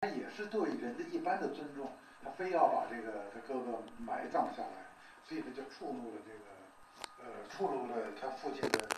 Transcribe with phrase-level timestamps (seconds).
[0.00, 1.90] 他也是对人的一般的尊重，
[2.22, 4.86] 他非要把这个他哥哥埋葬下来，
[5.26, 8.88] 所以他就触怒了这个，呃，触怒了他父亲的，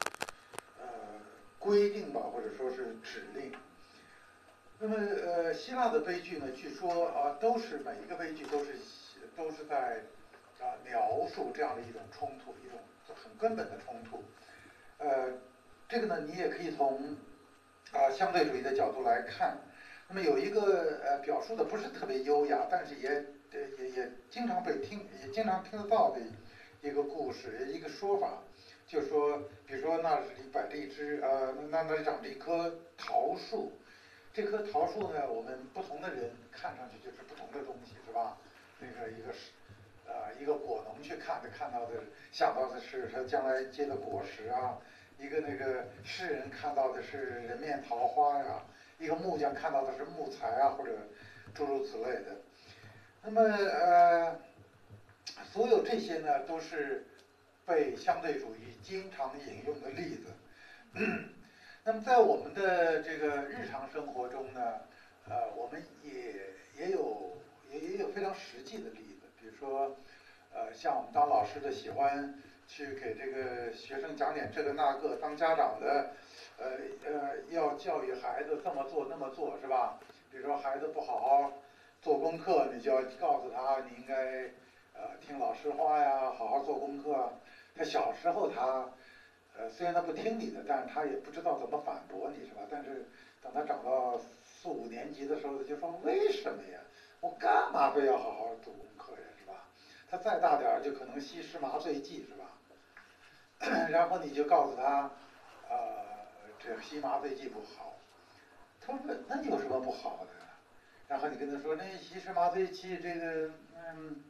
[0.79, 0.87] 呃，
[1.59, 3.51] 规定吧，或者说是指令。
[4.79, 8.75] 那么，呃，希腊的悲剧呢，据说啊，都是每一个悲剧都是
[9.35, 10.03] 都是在
[10.59, 12.79] 啊描述这样的一种冲突，一种
[13.15, 14.23] 很根本的冲突。
[14.99, 15.33] 呃，
[15.89, 17.17] 这个呢，你也可以从
[17.91, 19.57] 啊相对主义的角度来看。
[20.13, 26.21] 那么有一个呃表述的不是特别优雅，但是也也也经常被听，也经常听得到的
[26.83, 28.43] 一个故事，一个说法，
[28.89, 33.71] 就说，比如说那里摆着一只呃那那里长着一棵桃树，
[34.35, 38.37] 这棵桃树呢，我们不同的人看上去就是不同的东西，是吧？
[38.81, 39.53] 那个一个是
[40.09, 44.77] 呃一个果农去看，的看到的想到的是他将来结的果实啊，
[45.21, 48.61] 一个那个诗人看到的是人面桃花呀。
[49.01, 50.93] 一个木匠看到的是木材啊，或者
[51.55, 52.37] 诸如此类的。
[53.23, 54.39] 那么呃，
[55.51, 57.07] 所有这些呢，都是
[57.65, 60.27] 被相对主义经常引用的例子。
[61.83, 64.61] 那么在我们的这个日常生活中呢，
[65.27, 66.35] 呃，我们也
[66.77, 67.39] 也有
[67.71, 69.97] 也也有非常实际的例子，比如说，
[70.53, 76.11] 呃，像我们当老师的喜欢去给这个学生讲点这个那个，当家长的。
[76.61, 76.77] 呃
[77.11, 79.99] 呃，要教育孩子这么做那么做是吧？
[80.31, 81.53] 比如说孩子不好好
[82.03, 84.43] 做功课，你就要告诉他你应该
[84.93, 87.33] 呃听老师话呀，好好做功课。
[87.75, 88.87] 他小时候他
[89.57, 92.61] 呃虽然他不听你的，但是他也不知道怎么反驳你是吧？
[92.71, 93.07] 但是
[93.43, 96.79] 等他长到四五年级的时候，他就说为什么呀？
[97.21, 99.29] 我干嘛非要好好做功课呀？
[99.39, 99.65] 是吧？
[100.11, 102.51] 他再大点儿就可能吸食麻醉剂是吧？
[103.89, 105.11] 然后你就告诉他
[105.71, 106.20] 呃。
[106.63, 107.97] 这吸麻醉剂不好，
[108.81, 110.33] 他说那那有什么不好的？
[111.09, 114.21] 然后你跟他说，那吸食麻醉剂这个，嗯，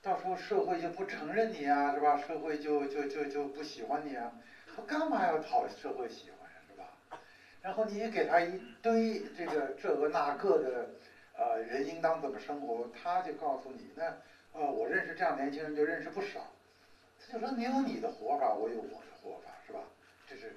[0.00, 2.16] 到时候社会就不承认你啊，是吧？
[2.16, 4.30] 社会就就就就不喜欢你啊。
[4.76, 7.18] 他干嘛要讨社会喜欢呀，是吧？
[7.62, 10.88] 然后你给他一堆这个这个那个的，
[11.34, 14.14] 呃，人应当怎么生活，他就告诉你，那
[14.52, 16.46] 呃，我认识这样年轻人就认识不少。
[17.18, 19.80] 他就说你有你的活法，我有我的活法，是吧？
[20.28, 20.54] 这是。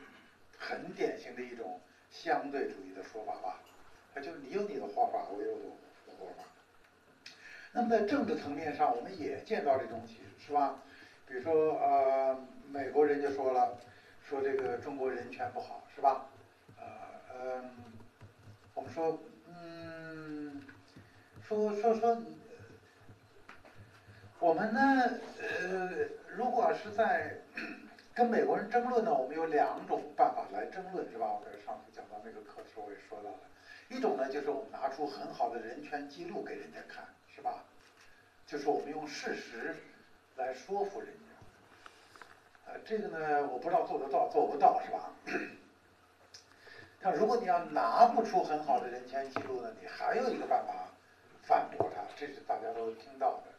[0.57, 1.77] 很典型的一种
[2.09, 3.59] 相对主义的说法吧，
[4.13, 6.43] 那就是你有你的活法，我有我的活法。
[7.71, 10.75] 那么在政治层面上，我们也见到这东西，是吧？
[11.25, 12.38] 比如说，呃，
[12.71, 13.69] 美国人就说了，
[14.21, 16.23] 说这个中国人权不好，是吧？
[16.77, 16.85] 呃，
[17.33, 17.91] 嗯，
[18.73, 20.61] 我们说，嗯，
[21.41, 22.17] 说说说，
[24.39, 27.35] 我们呢，呃，如果是在。
[28.16, 31.28] 跟美国人争论呢，我们有两种办法来争论，是吧？
[31.28, 33.40] 我在上次讲到那个课的时候我也说到了，
[33.90, 37.66] 一种呢就是我们拿出很好的人权记录给人家看，是吧？
[38.48, 39.76] 就是我们用事实
[40.38, 42.72] 来说服人家。
[42.72, 45.12] 呃，这个呢，我不知道做得到做不到，是吧？
[47.02, 50.88] 但如果你要拿不出很好的人权记录呢，你还有一个办法
[51.42, 53.52] 反驳他，这是大家都听到的，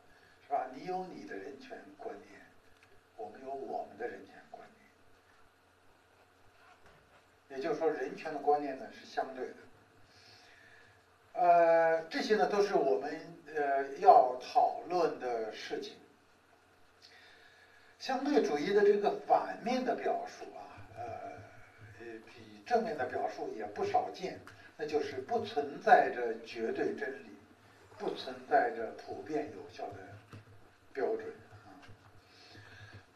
[0.46, 0.66] 是吧？
[0.74, 2.40] 你有你的人权观念，
[3.16, 4.34] 我们有我们的人权。
[7.48, 9.54] 也就是说，人权的观念呢是相对的。
[11.32, 13.20] 呃，这些呢都是我们
[13.54, 15.94] 呃要讨论的事情。
[17.98, 21.04] 相对主义的这个反面的表述啊，呃，
[22.26, 24.40] 比正面的表述也不少见，
[24.76, 27.36] 那就是不存在着绝对真理，
[27.98, 29.98] 不存在着普遍有效的
[30.92, 31.26] 标准。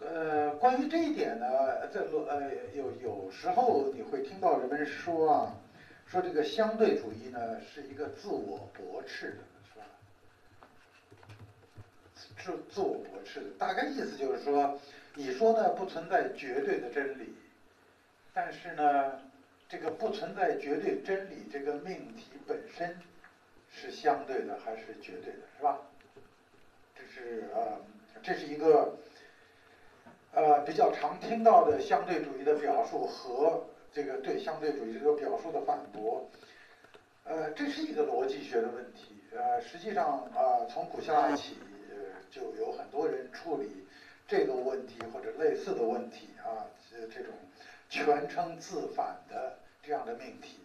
[0.00, 1.46] 呃，关于这一点呢，
[1.88, 5.54] 在呃有有时候你会听到人们说啊，
[6.06, 9.36] 说这个相对主义呢是一个自我驳斥的，
[9.68, 9.84] 是吧？
[12.42, 14.80] 自自我驳斥的，大概意思就是说，
[15.14, 17.34] 你说呢不存在绝对的真理，
[18.32, 19.20] 但是呢，
[19.68, 22.98] 这个不存在绝对真理这个命题本身
[23.70, 25.78] 是相对的还是绝对的，是吧？
[26.94, 27.78] 这是呃，
[28.22, 28.96] 这是一个。
[30.32, 36.24] 呃，比较常听到的相对主义的表述和这个对相对主义这个表述的反驳，
[37.24, 39.16] 呃，这是一个逻辑学的问题。
[39.36, 41.56] 呃，实际上啊，从古希腊起
[42.30, 43.84] 就有很多人处理
[44.28, 46.62] 这个问题或者类似的问题啊，
[47.12, 47.34] 这种
[47.88, 50.60] 全称自反的这样的命题。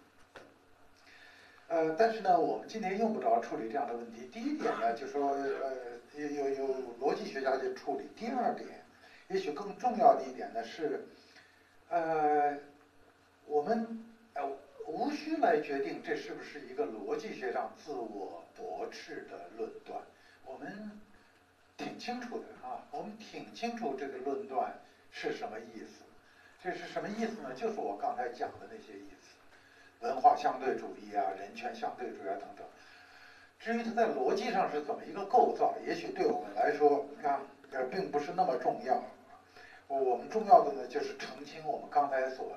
[1.67, 4.29] 呃，但是呢，我们今天用不着处理这样的问题。
[4.31, 5.73] 第一点呢，就说呃，
[6.15, 8.07] 有有有逻辑学家去处理。
[8.15, 8.84] 第二点。
[9.27, 11.07] 也许更重要的一点呢是，
[11.89, 12.57] 呃，
[13.47, 14.43] 我们呃
[14.85, 19.99] 无需来决定这是不是一个逻辑学上自我驳斥的论断，
[20.45, 20.91] 我们
[21.75, 24.79] 挺清楚的啊，我们挺清楚这个论断
[25.11, 26.03] 是什么意思。
[26.63, 27.53] 这是什么意思呢？
[27.53, 32.65] 就是我刚才讲的那些意思，文化相对主义啊，人权相对主义啊等等。
[33.59, 37.39] 至于它在逻辑上是怎么一个构造，也许对我们来说，你看，
[37.71, 39.03] 呃，并不是那么重要。
[39.87, 42.51] 我们重要的呢，就是澄清我们刚才所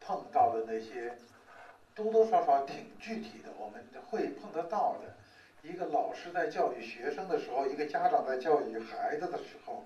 [0.00, 1.12] 碰到的那些
[1.94, 5.14] 多多少少挺具体的，我们会碰得到的。
[5.62, 9.84] 一个老师在教育学生的时候，一个家长在教育孩子的时候，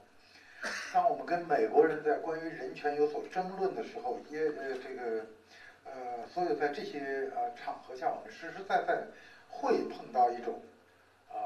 [0.93, 5.25] 当我们跟美国人在关于人权有所争论的时候，也呃这个
[5.85, 9.07] 呃，所有在这些呃场合下，我们实实在在
[9.49, 10.61] 会碰到一种
[11.31, 11.37] 呃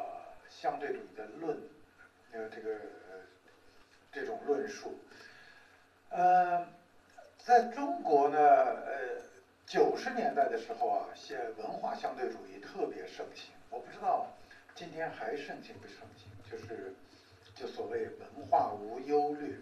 [0.50, 1.56] 相对主义的论
[2.32, 2.74] 呃这个
[4.10, 4.92] 这种论述。
[6.11, 6.67] 呃，
[7.38, 9.20] 在中国呢，呃，
[9.67, 13.53] 九十年代的时候啊，现文化相对主义特别盛行。
[13.70, 14.29] 我不知道
[14.75, 16.94] 今天还盛行不盛行，就是
[17.55, 19.61] 就所谓文化无忧虑，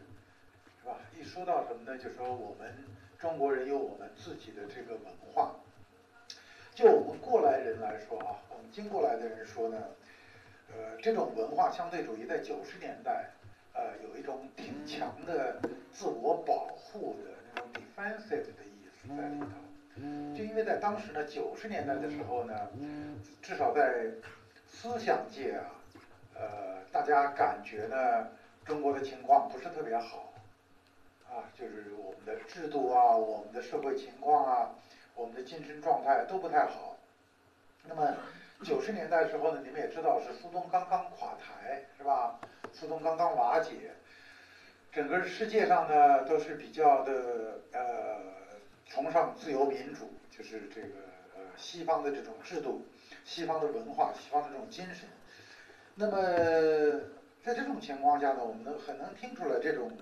[0.81, 0.99] 是吧？
[1.19, 1.99] 一说到什么呢？
[1.99, 2.73] 就说我们
[3.19, 5.57] 中国人有我们自己的这个文化。
[6.75, 9.79] 就我们过来人来说啊，我们经过来的人说呢，
[10.73, 13.31] 呃，这种文化相对主义在九十年代。
[13.75, 15.61] 呃，有一种挺强的
[15.93, 19.47] 自我保护的那种 defensive 的意思在里头。
[20.37, 22.69] 就因为在当时呢，九十年代的时候呢，
[23.41, 24.07] 至少在
[24.67, 25.71] 思想界啊，
[26.35, 28.29] 呃，大家感觉呢，
[28.65, 30.33] 中国的情况不是特别好，
[31.29, 34.75] 啊，就是我们的制度啊，我们的社会情况啊，
[35.15, 36.97] 我们的精神状态都不太好。
[37.87, 38.17] 那么
[38.65, 42.41] 九十年代时候呢，你们也知道是苏东刚刚垮台，是吧？
[42.75, 43.95] 苏东刚刚瓦解，
[44.91, 48.19] 整个世界上呢都是比较的呃
[48.89, 50.89] 崇尚自由民主，就是这个
[51.37, 52.85] 呃西方的这种制度、
[53.25, 55.09] 西方的文化、西方的这种精神。
[55.95, 56.17] 那么
[57.45, 59.93] 在这种情况下呢，我们能很能听出来这种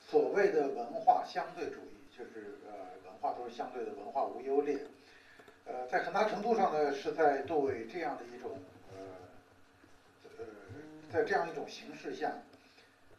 [0.00, 2.72] 所谓的文化相对主义，就是呃
[3.08, 4.80] 文化都是相对的，文化无优劣。
[5.64, 8.58] 呃，在很大程度上呢是在对这样的一种。
[11.12, 12.32] 在这样一种形式下，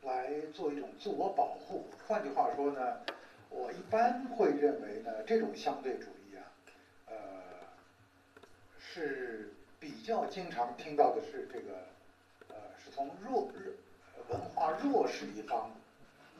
[0.04, 1.86] 来做一种自我保护。
[2.08, 3.02] 换句话说呢，
[3.50, 6.48] 我一般会认为呢，这种相对主义啊，
[7.08, 7.14] 呃，
[8.80, 11.74] 是比较经常听到的是这个，
[12.48, 13.74] 呃，是从弱弱
[14.30, 15.70] 文化弱势一方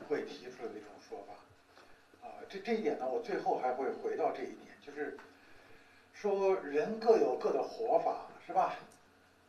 [0.08, 2.26] 会提出来的一种说法。
[2.26, 5.18] 啊，这这一点呢，我最后还会回到这一点，就是
[6.14, 8.78] 说人各有各的活法，是吧？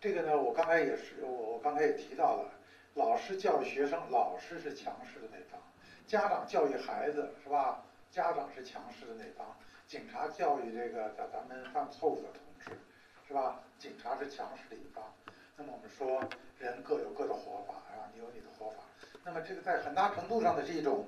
[0.02, 2.50] 这个呢，我刚才也是，我我刚才也提到了，
[2.94, 5.60] 老师教育学生，老师是强势的那方；
[6.08, 7.84] 家长教育孩子，是吧？
[8.10, 9.46] 家长是强势的那方；
[9.86, 12.76] 警察教育这个在咱们犯错误的同志，
[13.28, 13.60] 是吧？
[13.78, 15.04] 警察是强势的一方。
[15.56, 16.20] 那么我们说，
[16.58, 18.82] 人各有各的活法，啊，你有你的活法。
[19.22, 21.06] 那么这个在很大程度上的是一种，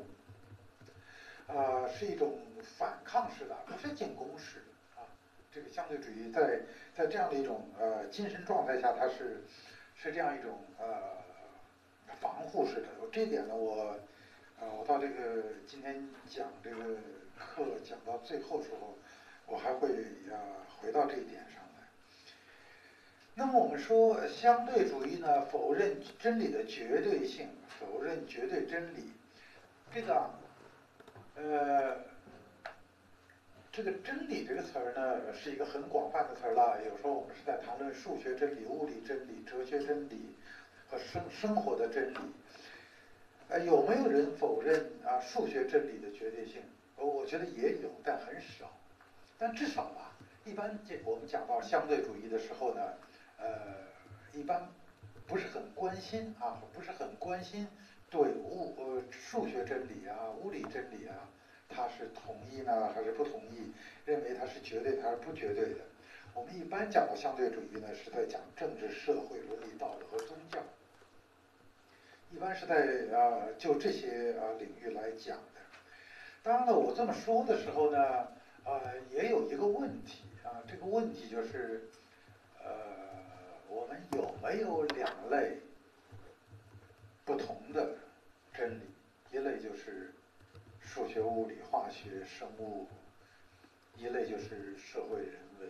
[1.49, 2.39] 呃，是一种
[2.79, 4.67] 反抗式的，不是进攻式的。
[5.55, 6.63] 这个相对主义在
[6.97, 9.45] 在这样的一种呃精神状态下，它是
[9.95, 11.23] 是这样一种呃
[12.21, 12.89] 防护式的。
[13.13, 13.97] 这一点呢，我
[14.59, 16.97] 呃我到这个今天讲这个
[17.39, 18.99] 课讲到最后时候，
[19.47, 19.91] 我还会
[20.29, 20.37] 呃
[20.81, 21.87] 回到这一点上来。
[23.37, 29.13] 那么我们说相对主义呢，否认真理的绝对性，否认绝对真理，
[29.95, 30.31] 这个
[31.37, 32.13] 呃。
[33.77, 36.79] 这个真理这个词儿呢，是一个很广泛的词儿了。
[36.89, 40.37] 有时候我们是在谈论数学真理、物理真理、哲学真理
[40.87, 42.19] 和生生活的真理。
[43.49, 46.63] 呃，有没有人否认啊数学真理的绝对性？
[46.95, 48.71] 我我觉得也有，但很少。
[49.37, 50.13] 但至少吧，
[50.45, 52.81] 一般这我们讲到相对主义的时候呢，
[53.39, 53.75] 呃，
[54.33, 54.69] 一般
[55.27, 57.67] 不是很关心啊，不是很关心
[58.09, 61.27] 对物呃数学真理啊、物理真理啊。
[61.69, 63.73] 他是同意呢，还是不同意？
[64.05, 65.81] 认为他是绝对，还是不绝对的？
[66.35, 70.59] 我们一般讲的相对主义呢，是在讲政治、社会、伦理、道德和宗教，
[72.31, 75.61] 一般是在啊就这些啊领域来讲的。
[76.43, 78.29] 当然了，我这么说的时候呢，
[78.65, 78.81] 呃，
[79.11, 81.89] 也有一个问题啊，这个问题就是，
[82.63, 82.71] 呃，
[83.69, 85.59] 我们有没有两类
[87.25, 87.95] 不同的
[88.53, 88.83] 真理？
[89.33, 90.14] 一类就是。
[90.95, 92.87] 数学、物理、化学、生物，
[93.97, 95.69] 一类就是社会人文。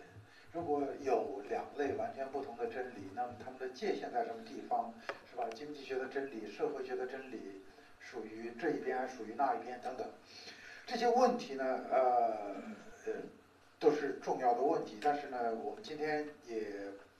[0.53, 4.93] 如果有两类完全不同的真理，那么它们的界限在什么地方？
[5.27, 5.49] 是吧？
[5.55, 7.63] 经济学的真理、社会学的真理，
[7.99, 10.07] 属于这一边，属于那一边等等。
[10.85, 12.61] 这些问题呢，呃，
[13.07, 13.13] 呃，
[13.79, 14.99] 都是重要的问题。
[15.01, 16.61] 但是呢，我们今天也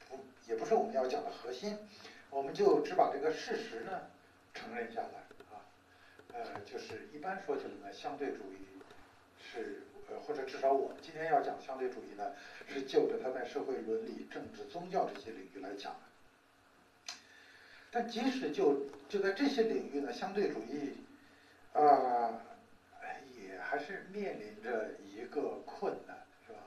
[0.07, 1.75] 不也不是我们要讲的核心，
[2.29, 3.99] 我们就只把这个事实呢
[4.53, 5.24] 承认下来。
[6.35, 8.57] 呃，就是一般说起来呢，相对主义
[9.39, 12.33] 是呃，或者至少我们今天要讲相对主义呢，
[12.67, 17.13] 是就着它在社会伦理、政治、宗教这些领域来讲的。
[17.89, 20.97] 但即使就就在这些领域呢，相对主义
[21.73, 22.41] 啊。
[23.37, 26.59] 也还是面临着一个困难，是吧？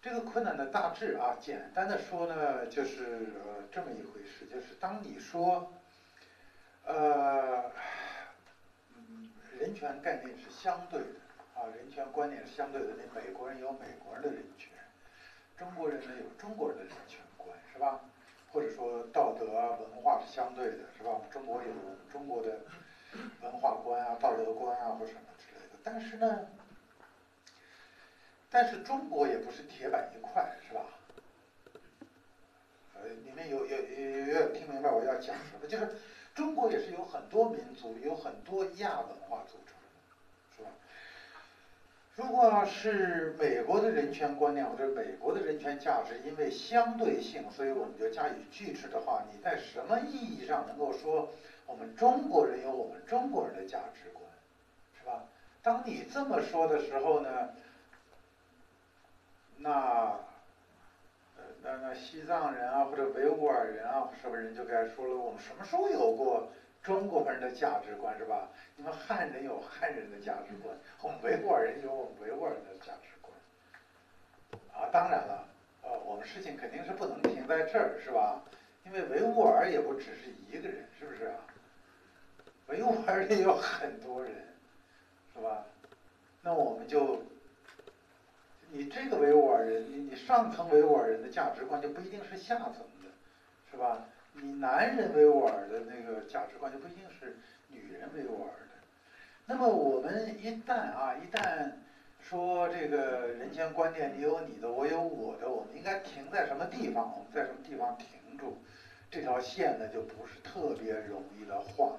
[0.00, 5.72] 这个困难的大致啊，简单的说呢，就是呃这么一回事，就是当你说，
[6.84, 7.72] 呃，
[9.58, 11.06] 人权概念是相对的
[11.54, 12.88] 啊，人权观念是相对的。
[12.96, 14.70] 那美国人有美国人的人权，
[15.56, 18.00] 中国人呢有中国人的人权观，是吧？
[18.52, 21.20] 或者说道德啊文化是相对的，是吧？
[21.30, 21.68] 中国有
[22.10, 22.60] 中国的
[23.42, 25.78] 文化观啊、道德观啊，或什么之类的。
[25.82, 26.46] 但是呢，
[28.50, 30.82] 但是中国也不是铁板一块，是吧？
[32.94, 35.66] 呃，你们有有有有有听明白我要讲什么？
[35.68, 35.96] 就是
[36.36, 39.74] 中国也是有很多民族，有很多亚文化组成，
[40.54, 40.68] 是吧？
[42.14, 51.32] 如果是美国的人权观念或者美国的人权价值，因为相对性，所以我们就加以拒斥的话，你在什么意义上能够说
[51.64, 54.22] 我们中国人有我们中国人的价值观，
[55.00, 55.24] 是吧？
[55.62, 57.48] 当你这么说的时候呢，
[59.56, 60.18] 那，
[61.62, 66.48] 那那西藏人啊，或者维吾尔人啊，什么人就该说了，我们什么时候有过
[66.82, 68.48] 中国人的价值观是吧？
[68.76, 73.32] 你们汉人有汉人的价值观，我们维吾尔人有我们维吾尔人的价值观。
[74.72, 75.48] 啊，当然了，
[75.82, 78.42] 呃，我们事情肯定是不能停在这儿，是吧？
[78.84, 81.34] 因为维吾尔也不只是一个人，是不是啊？
[82.68, 84.32] 维吾尔也有很多人。
[85.36, 85.66] 是吧？
[86.40, 87.20] 那我们就，
[88.70, 93.10] 你这个维吾尔人，你你上层维吾尔人的价值观就不一定是下层的，
[93.70, 94.06] 是吧？
[94.32, 97.36] 你男人维吾尔的那个价值观就不一定是
[97.68, 98.74] 女人维吾尔的。
[99.46, 101.70] 那么我们一旦啊，一旦
[102.20, 107.10] 说这个人权观念，你有你的，我有我的，我们应该停在什么地方？
[107.16, 108.58] 我们在什么地方停住？
[109.10, 111.92] 这条线呢，就不是特别容易的画。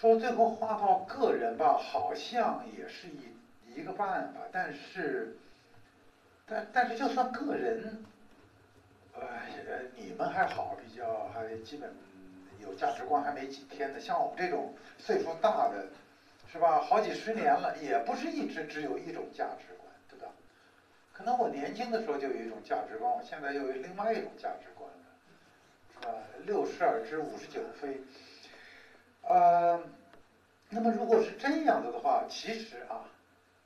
[0.00, 3.33] 说最后画到个人吧，好像也是一
[3.74, 5.36] 一个办法，但是，
[6.46, 8.04] 但但是就算个人，
[9.14, 9.22] 呃，
[9.96, 11.92] 你们还好，比较还基本
[12.60, 14.00] 有价值观还没几天呢。
[14.00, 15.86] 像我们这种岁数大的，
[16.50, 16.80] 是吧？
[16.80, 20.26] 好几十年了，也不是一直只有一种价值观，对吧？
[21.12, 25.04] 可能我年轻的时候就有一种价值观，我现在又有另外一种价值观了，
[25.92, 26.14] 是吧？
[26.44, 28.00] 六十而知，五十九非。
[29.22, 29.80] 呃，
[30.68, 33.08] 那么如果是这样子的话，其实啊，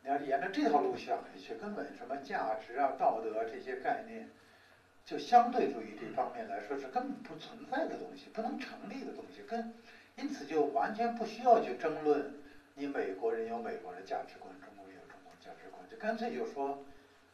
[0.02, 4.28] 你要沿着这条路想下去，根本什么价值啊、道德这些概念，
[5.04, 9.74] 就相对主义这方面来说是根本不存在的东西，不能成立的东西，跟
[10.16, 12.34] 因此就完全不需要去争论。
[12.74, 16.82] 你美国人有美国的价值观，中国人有中国价值观，就干脆就说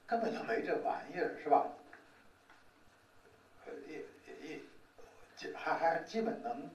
[0.07, 1.67] 根本就没这玩意儿，是吧？
[3.67, 4.61] 呃，也也
[5.41, 6.71] 也，还还基本能。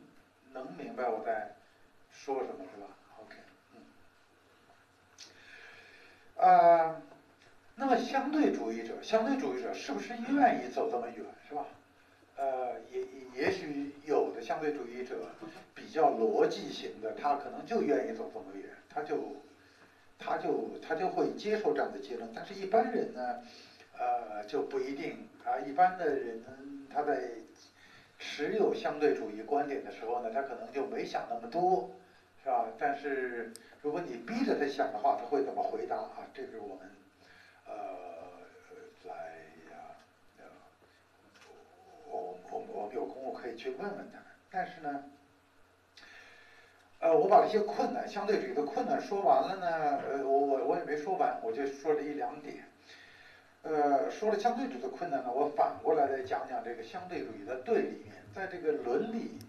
[0.52, 1.56] 能明白我在
[2.12, 2.88] 说什么是吧
[6.40, 7.02] 呃，
[7.76, 11.18] 那么相对主义者，相对主义者是不是愿意走这么远
[11.48, 11.66] 是吧？
[12.38, 13.04] 呃，也
[13.36, 15.18] 也许有的相对主义者
[15.76, 19.36] 比较逻辑型的，他可能就愿意走这么远，他就
[20.18, 22.30] 他就他就会接受这样的结论。
[22.34, 23.42] 但是，一般人呢，
[23.98, 25.60] 呃，就不一定啊。
[25.60, 26.44] 一般的人
[26.90, 27.20] 他在。
[28.22, 31.90] 持有相对主义观点的时候呢，他可能就没想那么多，
[32.44, 32.66] 是吧？
[32.78, 33.50] 但是
[33.82, 36.28] 如果你逼着他想的话，他会怎么回答啊？
[36.34, 36.90] 这是我们
[37.66, 37.74] 呃
[39.08, 39.14] 来
[39.72, 40.46] 呀，
[42.08, 44.20] 我我我有空我可以去问问他。
[44.52, 45.04] 但是呢，
[47.00, 52.66] 呃，我把这些困难，相对主义的困难说完了呢，呃，我我我也没说完，我就说了一两点。
[53.62, 58.16] 呃，说了相对主义的困难呢，我反过来再讲讲这个相对主义的对立面。
[58.34, 59.40] 在这个伦理、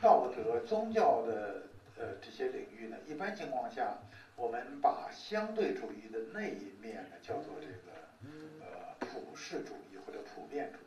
[0.00, 1.62] 道德、宗教的
[1.96, 3.96] 呃这些领域呢，一般情况下，
[4.36, 7.92] 我们把相对主义的那一面呢叫做这个
[8.60, 10.82] 呃普世主义或者普遍主义，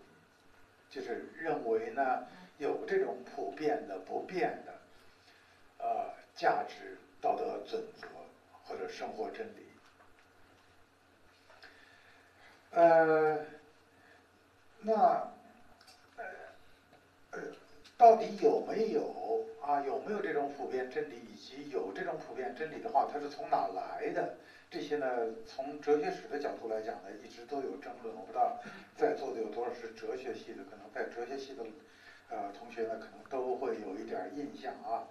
[0.89, 4.73] 就是认为呢有这种普遍的、不变的
[5.79, 8.07] 呃价值、道德准则
[8.63, 9.65] 或者生活真理。
[12.71, 13.45] 呃，
[14.81, 14.93] 那
[16.17, 16.25] 呃
[17.31, 17.41] 呃，
[17.97, 19.83] 到底有没有啊？
[19.85, 21.15] 有没有这种普遍真理？
[21.31, 24.37] 以及有这种普遍真理的话，它是从哪来的？
[24.69, 25.07] 这些呢，
[25.45, 28.15] 从哲学史的角度来讲呢，一直都有争论。
[28.15, 28.57] 我不知道
[28.95, 31.63] 在座的有多少是哲学系的，可能在哲学系的
[32.29, 35.07] 呃同学呢，可能都会有一点印象啊。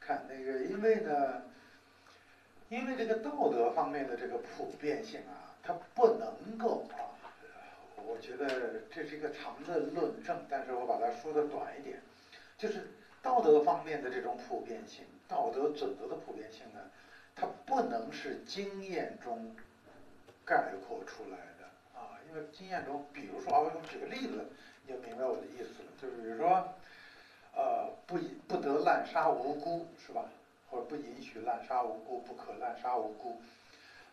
[0.00, 1.42] 看那个，因为呢，
[2.68, 7.12] 因为这个道德方面的这个普遍性啊，它不能够啊，
[7.96, 12.00] 我觉得这是一个长的论证，但是我把它说的短一点，
[12.56, 12.88] 就是
[13.26, 16.78] 道德方面的这种普遍性，道德准则的普遍性呢。
[17.34, 19.52] 它不能是经验中
[20.44, 24.46] 概括出来的啊，因为经验中，比如说啊，我举个例子，
[24.86, 25.88] 你就明白我的意思了。
[26.00, 26.72] 就是比如说，
[27.52, 28.16] 呃，不
[28.46, 30.30] 不得滥杀无辜，是吧？
[30.70, 33.40] 或者不允许滥杀无辜，不可滥杀无辜。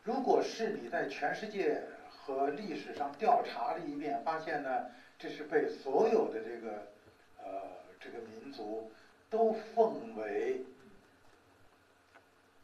[0.04, 4.88] 如果是你在全世界和历史上调查了一遍，发现呢，
[5.20, 6.88] 这是被所有的这个
[7.38, 7.62] 呃
[8.00, 8.92] 这个民族
[9.34, 10.64] 都奉为。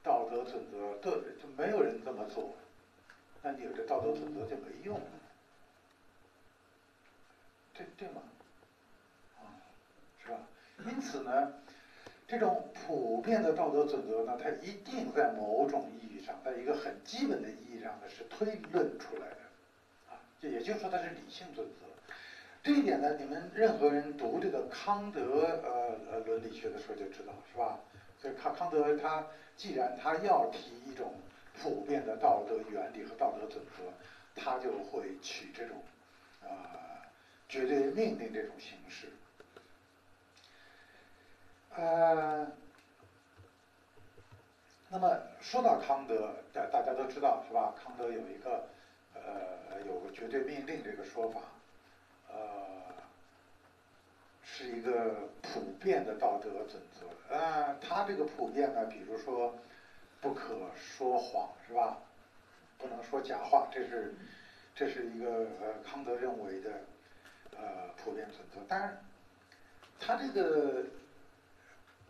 [0.02, 1.12] 道德准则，对，
[1.42, 2.56] 就没有人这么做，
[3.44, 5.00] 那你有这道德准则就没用，
[7.74, 8.22] 对对吗？
[9.38, 9.44] 啊，
[10.24, 10.38] 是吧？
[10.86, 11.54] 因此呢，
[12.28, 19.38] 这种普遍的道德准则呢，它一定在某种意义上，在一个很基本的意义上呢，是推论出来的，
[20.10, 21.89] 啊，就也就是说它是理性准则。
[22.64, 27.80] 这一点呢，你们任何人读这个康德呃呃伦理学的时候就知道，是吧？
[28.22, 29.26] 所以康康德他。
[29.60, 31.14] 既然他要提一种
[31.62, 33.84] 普遍的道德原理和道德准则，
[34.42, 35.84] 他就会取这种
[36.42, 37.04] 啊
[37.50, 39.08] 绝对命令这种形式。
[41.76, 42.48] 呃，
[44.88, 47.76] 那么说到康德，大大家都知道是吧？
[47.84, 48.70] 康德有一个
[49.14, 51.42] 呃有个绝对命令这个说法，
[52.30, 52.38] 呃，
[54.44, 57.36] 是一个普遍的道德准则。
[57.36, 59.54] 呃，他这个普遍呢，比如说，
[60.22, 61.98] 不可说谎，是吧？
[62.78, 64.14] 不能说假话，这是，
[64.74, 66.72] 这是一个呃康德认为的
[67.52, 68.62] 呃普遍准则。
[68.68, 68.98] 当然，
[70.00, 70.86] 他这个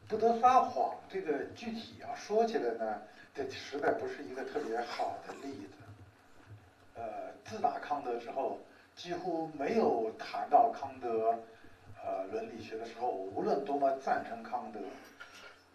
[0.08, 3.02] 不得撒谎，这个具体啊说起来呢，
[3.34, 5.74] 这实在不是一个特别好的例子。
[6.96, 8.60] 呃，自打康德之后，
[9.00, 11.40] 几乎没有谈到康德
[12.04, 14.80] 呃伦理学的时候，无论多么赞成康德。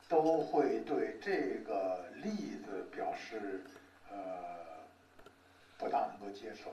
[0.07, 1.33] 都会对这
[1.67, 3.65] 个例子表示
[4.11, 4.17] 呃
[5.79, 6.71] 不大能够接受。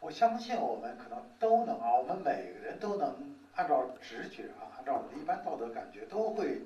[0.00, 3.14] 我相信我们可能都能啊，我们每个人都能
[3.54, 6.62] 按照直觉啊，按照我们一般道德感觉，都会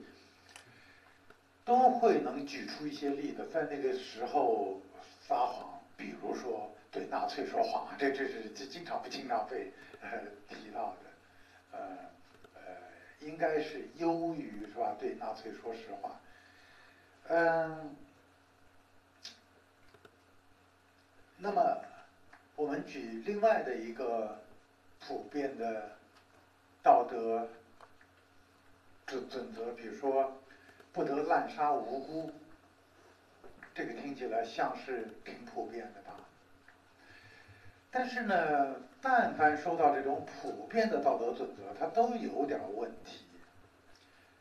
[1.64, 4.80] 都会能举出一些例子，在那个时候
[5.26, 11.78] 撒谎，比如说对纳粹说谎，这这是这经常不经常被呃提到的，呃
[12.54, 12.60] 呃。
[13.20, 14.96] 应该是优于是吧？
[14.98, 16.20] 对纳粹说实话，
[17.28, 17.94] 嗯，
[21.36, 21.84] 那么
[22.56, 24.42] 我们举另外的一个
[25.06, 25.92] 普遍的
[26.82, 27.48] 道德
[29.06, 30.36] 准准则，比如说
[30.92, 32.32] 不得滥杀无辜，
[33.72, 36.01] 这个听起来像是挺普遍的？
[37.94, 43.26] 但是呢，但凡说到这种普遍的道德准则，它都有点问题。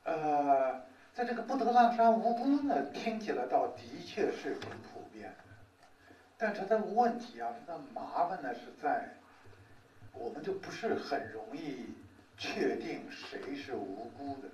[0.06, 0.82] 呃，
[1.14, 5.44] 在这个不得滥杀无辜呢，听起来倒的确是很普遍的。
[6.38, 9.10] 但是它的问题啊，它的麻烦呢是在，
[10.14, 11.94] 我们就不是很容易
[12.38, 14.48] 确定谁是无辜的。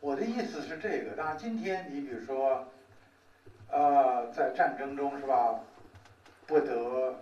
[0.00, 2.66] 我的意思是这个，当然今天你比如说，
[3.70, 5.60] 呃，在战争中是吧？
[6.48, 7.14] 不得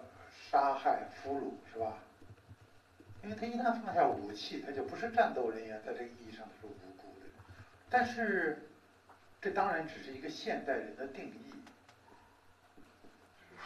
[0.49, 1.99] 杀害俘虏，是吧？
[3.25, 7.27] 因为他一旦放下武器，他就不是战斗人员，在这个意义上他是无辜的。
[7.91, 8.69] 但是，
[9.41, 11.53] 这当然只是一个现代人的定义，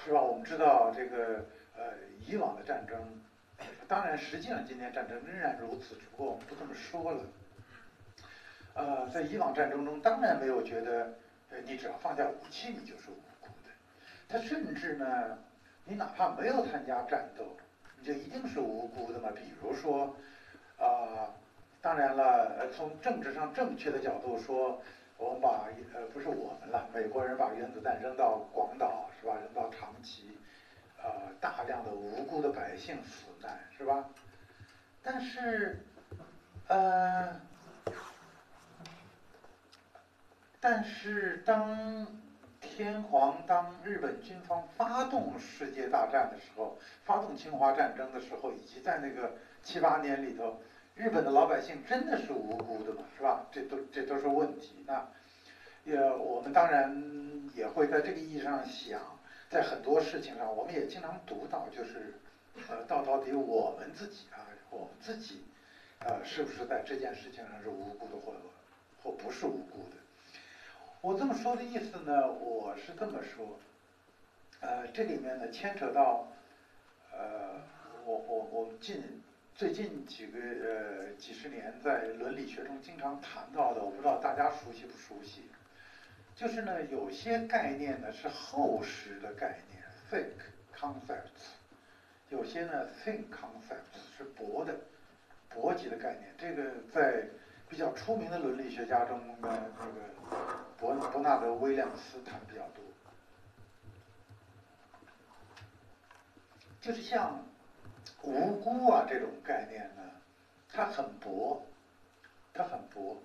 [0.03, 0.23] 是吧？
[0.23, 1.44] 我们知道这个
[1.77, 1.92] 呃，
[2.27, 2.99] 以往的战争，
[3.87, 7.23] 当然实际上今天战争仍然如此，只不过我们不这么说了。
[8.73, 11.12] 呃，在以往战争中，当然没有觉得，
[11.51, 13.70] 呃，你只要放下武器，你就是无辜的。
[14.27, 15.38] 他甚至呢。
[15.85, 17.57] 你哪怕没有参加战斗，
[17.99, 19.31] 你就一定是无辜的吗？
[19.35, 20.14] 比如说，
[20.79, 21.29] 啊，
[21.81, 24.81] 当然了，从政治上正确的角度说，
[25.16, 29.35] 我们把呃不是我们了，美国人把原子弹扔到广岛是吧？
[29.43, 30.38] 扔到长崎，
[31.03, 34.09] 呃，大量的无辜的百姓死难是吧？
[35.03, 35.81] 但是，
[36.69, 37.40] 呃，
[40.61, 42.07] 但是当。
[42.81, 50.59] 天皇当日本军方发动世界大战的时候，发动侵华战争的时候，以及在那个七八年里头，
[50.95, 53.05] 日本的老百姓真的是无辜的吗？
[53.19, 53.45] 是吧？
[53.53, 54.83] 这都这都是问题。
[54.87, 55.07] 那
[55.85, 58.99] 也我们当然也会在这个意义上想，
[59.51, 62.14] 在很多事情上，我们也经常读到，就是
[62.66, 64.40] 呃，到到底我们自己啊，
[64.71, 65.43] 我们自己
[65.99, 68.33] 呃，是不是在这件事情上是无辜的，或
[69.03, 70.00] 或不是无辜的？
[71.03, 73.59] 我这么说的意思呢，我是这么说，
[74.61, 76.29] 呃，这里面呢牵扯到
[77.13, 77.63] 呃，
[78.05, 79.23] 我我我近。
[79.55, 85.43] 最近几个呃几十年，在伦理学中经常谈到的，我不知道大家熟悉不熟悉，
[86.35, 90.31] 就是呢，有些概念呢是厚实的概念 （thick
[90.75, 91.57] concepts），
[92.31, 94.81] 有些呢 think concepts 是薄的、
[95.51, 96.33] 薄级的概念。
[96.39, 97.27] 这个在
[97.71, 102.85] 比较出名的伦理学家中的，那个伯伯纳德·威廉斯谈比较多，
[106.83, 107.43] 就是像。
[108.23, 110.03] 无辜啊，这种概念呢，
[110.69, 111.65] 它很薄，
[112.53, 113.17] 它很薄。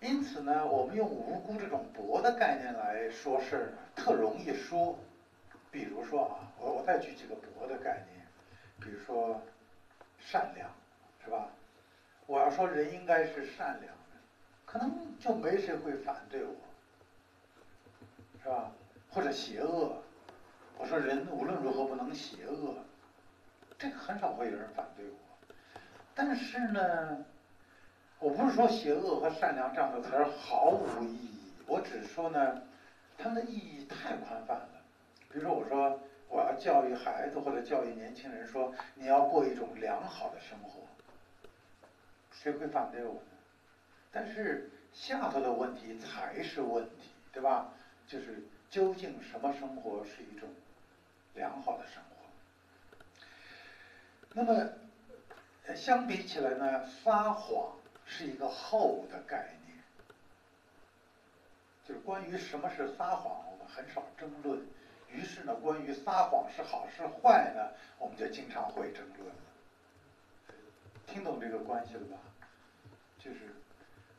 [0.00, 4.98] 因此呢，我们用无辜这种薄的概念来说事儿呢，特容易说。
[5.70, 8.26] 比如说啊，我我再举几个薄的概念，
[8.78, 9.40] 比如说
[10.18, 10.70] 善良，
[11.24, 11.48] 是吧？
[12.28, 14.20] 我要说人应该是善良的，
[14.66, 16.54] 可能就没谁会反对我，
[18.42, 18.70] 是吧？
[19.08, 20.02] 或者邪恶，
[20.76, 22.74] 我说人无论如何不能邪恶。
[23.78, 25.16] 这个很少会有人反对我，
[26.14, 27.24] 但是呢，
[28.18, 32.62] 我不是说邪恶和善良这样的词毫无意义，我只是说呢，
[33.16, 34.68] 它们的意义太宽泛了。
[35.30, 40.82] 比如说，我说我要教育孩子或者教育年轻人，说你要过一种良好的生活，
[42.42, 43.20] 谁会反对我呢？
[44.12, 47.72] 但是下头的问题才是问题，对吧？
[48.06, 50.48] 就是究竟什么生活是一种
[51.34, 52.08] 良好的生活？
[54.32, 59.78] 那么，相比起来呢，撒谎是一个厚的概念。
[61.86, 64.64] 就是关于什么是撒谎，我们很少争论。
[65.10, 69.30] 于是呢，关于撒谎是好是坏呢，我们就经常会争论。
[71.08, 72.16] 听懂这个关系了吧？
[73.18, 73.38] 就是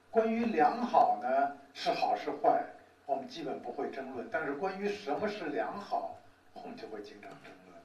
[0.10, 2.65] 关于良好呢是好是坏，
[3.06, 4.28] 我们基本不会争论。
[4.32, 6.17] 但是关于什么是良好，
[6.54, 7.80] 我们就会经常争论。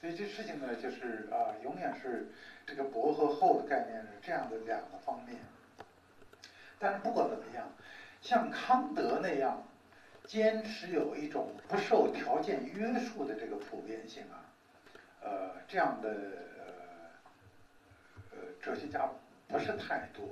[0.00, 2.30] 所以这事情呢，就是啊，永远是
[2.64, 5.36] 这个薄和厚的概念是这样的两个方面。
[6.78, 7.68] 但是不管怎么样，
[8.22, 9.62] 像康德那样
[10.24, 14.40] 坚持有一种不受条件约束的这个普遍性啊，
[15.22, 16.14] 呃，这样的
[18.62, 19.08] 哲学家
[19.48, 20.24] 不是太多。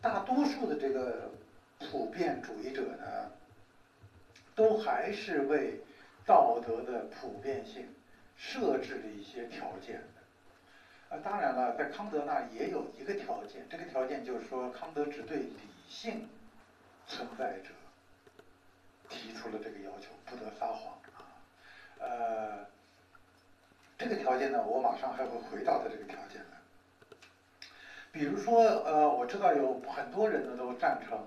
[0.00, 1.30] 大多数的这个
[1.78, 3.30] 普遍主义者呢，
[4.54, 5.80] 都还是为
[6.26, 7.88] 道德的普遍性。
[8.36, 10.02] 设置了一些条件，
[11.08, 15.56] 啊，当然了，在康德那也有一个条件，这个条件就是说，康德只对理
[15.88, 16.28] 性
[17.06, 17.70] 存在者
[19.08, 21.30] 提出了这个要求，不得撒谎啊，
[22.00, 22.66] 呃，
[23.96, 26.63] 这个条件呢，我马上还会回到他这个条件来。
[28.14, 31.18] 比如说，呃，我知道有很多人呢都赞成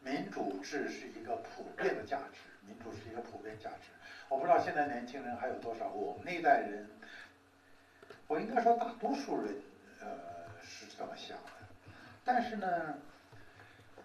[0.00, 3.90] 民主制是一个普遍的价值，民主是一个普遍价值。
[4.30, 6.88] 我不知道现在年轻人还有多少，我们那一代人，
[8.26, 9.54] 我应该说大多数人，
[10.00, 10.08] 呃，
[10.62, 11.52] 是这么想的。
[12.24, 12.94] 但是呢，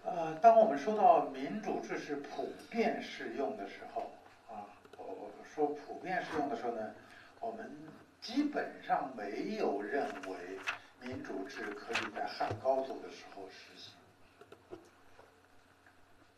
[0.04, 4.12] 呃，当我们说到民主制是普遍适用的时候，
[4.50, 6.94] 啊，我我说普遍适用的时候呢，
[7.40, 7.72] 我们
[8.20, 10.60] 基本上没有认为
[11.02, 13.94] 民主制可以在汉高祖的时候实行。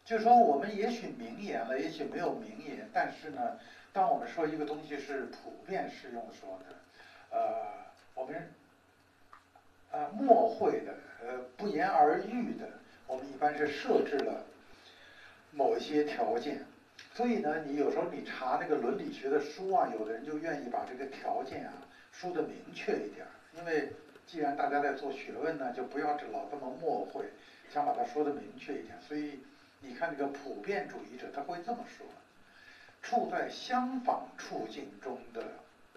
[0.06, 3.60] 就说，我们也许明言了，也许没有明言，但是呢。
[3.92, 6.66] 当我们说一个东西是普遍适用的时候呢，
[7.32, 7.66] 呃，
[8.14, 8.54] 我们
[9.92, 10.94] 呃默会的，
[11.24, 12.70] 呃不言而喻的，
[13.08, 14.46] 我们一般是设置了
[15.52, 16.64] 某一些条件。
[17.16, 21.74] 所以呢，你有时候你查那个伦理学的书啊，有的人就愿意把这个条件啊
[22.12, 23.26] 说的明确一点，
[23.58, 23.92] 因为
[24.30, 27.26] 既然大家在做学问呢，就不要这老这么墨会，
[27.74, 28.96] 想把它说的明确一点。
[29.02, 29.40] 所以
[29.82, 32.06] 你看这个普遍主义者他会这么说。
[33.02, 35.42] 处在相反处境中的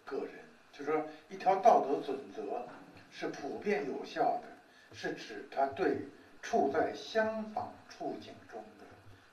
[0.07, 0.33] 个人，
[0.73, 2.67] 就说一条道德准则
[3.11, 5.99] 是普遍有效的，是指他对
[6.41, 8.87] 处在相反处境中的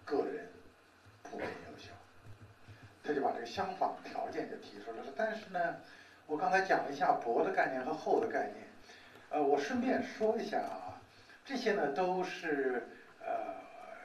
[0.03, 0.49] 个人
[1.23, 1.93] 普遍有效。
[3.01, 5.13] 他就把这个相反条件就提出来了。
[5.15, 5.77] 但是呢，
[6.27, 8.67] 我刚才讲了一下薄的概念和厚的概念，
[9.29, 10.99] 呃，我顺便说一下啊，
[11.45, 12.87] 这些呢都是
[13.23, 13.57] 呃。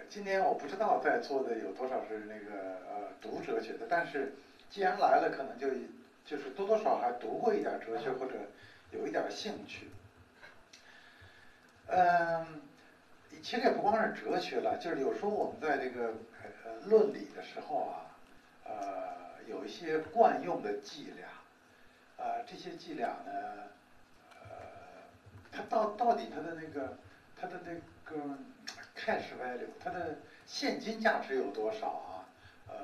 [0.07, 4.33] 今年我不知道在座的有多少是那个呃读哲学的，但是
[4.71, 5.69] 既然来了，可能就
[6.25, 8.35] 就是多多少还读过一点哲学或者
[8.93, 9.89] 有一点兴趣。
[11.87, 12.61] 嗯，
[13.43, 16.13] 其实也不光是哲学了，就是有时候我们在这个
[16.65, 18.07] 呃论理的时候啊，
[18.65, 23.33] 呃，有一些惯用的伎俩，啊，这些伎俩呢，
[25.55, 26.97] 它到到底它的那个
[27.37, 27.73] 它的那
[28.11, 28.37] 个
[28.97, 32.27] cash value，它的现金价值有多少啊？
[32.69, 32.75] 呃，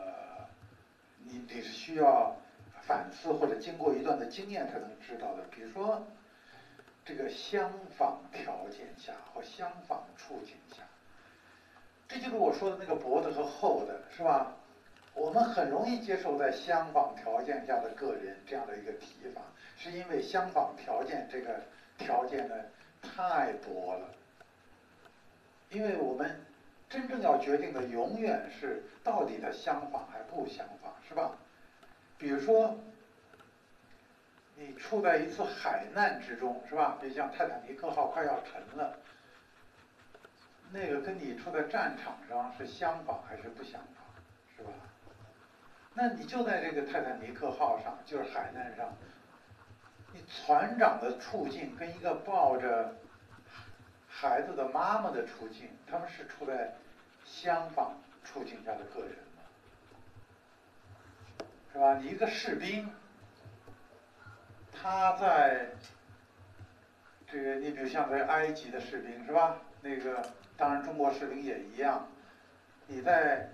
[1.25, 2.37] 你你是需要
[2.83, 5.43] 反思或者经过一段的经验才能知道的。
[5.51, 6.07] 比如说，
[7.05, 10.83] 这个相仿条件下或相仿处境下，
[12.07, 14.55] 这就是我说的那个薄的和厚的，是吧？
[15.13, 19.43] 我们很容易接受在相仿条件下的个人这样的一个提法，
[19.77, 21.61] 是因为相仿条件这个
[22.01, 22.55] 条件呢
[23.01, 24.09] 太多了，
[25.71, 26.41] 因为我们。
[26.91, 31.31] 真正要决定的永远是到底它相仿还不相仿，是吧？
[32.19, 32.77] 比如说，
[34.57, 36.99] 你处在一次海难之中，是吧？
[37.01, 38.99] 就像泰坦尼克号快要沉了，
[40.73, 44.05] 那个跟你处在战场上是相仿还是不相仿，
[44.57, 44.73] 是吧？
[45.95, 48.93] 那你就在这个泰坦尼克号上，就是海难上，
[50.13, 52.95] 你船长的处境跟一个抱着。
[54.13, 56.75] 孩子的妈妈的处境，他们是处在
[57.25, 57.87] 相反
[58.23, 59.43] 处境下的个人吗？
[61.73, 61.95] 是吧？
[61.97, 62.91] 你一个士兵，
[64.71, 65.69] 他在
[67.27, 69.57] 这个，你比如像在埃及的士兵是吧？
[69.81, 70.23] 那个
[70.59, 72.07] 当然中国士兵也一样，
[72.89, 73.49] 你在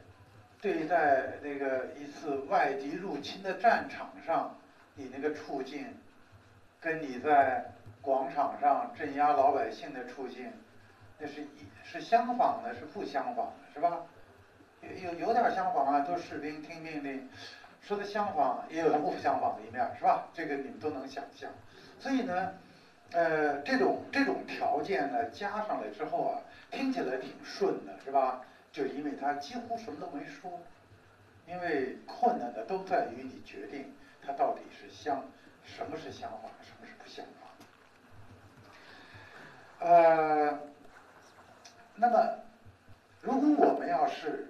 [0.61, 4.59] 对待那个一次外敌入侵的战场上，
[4.97, 5.87] 你那个处境，
[6.87, 7.65] 跟你在。
[8.01, 10.53] 广场上镇压老百姓的处境，
[11.19, 14.07] 那是一是相仿的，是不相仿的，是吧？
[14.81, 17.29] 有有有点相仿啊，都士兵听命令，
[17.83, 20.29] 说的相仿，也有不相仿的一面，是吧？
[20.33, 21.51] 这个你们都能想象。
[21.99, 22.55] 所以呢，
[23.11, 26.39] 呃，这种这种条件呢，加上来之后啊，
[26.71, 28.41] 听起来挺顺的，是吧？
[28.71, 30.61] 就因为他几乎什么都没说，
[31.49, 33.93] 因为困难的都在于你决定
[34.25, 35.25] 他到底是相
[35.67, 37.33] 什么是相仿，什么是不相仿。
[39.89, 40.59] 呃，
[41.97, 42.39] 那么，
[43.21, 44.47] 如果我们要是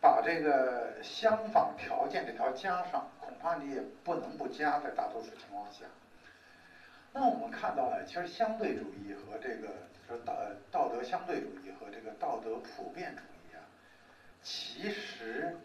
[0.00, 5.84] 把这个相仿条件这条加上，恐怕你也不能不加，在大多数情况下。
[7.12, 9.68] 那我们看到呢，其实相对主义和这个
[10.08, 10.34] 说道
[10.70, 13.62] 道德相对主义和这个道德普遍主义啊，
[14.42, 15.56] 其实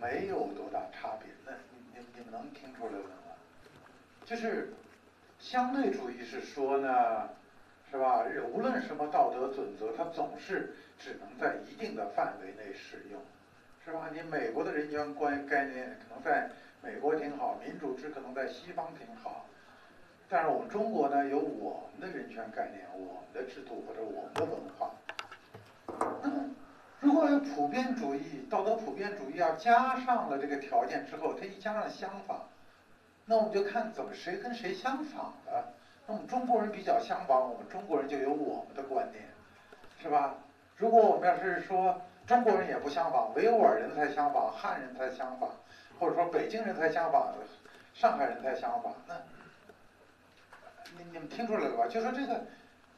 [0.00, 1.26] 没有多大差别。
[1.44, 3.29] 那你你你们能听出来吗？
[4.30, 4.72] 就是
[5.40, 7.28] 相对主义是说呢。
[7.92, 8.24] 是吧？
[8.52, 13.20] 无论什么道德准则，它总是只能在一定的范围内使用，
[13.84, 14.08] 是吧？
[14.14, 16.48] 你美国的人权观概念可能在
[16.84, 19.44] 美国挺好，民主制可能在西方挺好，
[20.28, 24.94] 但是我们中国呢，有我们的人权概念、我们的制度或者我们的文化。
[26.22, 26.48] 那么，
[27.00, 32.48] 如果有普遍主义、道德普遍主义要加上了这个条件之后，它一加上相仿，
[33.30, 35.72] 那我们就看怎么谁跟谁相仿了。
[36.06, 39.22] 我们中国人比较相仿，我们中国人就有我们的观念，
[40.02, 40.34] 是吧？
[40.76, 45.48] 如果我们要是说中国人也不相仿，维吾尔人才相仿，汉人才相仿，
[46.00, 47.32] 或者说北京人才相仿，
[47.94, 49.14] 上海人才相仿，那
[50.98, 51.86] 你你们听出来了吧？
[51.86, 52.44] 就说这个，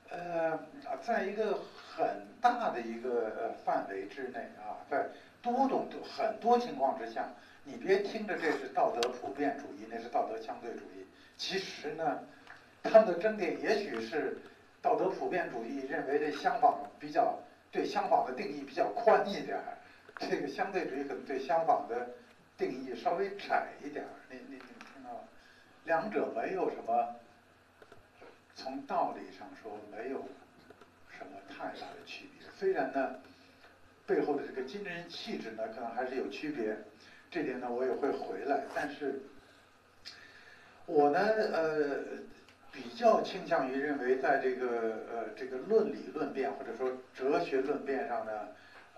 [0.09, 0.59] 呃，
[1.03, 1.59] 在一个
[1.95, 5.09] 很大的一个范围之内啊，在
[5.43, 7.29] 多种很多情况之下，
[7.65, 12.21] 你别听着这是道德普遍主义，那是道德相对主义，其实呢。
[12.85, 14.37] 他们的争点也许是
[14.81, 17.39] 道德普遍主义认为这相仿比较
[17.71, 19.79] 对相仿的定义比较宽一点儿，
[20.19, 22.11] 这个相对主义可能对相仿的
[22.59, 24.11] 定义稍微窄一点儿。
[24.29, 25.25] 你你你听到，
[25.85, 27.15] 两者没有什么
[28.57, 30.27] 从道理上说没有
[31.17, 32.49] 什么太大的区别。
[32.59, 33.15] 虽然呢，
[34.07, 36.77] 背后的这个精神气质呢可能还是有区别，
[37.33, 38.61] 这点呢我也会回来。
[38.73, 39.21] 但是，
[40.87, 41.99] 我呢呃。
[42.75, 48.49] 比较倾向于认为，在这个呃这个论理论辩或者说哲学论辩上呢，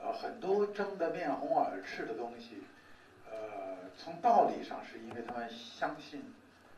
[0.01, 2.63] 呃很多争得面红耳赤的东西，
[3.29, 6.23] 呃从道理上是因为他们相信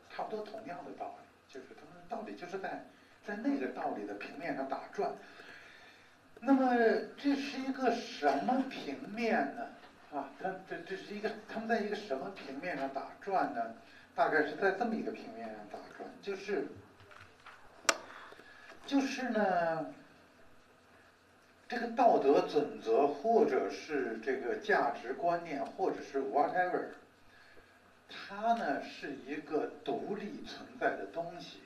[0.09, 2.87] 差不多同样的道理，就是他们的道理就是在
[3.27, 5.13] 在那个道理的平面上打转。
[6.41, 6.75] 那么
[7.19, 9.67] 这是一个什么平面呢？
[10.17, 13.75] 啊，它这这是一个他们在一个什么平面上打转呢？
[14.15, 16.67] 大概是在这么一个平面上打转，就是。
[18.87, 19.93] 就是呢，
[21.69, 26.85] 这个道德准则，或者是这个价值观念，或者是 whatever，
[28.09, 31.65] 它呢是一个独立存在的东西，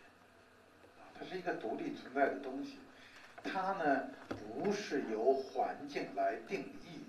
[1.14, 2.78] 它是一个独立存在的东西，
[3.44, 4.08] 它呢
[4.38, 7.04] 不是由环境来定义，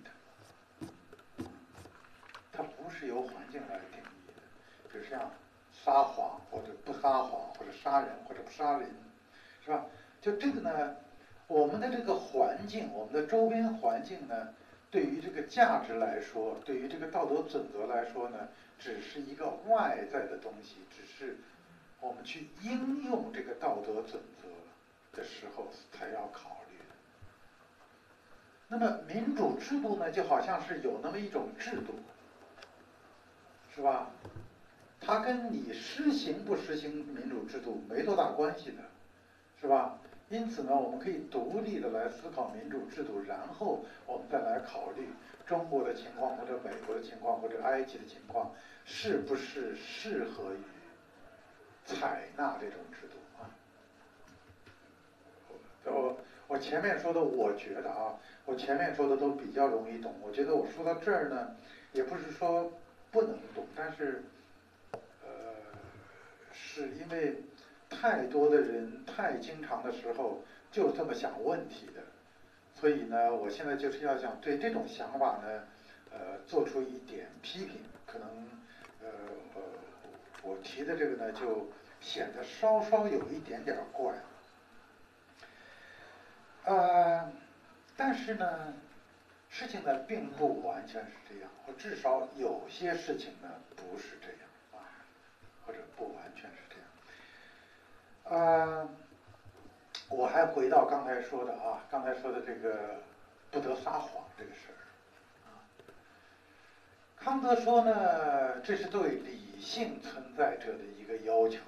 [2.84, 4.42] 不是由环境来定义的，
[4.92, 5.32] 比如像
[5.72, 8.90] 撒谎或者不撒谎，或者杀人或者不杀人，
[9.64, 9.86] 是吧？
[10.22, 10.96] 就这个呢，
[11.48, 14.54] 我们的这个环境，我们的周边环境呢，
[14.90, 21.38] 对于这个价值来说，对于这个道德准则来说呢，只是一个外在的东西，只是
[22.00, 26.78] 我们去应用这个道德准则的时候才要考虑。
[28.68, 31.96] 那么民主制度呢，就好像是有那么一种制度，
[33.82, 34.12] 是吧？
[35.00, 38.84] 它跟你实行不实行民主制度没多大关系的，
[39.60, 39.98] 是吧？
[40.30, 45.10] 因此呢，我们可以独立的来思考民主制度，然后我们再来考虑
[45.48, 48.54] 中国的情况或者美国的情况或者埃及的情况，
[48.86, 50.58] 是不是适合于
[51.84, 53.50] 采纳这种制度啊？
[55.86, 58.14] 我我前面说的，我觉得啊，
[58.46, 60.14] 我前面说的都比较容易懂。
[60.22, 61.56] 我觉得我说到这儿呢，
[61.94, 62.72] 也不是说
[63.12, 64.24] 不能懂，但是
[64.94, 65.30] 呃，
[66.52, 67.44] 是因为。
[67.94, 72.02] 太多的人太经常的时候就这么想问题的，
[72.74, 75.64] 所以呢，我现在就是要想对这种想法呢，
[76.10, 77.82] 呃，做出一点批评。
[78.06, 78.28] 可能，
[79.02, 79.10] 呃
[79.56, 79.62] 呃，
[80.42, 81.70] 我提的这个呢，就
[82.00, 84.14] 显得稍稍有一点点怪。
[86.64, 87.30] 呃，
[87.98, 88.74] 但是呢，
[89.52, 94.40] 事情呢并不完全是这样，或至少有些事情呢不是这样
[94.72, 94.80] 啊，
[95.66, 98.42] 或者不完全是这样。
[98.42, 98.90] 啊，
[100.08, 103.02] 我还回到刚才说的啊，刚才说的这个
[103.52, 104.80] 不得撒谎这个事儿
[105.46, 105.60] 啊。
[107.18, 111.60] 康德说呢，这是对理性存在者的一个要求，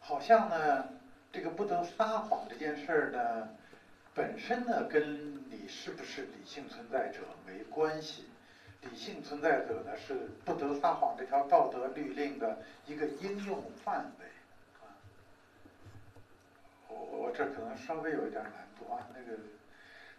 [0.00, 0.88] 好像呢，
[1.30, 3.50] 这个不得撒谎这件事儿呢，
[4.14, 8.26] 本身呢跟你是不是理性存在者没关系，
[8.82, 14.26] 理性存在者呢是不得撒谎这条道德律令的一个应用范围。
[14.80, 14.84] 啊
[16.88, 19.38] 我我这可能稍微有一点难度啊，那个，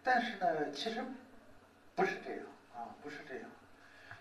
[0.02, 1.04] 但是呢，其实
[1.94, 2.40] 不是这样
[2.74, 3.44] 啊，不是这样。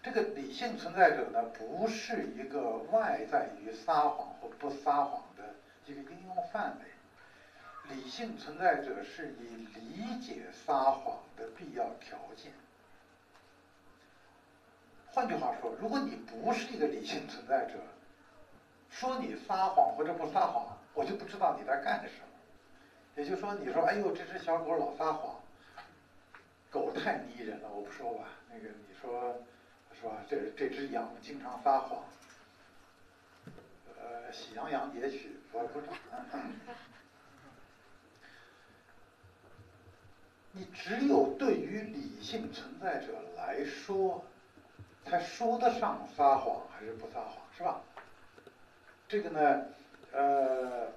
[0.03, 5.55] 这个理性存在者呢，不是一个外在于撒谎或不撒谎的
[5.87, 6.85] 一个应用范围。
[7.93, 12.51] 理性存在者是以理解撒谎的必要条件。
[15.07, 17.73] 换句话说，如果你不是一个理性存在者，
[18.89, 22.25] 说你撒谎或者不撒谎，我就不知道你在干什么。
[23.15, 25.39] 也就是说，你说，哎呦，这只小狗老撒谎，
[26.71, 28.29] 狗太迷人了，我不说吧。
[28.49, 29.35] 那个，你说，
[30.01, 30.11] 说？
[30.27, 32.03] 这这只羊经常撒谎，
[34.01, 35.93] 呃，喜羊羊也许我不知道。
[40.53, 44.23] 你只有对于理性存在者来说，
[45.05, 47.81] 才说得上撒谎还是不撒谎，是吧？
[49.07, 49.65] 这个呢，
[50.13, 50.87] 呃。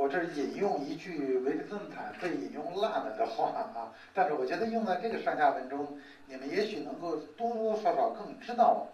[0.00, 8.86] 我这引用一句维特根斯坦被引用烂了的话啊，但是我觉得用在这个上下文中，你们也许能够多多少少更知道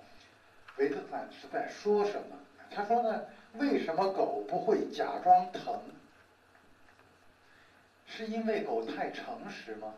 [0.79, 2.38] 维特斯坦是在说什么。
[2.70, 3.20] 他说呢，
[3.59, 5.79] 为什么狗不会假装疼？
[8.16, 9.92] 是因为狗太诚实吗？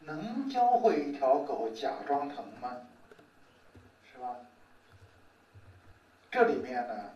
[0.00, 2.76] 能教会一条狗假装疼吗？
[4.12, 4.34] 是吧？
[6.32, 7.12] 这里面呢？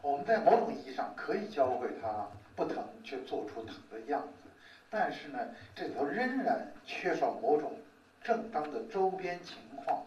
[0.00, 4.48] 我们在某种意义上可以教会它不疼，却做出疼的样子，
[4.88, 5.40] 但是呢，
[5.74, 7.80] 这里头仍然缺少某种
[8.22, 10.06] 正当的周边情况，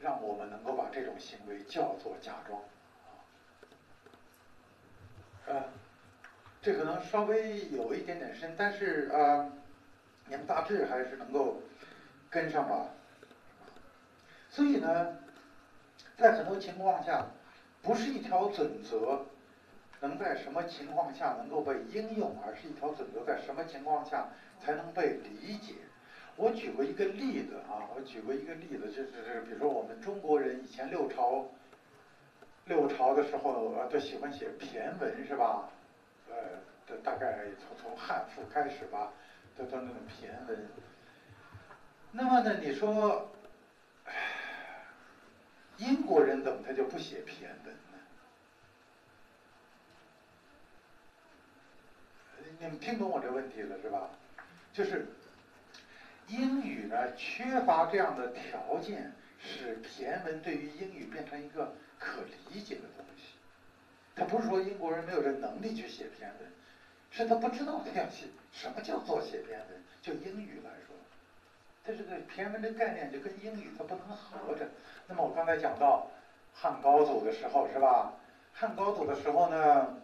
[0.00, 2.60] 让我们能够把这种行为叫做假装。
[5.48, 5.66] 啊，
[6.60, 9.50] 这可能稍微有一点点深，但是啊，
[10.28, 11.62] 你们大致还是能够
[12.30, 12.88] 跟上吧。
[14.50, 15.18] 所以呢，
[16.16, 17.26] 在很多情况下。
[17.84, 19.26] 不是一条准则
[20.00, 24.28] 能在什么情况下能够被应用，而是一条准则在什么情况下
[24.60, 25.74] 才能被理解。
[26.36, 31.44] 我举过一个例子啊，我举过一个例子，就是比如说我们中国人以前六朝
[32.66, 35.68] 六朝的时候都喜欢写骈文是吧？
[36.28, 36.34] 呃，
[36.86, 39.12] 这大概从从汉赋开始吧，
[39.56, 40.68] 都都那种骈文。
[42.12, 43.28] 那么呢，你说？
[45.78, 47.98] 英国人怎么他就不写骈文呢？
[52.60, 54.10] 你们听懂我这问题了是吧？
[54.72, 55.06] 就是
[56.28, 63.34] 英语呢缺乏这样的条件，使骈文对于英语变成一个可理解的东西。
[64.16, 66.50] 他不是说英国人没有这能力去写篇文，
[67.10, 68.26] 是他不知道这样写。
[68.50, 69.68] 什么叫做写篇文？
[70.02, 70.94] 就英语来说，
[71.84, 74.68] 它这个篇文的概念就跟英语它不能合着。
[75.06, 76.10] 那么我刚才讲到
[76.52, 78.14] 汉高祖的时候是吧？
[78.52, 79.96] 汉高祖的时候呢，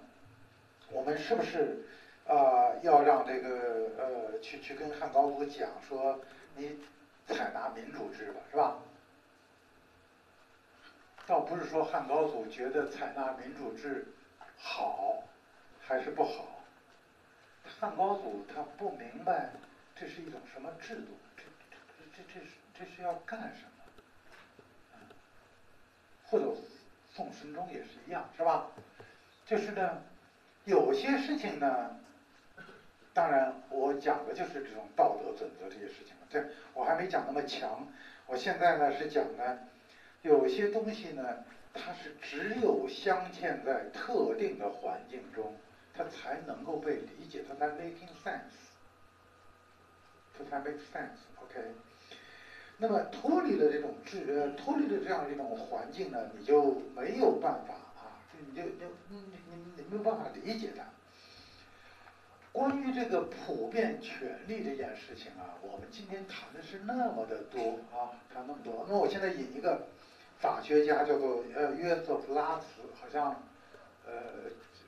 [0.91, 1.85] 我们是不是
[2.27, 6.21] 啊要让这个呃去去跟汉高祖讲说
[6.57, 6.79] 你
[7.27, 8.79] 采纳民主制吧，是吧？
[11.29, 14.07] 倒不是说汉高祖觉得采纳民主制
[14.57, 15.23] 好
[15.79, 16.65] 还是不好，
[17.79, 19.51] 汉高祖他不明白
[19.95, 21.77] 这是一种什么制度，这这
[22.17, 23.85] 这这是这是要干什么？
[26.25, 26.47] 或者
[27.11, 28.69] 宋神宗也是一样，是吧？
[29.45, 30.03] 就是呢，
[30.65, 31.95] 有些事情呢，
[33.13, 37.87] 当然我讲的就是这种道德准则这些事情这我还没讲那么强，
[38.25, 39.59] 我现在呢是讲呢。
[40.29, 45.57] 有些东西呢，它是只有镶嵌在特定的环境中，
[45.95, 48.53] 它才能够被理解，它才 making sense，
[50.37, 51.73] 它才 make sense，OK。
[52.77, 60.85] 那么脱离了这种制呃，脱离了这样一种环境呢，你就没有办法啊，你就就你你你没有办法理解它。
[62.53, 68.85] 关于这个普遍权利这件事情啊，我们今天谈的是那么的多啊，谈那么多。
[68.91, 69.89] 那我现在引一个。
[70.39, 73.43] 法学家叫做呃约瑟夫拉茨，好像
[74.07, 74.13] 呃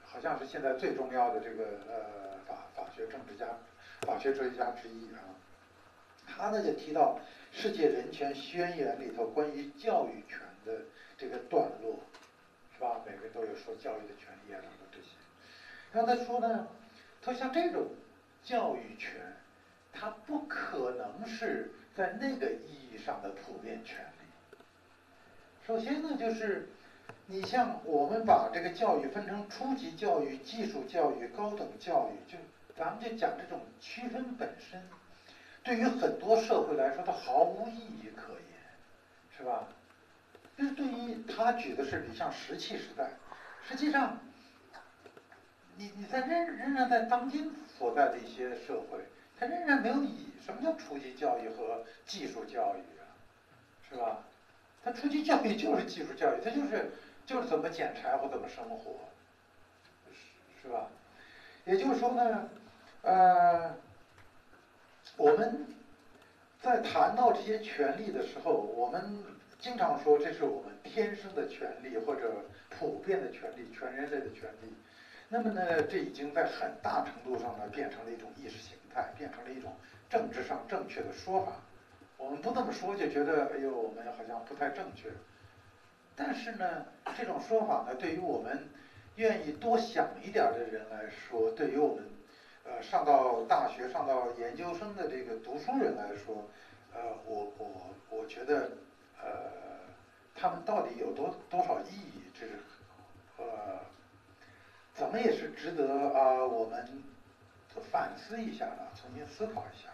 [0.04, 3.46] 好像是现在最重要的这个呃法法学政治家、
[4.02, 5.18] 法学哲学家之一啊。
[6.26, 7.18] 他呢就提到
[7.56, 10.82] 《世界人权宣言》里头关于教育权的
[11.18, 11.98] 这个段落，
[12.72, 13.00] 是吧？
[13.04, 15.08] 每个人都有说教育的权利啊等等这些。
[15.92, 16.68] 然后他说呢，
[17.20, 17.88] 他说像这种
[18.44, 19.20] 教育权，
[19.92, 24.09] 它不可能是在那个意义上的普遍权。
[25.66, 26.68] 首先呢，就是
[27.26, 32.38] 你像我们把这个教育分成初级教育、技术教育、高等教育，就
[32.76, 34.82] 咱们就讲这种区分本身，
[35.62, 38.40] 对于很多社会来说，它毫无意义可言，
[39.36, 39.68] 是吧？
[40.56, 43.10] 就是对于他举的是你像石器时代，
[43.66, 44.18] 实际上，
[45.76, 48.98] 你你在仍仍然在当今所在的一些社会，
[49.38, 50.26] 它仍然没有意义。
[50.44, 53.04] 什么叫初级教育和技术教育啊？
[53.88, 54.24] 是吧？
[54.82, 56.90] 他初级教育就是技术教育，他就是
[57.26, 58.92] 就是怎么捡柴火，怎么生活，
[60.10, 60.88] 是是吧？
[61.64, 62.48] 也就是说呢，
[63.02, 63.76] 呃，
[65.16, 65.66] 我们
[66.60, 69.22] 在谈到这些权利的时候，我们
[69.58, 74.74] 经常说这是我们天生的权利或者普遍的权利，全人类的权利。
[75.28, 79.72] 那么呢，这已经在很大程度上呢变成了一种意识形态，变成了一种
[80.08, 81.52] 政治上正确的说法。
[82.20, 85.10] 我们不这么说就觉得，哎呦，我们好像不太正确。
[86.14, 86.84] 但是呢，
[87.16, 88.68] 这种说法呢，对于我们
[89.14, 92.04] 愿意多想一点的人来说，对于我们
[92.64, 96.46] 呃上到大学、上到研究生的这个读书人来说，
[96.92, 98.72] 呃，我我我觉得，
[99.18, 99.50] 呃，
[100.34, 102.52] 他们到底有多多少意义，这是
[103.38, 103.80] 呃，
[104.92, 106.86] 怎么也是值得啊我们
[107.90, 109.88] 反思一下的，重新思考一下。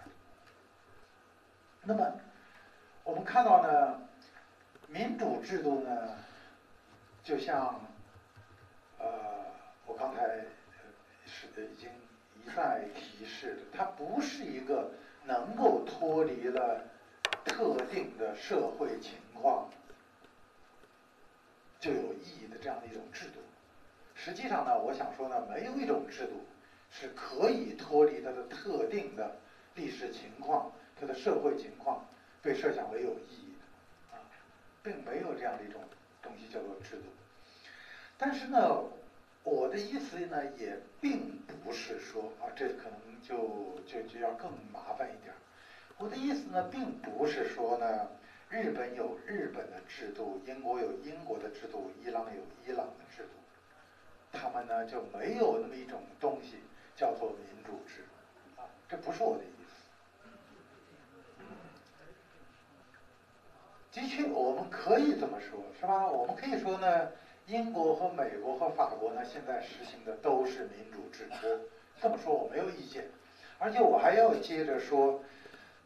[1.88, 2.12] 那么，
[3.04, 3.96] 我们看到呢，
[4.88, 6.16] 民主制度呢，
[7.22, 7.80] 就像，
[8.98, 9.06] 呃，
[9.86, 10.44] 我刚才
[11.24, 11.88] 是已经
[12.34, 14.90] 一再提示的，它不是一个
[15.26, 16.82] 能够脱离了
[17.44, 19.70] 特定的社会情况
[21.78, 23.38] 就有意义的这样的一种制度。
[24.16, 26.32] 实际上呢，我想说呢，没有一种制度
[26.90, 29.36] 是可以脱离它的特定的
[29.76, 30.72] 历史情况。
[30.98, 32.06] 它的社会情况
[32.42, 34.20] 被设想为有意义的，啊，
[34.82, 35.80] 并没有这样的一种
[36.22, 37.04] 东西叫做制度。
[38.16, 38.82] 但是呢，
[39.44, 45.34] 我的意思呢，也并不是说啊，这可能就就就要更麻烦一点。
[45.98, 48.08] 我的意思呢，并不是说呢，
[48.48, 53.28] 日本有日本的制度，英国有英国的制度，伊朗有伊朗的制度，
[54.32, 56.60] 他们呢就没有那么一种东西
[56.96, 58.04] 叫做民主制，
[58.56, 59.52] 啊，这不是我的意思。
[63.96, 66.06] 的确，我们可以这么说，是吧？
[66.06, 67.08] 我们可以说呢，
[67.46, 71.24] 英国和美国和法国呢，现在实行的都是民主制。
[71.40, 71.64] 度
[71.98, 73.08] 这么说我没有意见，
[73.58, 75.22] 而且我还要接着说，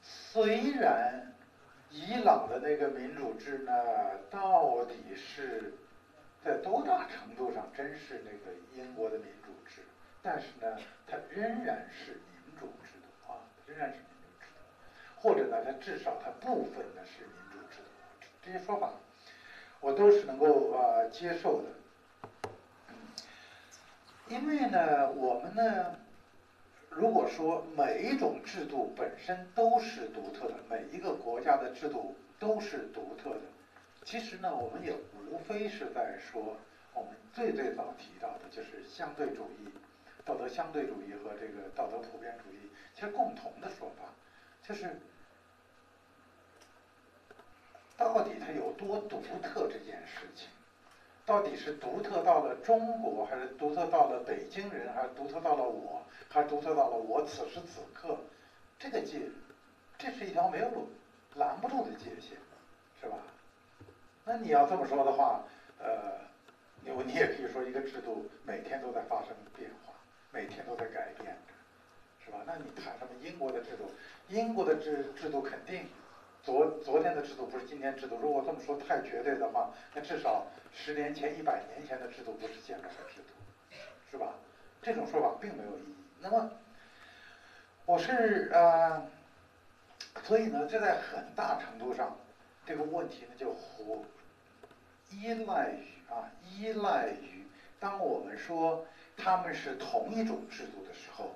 [0.02, 1.32] 虽然
[1.88, 3.72] 伊朗的那个民主制呢，
[4.28, 5.72] 到底是
[6.44, 9.82] 在多大程度上真是那个英国的民主制，
[10.20, 13.38] 但是呢，它仍然是民主制度啊，
[13.68, 17.49] 仍然是民主制度，或者呢，它至少它部分呢是民。
[18.42, 18.90] 这些说法，
[19.80, 21.68] 我都是能够呃接受的。
[24.28, 25.96] 因为呢，我们呢，
[26.88, 33.40] 如果说每一种制度本身都是独特的，每一个国家的制度都是独特的，
[34.04, 34.94] 其实呢，我们也
[35.28, 36.56] 无非是在说
[36.94, 39.68] 我们最最早提到的就是相对主义、
[40.24, 44.06] 道德相对主义和这个道德普遍主义，其实共同的说法
[44.66, 44.98] 就是。
[48.00, 50.48] 到底它有多独特这件事情，
[51.26, 58.16] 到底是独特到了中国，还是独特到了北京人，还是独特到了我，还是独特到了我此时此刻？
[58.78, 59.20] 这个界，
[59.98, 60.88] 这是一条没有
[61.34, 62.38] 拦不住的界限，
[62.98, 63.18] 是吧？
[64.24, 65.44] 那你要这么说的话，
[65.78, 66.20] 呃，
[66.82, 69.92] 你你也可以说一个制度每天都在发生变化，
[70.32, 71.36] 每天都在改变，
[72.24, 72.38] 是吧？
[72.46, 73.92] 那你谈什么英国的制度？
[74.30, 75.86] 英国的制制度肯定。
[76.50, 78.18] 昨昨天的制度不是今天制度。
[78.20, 80.44] 如果这么说太绝对的话，那至少
[80.74, 83.76] 十年前、一百年前的制度不是现在的制度，
[84.10, 84.34] 是吧？
[84.82, 85.94] 这种说法并没有意义。
[86.20, 86.50] 那么，
[87.86, 89.00] 我是呃，
[90.24, 92.16] 所以呢，这在很大程度上，
[92.66, 94.02] 这个问题呢就活
[95.08, 97.46] 依赖于啊，依赖于
[97.78, 98.84] 当我们说
[99.16, 101.30] 他们是同一种制度的时候，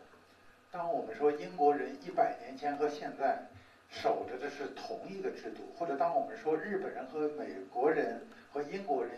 [0.73, 3.47] 当我们说英国人一百年前和现在。
[3.91, 9.13] 守着的是同一个制度，或者当我们说日本人和美国人和英国人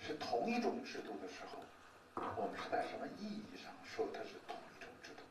[0.00, 1.58] 是同一种制度的时候，
[2.36, 5.22] 我们是在什么意义上说它是同一种制度？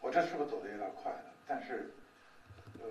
[0.00, 1.24] 我这是不是走的有点快了？
[1.46, 1.92] 但是，
[2.80, 2.88] 呃，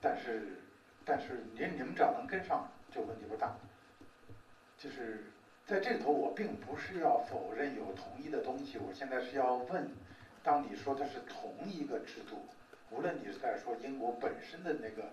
[0.00, 0.58] 但是，
[1.04, 3.54] 但是你你们只要能跟上，就问题不大。
[4.78, 5.24] 就是
[5.66, 9.90] 在这里头，我并不是要否认有同一的东西，我现在是要问。
[10.42, 12.46] 当你说它是同一个制度，
[12.90, 15.08] 无论你是在说英国本身的那个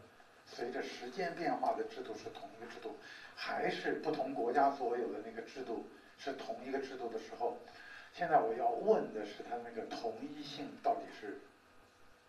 [0.46, 2.96] 随着时间变化的制度是同一个制度，
[3.36, 5.86] 还是不同国家所有的那个制度
[6.18, 7.58] 是同一个制度的时候，
[8.14, 11.40] 现在我要问的是它那个统一性到底是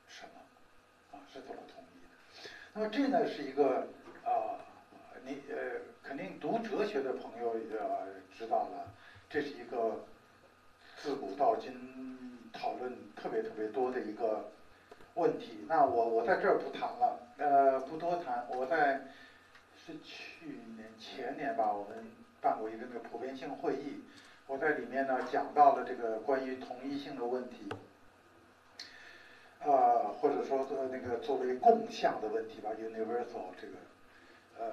[0.09, 1.17] 什么？
[1.17, 2.51] 啊，是怎么统一的？
[2.75, 3.87] 那么这呢是一个
[4.25, 4.61] 啊，
[5.25, 7.65] 你呃肯定读哲学的朋友也
[8.37, 8.93] 知道了，
[9.31, 10.05] 这是一个
[11.03, 11.97] 自古到今。
[12.51, 14.51] 讨论特别特别多的一个
[15.15, 18.49] 问题，那我我在这儿不谈了，呃，不多谈。
[18.51, 19.03] 我在
[19.77, 20.47] 是去
[20.77, 22.05] 年前年吧，我们
[22.41, 24.03] 办过一个那个普遍性会议，
[24.47, 27.69] 我在里面呢讲到了这个关于同一性的问题，
[29.61, 33.77] 啊，或者说呃那个作为共向的问题吧，universal 这个，
[34.59, 34.67] 呃，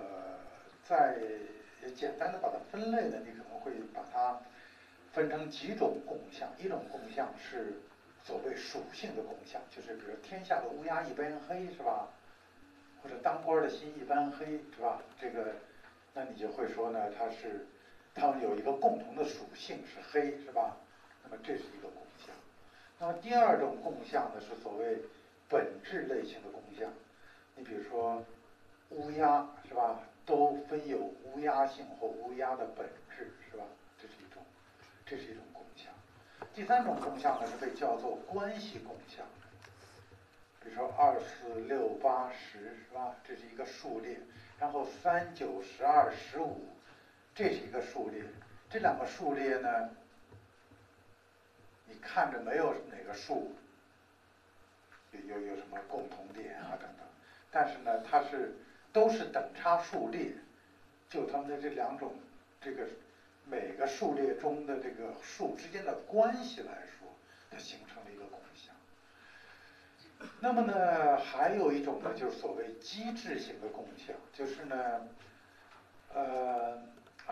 [0.83, 1.19] 在
[1.93, 4.39] 简单的把它分类呢，你可能会把它。
[5.15, 7.79] 分成几种共相，一种共相是
[8.21, 12.09] 所谓属性的共相，就是比如天下的乌鸦一般黑，是吧？
[13.01, 14.45] 或者当官的心一般黑，
[14.75, 15.01] 是吧？
[15.17, 15.53] 这个，
[16.13, 17.65] 那你就会说呢，它是，
[18.13, 20.75] 它们有一个共同的属性是黑，是吧？
[21.23, 22.35] 那么这是一个共相。
[22.99, 24.97] 那么第二种共相呢，是所谓
[25.47, 26.91] 本质类型的共相。
[27.55, 28.21] 你比如说
[28.89, 29.97] 乌鸦，是吧？
[30.25, 32.85] 都分有乌鸦性或乌鸦的本
[33.15, 33.63] 质，是吧？
[35.05, 35.93] 这是一种共相，
[36.55, 39.23] 第三种共相呢是被叫做关系共相，
[40.63, 43.15] 比如说二四六八十是吧？
[43.23, 44.17] 这是一个数列，
[44.59, 46.65] 然后三九十二十五，
[47.35, 48.23] 这是一个数列，
[48.67, 49.91] 这两个数列呢，
[51.85, 53.53] 你看着没有哪个数
[55.11, 57.05] 有有有什么共同点啊等等，
[57.51, 58.55] 但是呢，它是
[58.91, 60.31] 都是等差数列，
[61.11, 62.15] 就它们的这两种
[62.59, 62.87] 这个。
[63.49, 67.07] 每个数列中的这个数之间的关系来说，
[67.49, 68.75] 它形成了一个共享。
[70.39, 75.07] 那么呢，还有一种呢，就是所谓机制型的共享，就是呢，
[76.13, 76.81] 呃，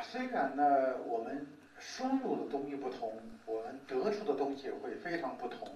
[0.02, 1.48] 虽然呢我们
[1.80, 5.68] 输入的东西不同，我们得出的东西会非常不同，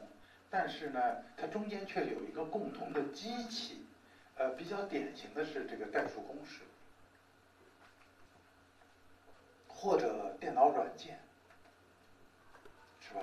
[0.50, 3.84] 但是呢，它中间却有一个共同的机器。
[4.40, 6.62] 呃，比较典型的是这个代数公式。
[9.80, 11.20] 或者电脑软件，
[13.00, 13.22] 是吧？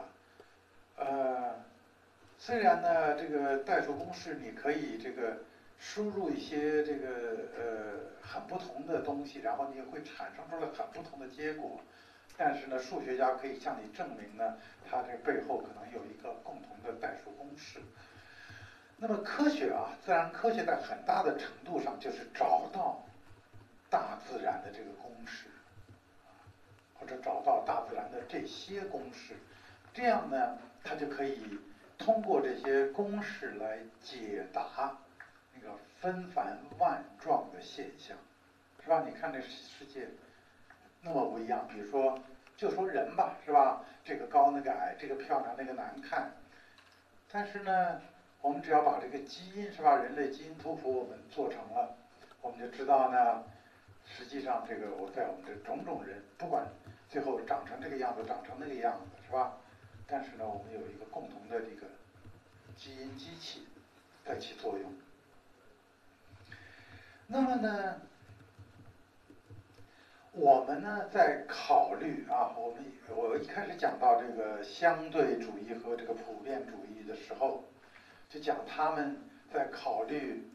[0.97, 1.57] 呃，
[2.39, 5.37] 虽然呢，这个代数公式你可以这个
[5.81, 7.09] 输入一些这个
[7.59, 11.81] 呃很不同的东西，然后你会产生出来很不同的结果，
[12.37, 14.57] 但是呢，数学家可以向你证明呢，
[14.89, 17.81] 它这背后可能有一个共同的代数公式。
[18.97, 23.03] 那么科学啊，自然科学在很大的程度上就是找到
[23.91, 25.49] 大自然的这个公式。
[27.05, 29.35] 或者找到大自然的这些公式，
[29.93, 31.39] 这样呢，它就可以
[31.99, 34.97] 通过这些公式来解答
[35.53, 38.17] 那个纷繁万状的现象，
[38.83, 39.05] 是吧？
[39.07, 40.09] 你看这世界
[41.03, 42.19] 那么不一样，比如说
[42.57, 43.85] 就说人吧，是吧？
[44.03, 46.33] 这个高那个矮，这个漂亮那个难看。
[47.31, 48.01] 但是呢，
[48.41, 51.95] 我们只要把这个基因是吧，人类基因图谱我们做成了，
[52.41, 53.45] 我们就知道呢，
[54.07, 56.67] 实际上这个我在我们的种种人，不管
[57.15, 59.57] 最后长成这个样子，长成那个样子，是吧？
[60.05, 61.87] 但是呢，我们有一个共同的这个
[62.77, 63.69] 基因机器
[64.27, 64.93] 在起作用。
[67.29, 68.01] 那么呢？
[70.33, 72.85] 我们呢，在考虑啊，我们
[73.15, 77.63] 我一开始讲到这个相对主义和这个普遍主义的时候，
[78.29, 79.17] 就讲他们
[79.53, 80.51] 在考虑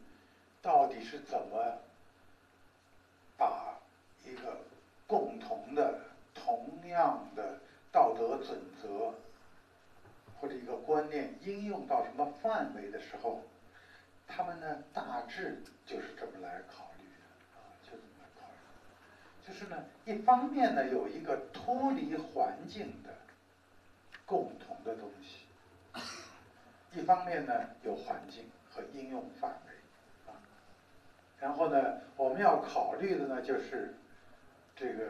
[0.60, 1.78] 到底是怎么
[3.38, 3.78] 把
[4.26, 4.58] 一个
[5.06, 5.98] 共同的、
[6.44, 7.58] 同样的
[7.92, 9.14] 道德准则
[10.40, 13.42] 或者一个观念应用到什么范围的时候，
[14.26, 19.46] 他们呢大致就是这么来考虑的啊，就这么考虑。
[19.46, 23.10] 就是呢，一方面呢有一个脱离环境的
[24.24, 25.44] 共同的东西，
[26.98, 30.38] 一方面呢有环境和应用范围啊。
[31.38, 33.94] 然后呢，我们要考虑的呢就是
[34.74, 35.04] 这个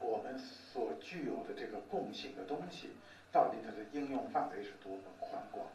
[0.00, 2.90] 我们所具有的这个共性的东西，
[3.32, 5.66] 到底它的应用范围是多么宽广，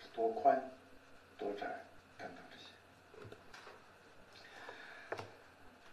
[0.00, 0.70] 是多宽
[1.38, 1.66] 多窄
[2.18, 2.56] 等等这
[5.16, 5.22] 些。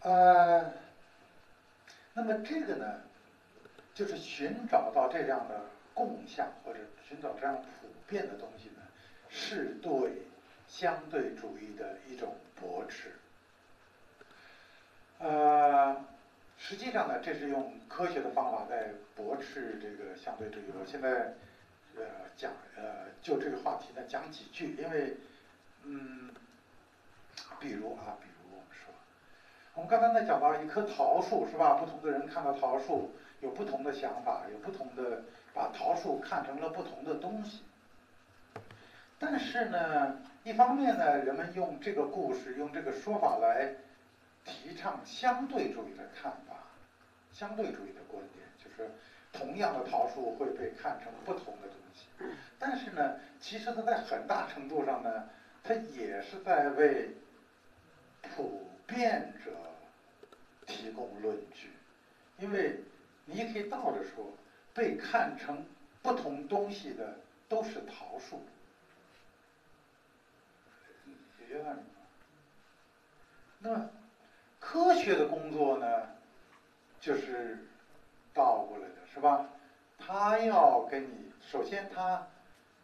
[0.02, 0.74] 呃。
[2.12, 3.02] 那么这个呢，
[3.94, 5.62] 就是寻找到这样的
[5.94, 8.82] 共相，或者寻找这样普遍的东西呢，
[9.30, 10.24] 是对
[10.68, 13.14] 相对主义的一种驳斥。
[15.20, 15.96] 呃，
[16.60, 20.66] 实际上呢，这是用科学的方法在驳斥这个相对主义。
[20.80, 21.34] 我现在
[21.96, 22.04] 呃
[22.36, 25.16] 讲呃就这个话题呢讲几句，因为
[25.84, 26.30] 嗯，
[27.60, 28.36] 比如啊，比如。
[28.52, 28.94] 我们说，
[29.74, 31.76] 我们刚才呢讲到一棵桃树是吧？
[31.76, 37.64] 不同的人看到桃树有不同的想法，有不同的把桃树看成了不同的东西。
[39.18, 43.76] 但是呢，一方面呢，人们用这个故事、用这个说法来
[44.44, 46.34] 提倡相对主义的看，
[47.40, 48.92] 相对主义的观点，就是
[49.32, 52.08] 同样的桃树会被看成不同的东西。
[52.60, 55.30] 但是呢，其实它在很大程度上呢，
[55.64, 57.16] 它也是在为
[58.36, 59.54] 普遍者。
[60.72, 61.72] 提供论据，
[62.38, 62.80] 因为
[63.26, 64.32] 你可以倒着说，
[64.72, 65.66] 被看成
[66.04, 67.18] 不同东西的
[67.48, 68.40] 都是桃树，
[71.40, 71.76] 解决了
[73.58, 73.90] 那
[74.60, 76.08] 科学的工作呢，
[77.00, 77.58] 就是
[78.34, 79.50] 倒过来的，是吧？
[79.98, 82.28] 他要跟你，首先他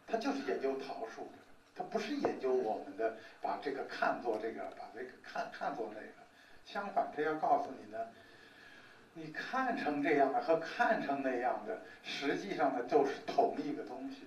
[0.06, 1.38] 他就是研究桃树的，
[1.74, 6.06] 他不是研究我们的，把这个看作这个，把这个看看作那个。
[6.64, 7.98] 相反，他要告诉你呢，
[9.14, 14.26] 你看成这样的和看成那样的，实际上呢都是同一个东西。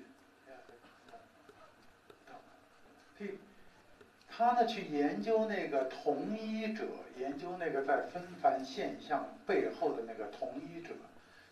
[4.40, 6.86] 他呢去研究那个同一者，
[7.18, 10.94] 研究那个在纷繁现象背后的那个同一者。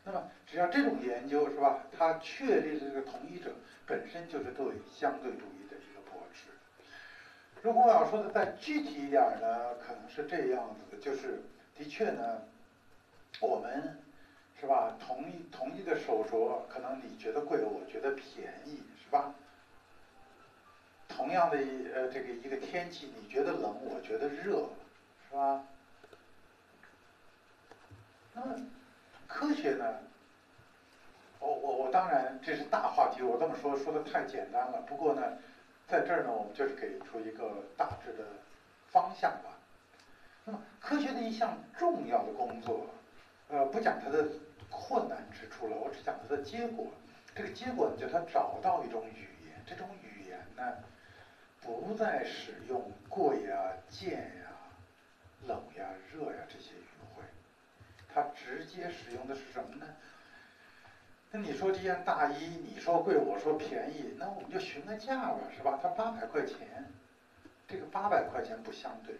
[0.06, 3.52] 那么，只要这种研究是吧，他确立的这个同一者
[3.86, 6.46] 本身就是对相对主义的一个驳斥。
[7.62, 11.42] 如果我要说的再具体一点呢，可能是这样子的，就是
[11.76, 12.42] 的确呢，
[13.42, 14.00] 我们
[14.62, 19.30] 是吧，同一同一个手镯，可能你觉得贵，我觉得便宜，是吧？
[21.18, 24.70] 同样的一呃这个一个天气，你觉得冷，我觉得热，
[25.28, 25.64] 是吧？
[28.34, 28.56] 那么
[29.26, 29.86] 科学呢？
[31.40, 34.82] 我我我当然这是大话题，我这么说说的太简单了。
[34.84, 35.24] 不过呢。
[35.90, 38.26] 在这儿呢，我们就是给出一个大致的
[38.90, 39.58] 方向吧。
[40.44, 42.88] 那么，科学的一项重要的工作，
[43.48, 44.28] 呃，不讲它的
[44.70, 46.88] 困难之处了，我只讲它的结果。
[47.34, 50.74] 这个结果呢，就它找到一种语言，这种语言呢，
[51.68, 54.48] 不再使用贵呀、贱呀、
[55.46, 57.24] 冷呀、热呀这些语汇，
[58.08, 59.86] 它直接使用的是什么呢？
[61.30, 65.78] 那你说这件大衣，你说贵，我说便宜，那我们就询个价吧，是吧？
[65.84, 66.86] 它八百块钱，
[67.68, 69.18] 这个八百块钱不相对，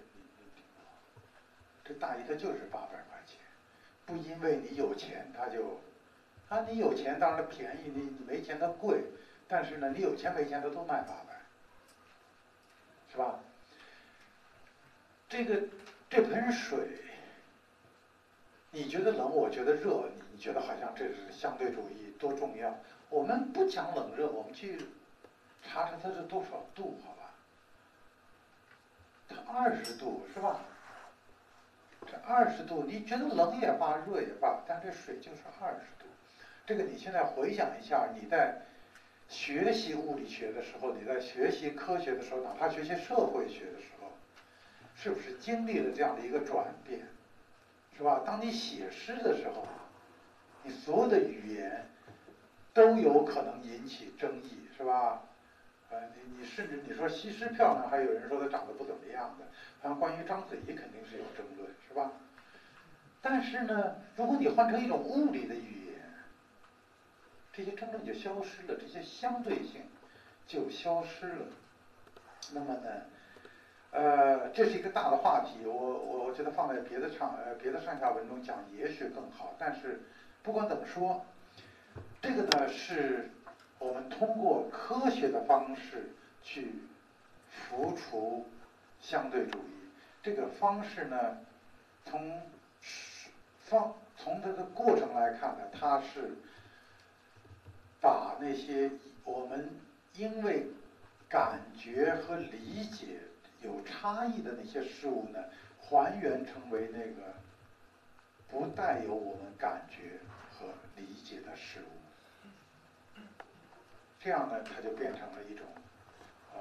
[1.84, 3.38] 这大衣它就是八百块钱，
[4.06, 5.82] 不因为你有钱它就，
[6.48, 9.04] 啊，你有钱当然便宜，你你没钱它贵，
[9.46, 11.27] 但是呢，你有钱没钱它都卖八百，
[13.12, 13.40] 是吧？
[15.30, 15.62] 这个
[16.10, 16.80] 这盆水。
[18.72, 22.78] 你觉得冷，我觉得热，你觉得好像这是相对主义多重要？
[23.10, 24.78] 我们不讲冷热，我们去
[25.64, 27.34] 查查它是多少度，好吧？
[29.30, 30.60] 它二十度是吧？
[32.06, 36.06] 这二十度，你觉得冷也罢，热也罢，但这水就是二十度。
[36.66, 38.62] 这个你现在回想一下，你在
[39.28, 44.12] 学习物理学的时候，你在学习科学的时候，哪怕学习社会学的时候，
[44.96, 47.06] 是不是经历了这样的一个转变，
[47.96, 48.22] 是吧？
[48.26, 49.66] 当你写诗的时候，
[50.64, 51.86] 你所有的语言
[52.74, 55.22] 都有可能引起争议，是吧？
[55.90, 59.46] 呃，你你甚至你说西施漂亮，还有人说她长得不怎么样的。
[59.82, 62.12] 反正关于章子怡，肯定是有争论，是吧？
[63.22, 65.87] 但是呢，如果你换成一种物理的语言，
[67.58, 69.82] 这些争论就消失了，这些相对性
[70.46, 71.46] 就消失了。
[72.54, 73.02] 那么呢，
[73.90, 79.56] 呃，这是一个大的话题，我我我觉得放在别的上呃别的上下文中讲也许更好。
[79.58, 80.02] 但是
[80.44, 81.26] 不管怎么说，
[82.22, 83.32] 这个呢是
[83.80, 86.12] 我们通过科学的方式
[86.44, 86.76] 去
[87.50, 88.46] 浮除
[89.02, 89.90] 相对主义。
[90.22, 91.40] 这个方式呢，
[92.06, 92.40] 从
[93.62, 96.38] 方从这个过程来看呢，它是
[98.00, 98.92] 把那些
[99.24, 99.70] 我们
[100.16, 100.68] 因为
[101.28, 103.20] 感觉和理解
[103.62, 105.40] 有差异的那些事物呢，
[105.82, 107.34] 还原成为那个
[108.50, 110.20] 不带有我们感觉
[110.52, 113.22] 和理解的事物。
[114.20, 115.66] 这样呢，它就变成了一种
[116.54, 116.58] 啊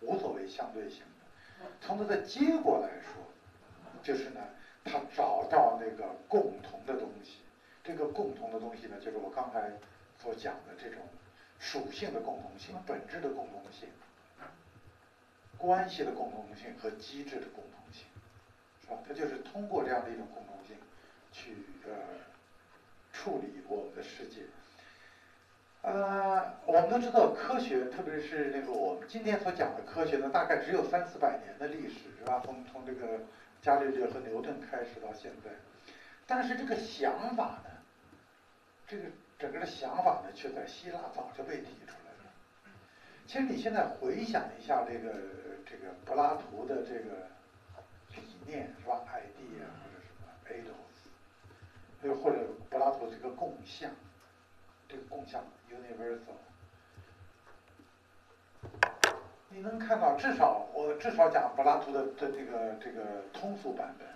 [0.00, 1.66] 无所谓相对性的。
[1.80, 3.22] 从它的结果来说，
[4.02, 4.40] 就是呢，
[4.84, 7.38] 他找到那个共同的东西。
[7.84, 9.72] 这个共同的东西呢，就是我刚才
[10.22, 11.02] 所讲的这种
[11.58, 13.88] 属性的共同性、本质的共同性、
[15.58, 18.04] 关系的共同性和机制的共同性，
[18.80, 18.98] 是吧？
[19.06, 20.76] 它就是通过这样的一种共同性
[21.32, 21.92] 去呃
[23.12, 24.42] 处理我们的世界。
[25.82, 32.40] 呃，我们都知道科学，特别是那个我们今天所讲的科学呢，大概只有三四百年的历史，是吧？
[32.44, 33.18] 从从这个
[33.60, 35.50] 伽利略和牛顿开始到现在，
[36.24, 37.70] 但是这个想法呢，
[38.86, 39.04] 这个
[39.42, 42.30] 整个的想法呢，却在希腊早就被提出来了。
[43.26, 45.12] 其实你现在回想一下这个
[45.66, 47.26] 这个柏拉图的这个
[48.14, 52.38] 理念，是吧？idea 或者什么 ethos，又或者
[52.70, 53.90] 柏拉图这个共相。
[54.88, 56.36] 这个共享 universal，
[59.48, 64.06] 你能看到至少我至少讲柏拉图的的这个这个通俗版本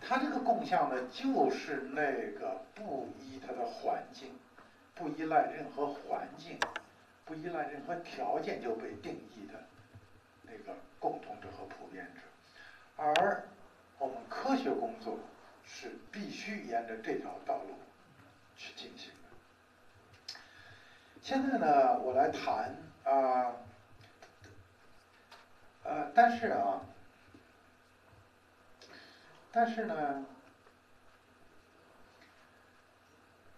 [0.00, 4.34] 它，这个共享呢，就是那个不依他的环境，
[4.94, 6.58] 不依赖任何环境，
[7.24, 9.60] 不依赖任何条件就被定义的
[10.42, 12.20] 那个共同者和普遍者，
[12.96, 13.44] 而
[13.98, 15.18] 我们科学工作
[15.64, 17.74] 是必须沿着这条道路
[18.56, 20.34] 去进行的。
[21.22, 22.74] 现在呢，我来谈
[23.04, 23.52] 啊，
[25.84, 26.80] 呃，但是啊，
[29.52, 30.24] 但是呢，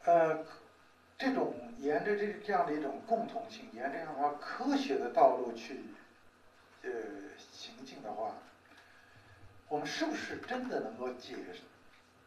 [0.04, 0.44] 呃，
[1.18, 5.80] 这种沿着这这样的一种共同性，沿着这样的科学的道路去
[6.82, 6.90] 呃
[7.38, 8.34] 行进的话，
[9.68, 11.36] 我们是不是真的能够解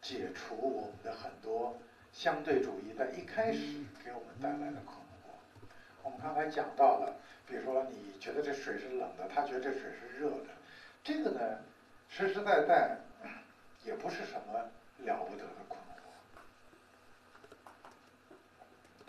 [0.00, 1.76] 解除我们的很多
[2.12, 5.66] 相对主义在一开始给我们带来的困惑？
[6.04, 7.16] 我们刚才讲到了，
[7.48, 10.46] 比如说你觉得这水是冷的，他觉得这水是热的，
[11.02, 11.58] 这个呢，
[12.08, 12.96] 实实在在
[13.86, 14.52] 也不是什么
[14.98, 15.84] 了不得的困惑。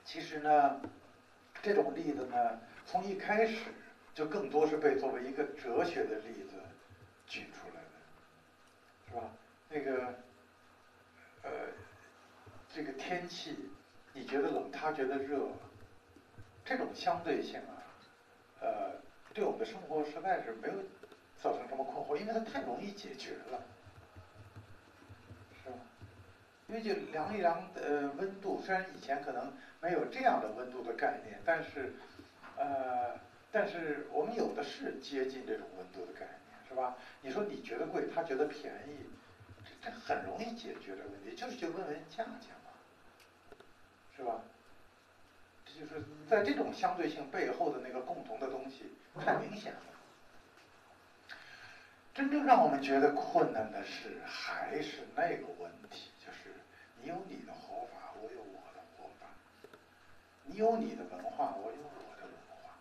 [0.05, 0.80] 其实呢，
[1.61, 3.71] 这种例子呢，从一开始
[4.13, 6.53] 就更多是被作为一个哲学的例子
[7.25, 9.23] 举出来的，是吧？
[9.69, 10.13] 那个，
[11.43, 11.49] 呃，
[12.73, 13.69] 这个天气，
[14.13, 15.47] 你觉得冷，他觉得热。
[16.63, 17.80] 这种相对性啊，
[18.59, 18.91] 呃，
[19.34, 20.73] 对我们的生活实在是没有
[21.41, 23.61] 造成什么困惑，因为它太容易解决了，
[26.68, 31.93] 因为就量一量呃温度，虽然以前可能没有这样的温度的概念，但是
[32.57, 33.18] 呃，
[33.51, 36.97] 但是我们有的是接近这种温度的概念，是吧？
[37.22, 39.05] 你说你觉得贵，他觉得便宜，
[39.63, 42.72] 这这很容易解决的问题，就是去问问价钱嘛，
[44.15, 44.41] 是吧？
[45.65, 48.93] 这就是在这种相对性背后的那个共同的东西
[49.24, 49.80] 太明显了。
[52.13, 56.09] 真正让我们觉得困难的是，还是那个问题，
[57.08, 59.28] 你有你的活法，我有我的活法；
[60.43, 62.72] 你有你的文化，我有我的文化；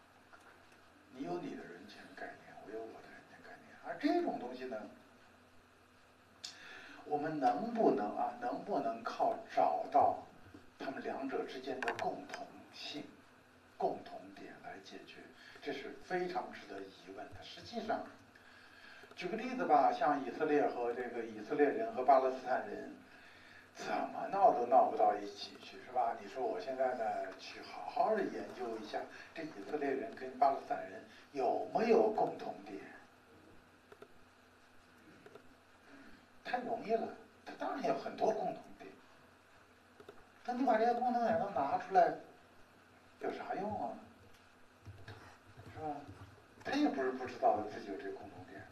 [1.14, 3.77] 你有你的人权概念，我有我的人权概念。
[3.87, 4.83] 而这种东西呢，
[7.05, 10.27] 我们能不能啊，能不能靠找到
[10.77, 12.45] 他们两者之间的共同？
[12.74, 13.05] 性
[13.79, 15.20] 共同点来解决，
[15.62, 17.45] 这是非常值得疑问的。
[17.45, 18.05] 实际上，
[19.14, 22.93] 举个例子吧，像以色列和这个以色列人和巴勒斯坦人，
[23.77, 26.16] 怎么闹都闹不到一起去，是吧？
[26.20, 27.05] 你说我现在呢，
[27.39, 28.99] 去好好的研究一下
[29.35, 32.81] 这以色列人跟巴勒斯坦人有没有共同点？
[36.43, 37.07] 太容易了，
[37.45, 38.91] 他当然有很多共同点。
[40.47, 42.14] 那你把这些共同点都拿出来，
[43.20, 43.93] 有啥用啊？
[45.74, 45.95] 是吧？
[46.64, 48.66] 他也不是不知道自己有这共同点，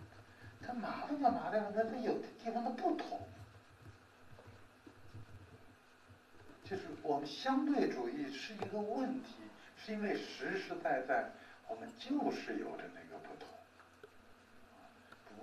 [0.66, 3.20] 他麻烦就麻烦了，那他有的地方他不同。
[6.64, 9.34] 就是我们相对主义是一个问题，
[9.76, 11.30] 是因为实实在在
[11.68, 13.46] 我们就是有着那个不同，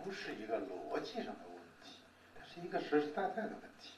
[0.03, 1.99] 不是一个逻辑上的问题，
[2.33, 3.91] 它是一个实实在在的问题。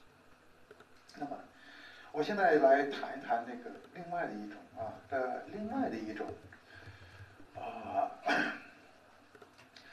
[1.15, 1.39] 那么，
[2.11, 6.27] 我现在来谈一谈那个另外的一种啊的另外的一种
[7.55, 8.11] 啊，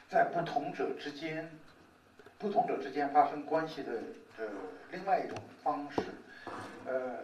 [0.09, 1.49] 在不同者之间，
[2.37, 3.93] 不同者之间发生关系的
[4.37, 4.45] 呃
[4.91, 6.01] 另外一种方式。
[6.85, 7.19] 呃，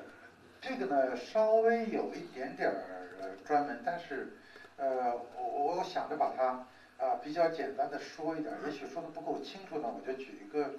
[0.61, 4.37] 这个呢稍微有一点点儿专门，但是
[4.77, 6.65] 呃，我我想着把它
[7.03, 10.75] 啊比较简单的说一点，也许说的不够清楚呢，我就举一个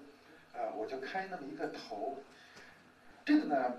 [0.52, 2.18] 呃，我就开那么一个头。
[3.24, 3.74] 这个呢，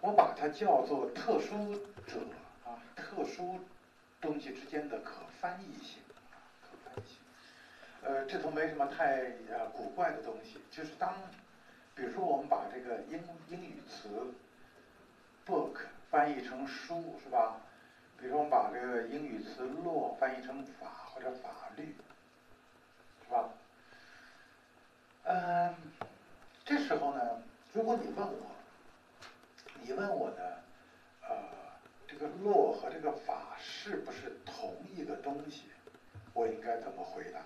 [0.00, 1.74] 我把它叫做特殊
[2.06, 2.20] 者
[2.64, 3.60] 啊，特殊
[4.20, 6.02] 东西之间的可翻译性，
[6.62, 7.18] 可翻译性。
[8.02, 11.14] 呃，这都没什么太呃古怪的东西，就是当。
[11.96, 13.18] 比如说，我们把这个英
[13.48, 14.34] 英语词
[15.46, 15.78] book
[16.10, 17.56] 翻译成书，是吧？
[18.18, 21.96] 比如说，我们把这个英语词 law 翻译成法或者法律，
[23.24, 23.48] 是吧？
[25.24, 25.74] 嗯，
[26.66, 27.42] 这时候呢，
[27.72, 28.46] 如果你问我，
[29.80, 30.42] 你问我呢，
[31.22, 31.48] 呃，
[32.06, 35.62] 这个 law 和这个法是不是同一个东西？
[36.34, 37.40] 我应该怎么回答？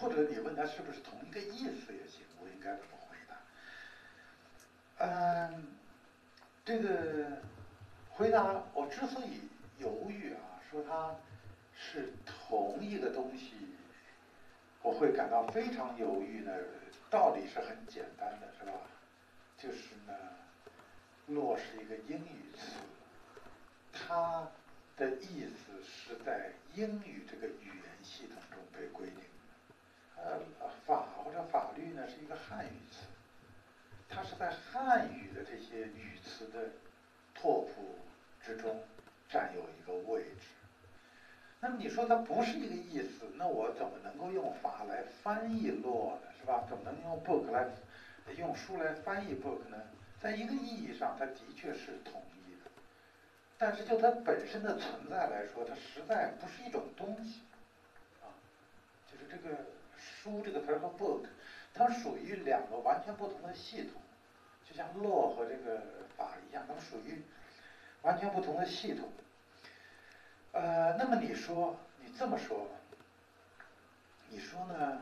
[0.00, 3.36] 或者你问他是不是同一个意思也行，我应该怎么回答？
[5.04, 5.66] 嗯，
[6.64, 7.38] 这个
[8.08, 9.42] 回答我之所以
[9.78, 10.40] 犹豫啊，
[10.70, 11.14] 说它
[11.74, 13.52] 是同一个东西，
[14.82, 16.52] 我会感到非常犹豫呢。
[17.10, 18.72] 道理是很简单的，是吧？
[19.58, 20.14] 就是呢，
[21.26, 22.78] 落是一个英语词，
[23.92, 24.48] 它
[24.96, 29.29] 的意思是在英语这个语言系统中被规定。
[30.22, 30.38] 呃，
[30.86, 33.06] 法或者法律呢是一个汉语词，
[34.08, 36.70] 它是在汉语的这些语词的
[37.34, 37.98] 拓扑
[38.42, 38.82] 之中
[39.28, 40.46] 占有一个位置。
[41.60, 46.22] 那么你说它不是一个意思，那我怎么能够用法来翻译 law 呢？
[46.38, 46.64] 是吧？
[46.68, 47.68] 怎么能用 book 来
[48.36, 49.76] 用书来翻译 book 呢？
[50.20, 52.70] 在一个意义上，它的确是统一的，
[53.56, 57.40] 但是就它本身的存在来说，它实在不是一种东西
[58.22, 58.28] 啊，
[59.10, 59.56] 就是这个。
[60.22, 61.22] 书这个词和 book，
[61.72, 64.02] 它属于两个完全不同的系统，
[64.68, 65.80] 就像 law 和这个
[66.14, 67.22] 法一样，它们属于
[68.02, 69.08] 完全不同的系统。
[70.52, 72.66] 呃，那么你说，你这么说，
[74.28, 75.00] 你说呢？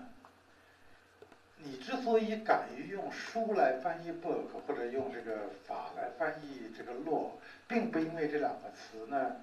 [1.56, 7.32] 你之所以敢于用书来翻译 book，或者用这个法来翻译这个 law，
[7.66, 9.36] 并不因为这两个词呢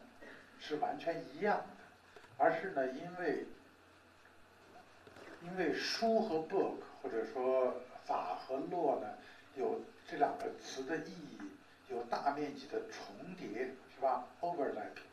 [0.57, 1.83] 是完全一样的，
[2.37, 3.45] 而是呢因为。
[5.45, 9.07] 因为书和 book，或者说法和落呢，
[9.55, 11.37] 有这两个词的意义
[11.89, 15.05] 有大面积的重叠，是吧？overlapping。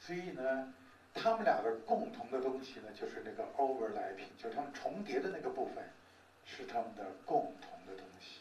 [0.00, 0.74] 所以呢，
[1.14, 5.84] 他们俩的共同的东西呢，就是那个 overlapping，就是它们重叠的那个部分，
[6.44, 8.40] 是他们的共同的东西，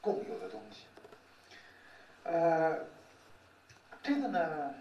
[0.00, 0.86] 共有的东西。
[2.24, 2.86] 呃，
[4.02, 4.74] 这个呢，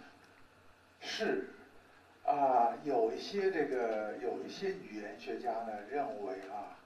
[0.99, 1.47] 是。
[2.25, 6.77] 啊，有一些这个有一些语言学家呢认为啊，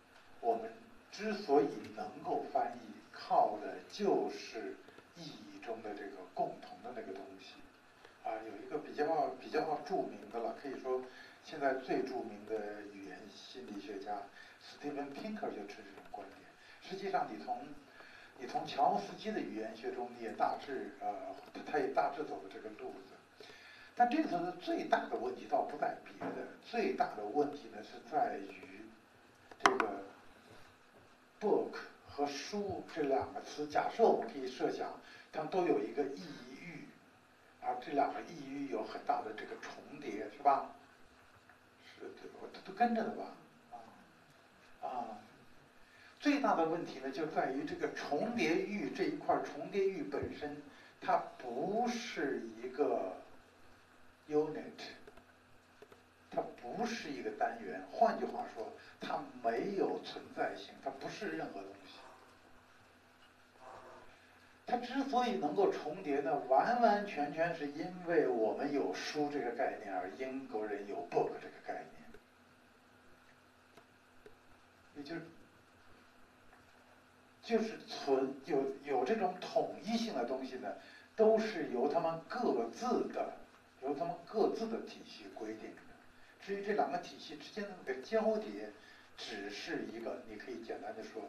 [0.42, 0.72] 我们
[1.12, 4.76] 之所以能够翻译，靠的就是
[5.18, 7.56] 意义中的这个共同的那个东西。
[8.24, 11.02] 啊，有一个比较比较著名的了，可以说
[11.44, 14.18] 现在最著名的语言心理学家
[14.64, 16.40] Steven Pinker 就持这种观点。
[16.82, 17.60] 实际上，你从
[18.40, 21.14] 你从乔夫斯基的语言学中，你也大致呃，
[21.66, 23.15] 他也大致走了这个路子。
[23.98, 28.82] 但这次最大的问题倒不在别的，最大的问题呢是在于
[29.64, 30.04] 这个
[31.40, 31.70] book
[32.06, 33.66] 和书这两个词。
[33.68, 34.92] 假设我们可以设想，
[35.32, 36.88] 它们都有一个意义域，
[37.62, 39.72] 而这两个意义域有很大的这个重
[40.02, 40.70] 叠，是吧？
[41.98, 42.12] 是，
[42.54, 43.24] 它都跟着的吧？
[43.72, 43.78] 啊，
[44.90, 45.18] 啊，
[46.20, 50.62] 最大的问题呢就在于这个重叠域这一块重叠域本身，
[51.00, 53.14] 它不是一个。
[54.30, 54.80] unit，
[56.32, 57.82] 它不是一个单元。
[57.92, 62.00] 换句话说，它没有存在性，它不是任何东西。
[64.68, 72.06] 它之所以能够重叠呢，完完全全是因为我们有书这个概念，而英国人有 book 这个概念。
[74.96, 75.22] 也就是，
[77.44, 80.74] 就是存有有这种统一性的东西呢，
[81.16, 83.34] 都是由他们各自的，
[83.86, 85.82] 由他们各自的体系规定的。
[86.42, 88.72] 至于这两个体系之间的那个交叠，
[89.18, 91.24] 只是一个，你可以简单的说，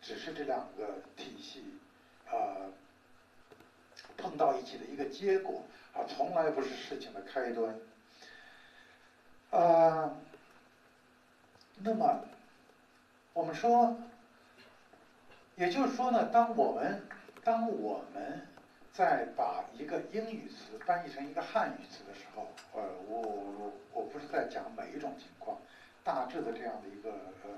[0.00, 1.64] 只是这两个体系，
[2.28, 2.70] 啊。
[4.16, 7.74] 碰到一起的一个结果啊，从来不是事情的开端。
[9.50, 10.16] 啊，
[11.78, 12.24] 那么
[13.32, 13.96] 我们说，
[15.56, 17.02] 也就是说呢，当我们
[17.42, 18.46] 当我们
[18.92, 25.58] 在把一个英语词翻译成一个汉语词的时候，呃，我我我不是在讲每一种情况，
[26.04, 27.10] 大致的这样的一个
[27.42, 27.50] 呃，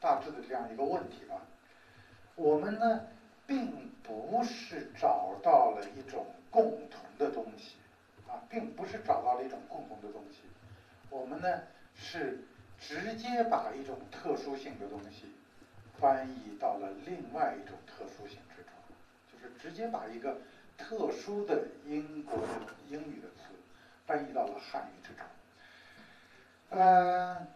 [0.00, 1.42] 大致的这样一个问题吧。
[2.34, 3.06] 我们呢？
[3.44, 7.76] 并不是找到了一种共同的东西，
[8.26, 10.38] 啊，并不是找到了一种共同的东西。
[11.10, 11.60] 我们呢
[11.94, 12.38] 是
[12.78, 15.34] 直接把一种特殊性的东西
[15.98, 18.38] 翻译到了另外一种特殊性，
[19.42, 20.38] 是直接把一个
[20.78, 22.46] 特殊的英国的
[22.88, 23.52] 英语的词
[24.06, 25.26] 翻译到了汉语之中。
[26.70, 27.46] 嗯，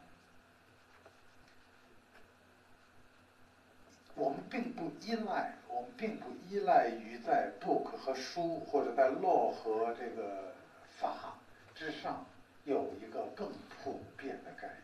[4.15, 5.55] 我们并不依赖。
[5.69, 10.55] 我们并不依赖于在 book 和书或者在 law 和这个
[10.99, 11.35] 法
[11.75, 12.25] 之上
[12.65, 13.53] 有一个更
[13.85, 14.77] 普遍的概念。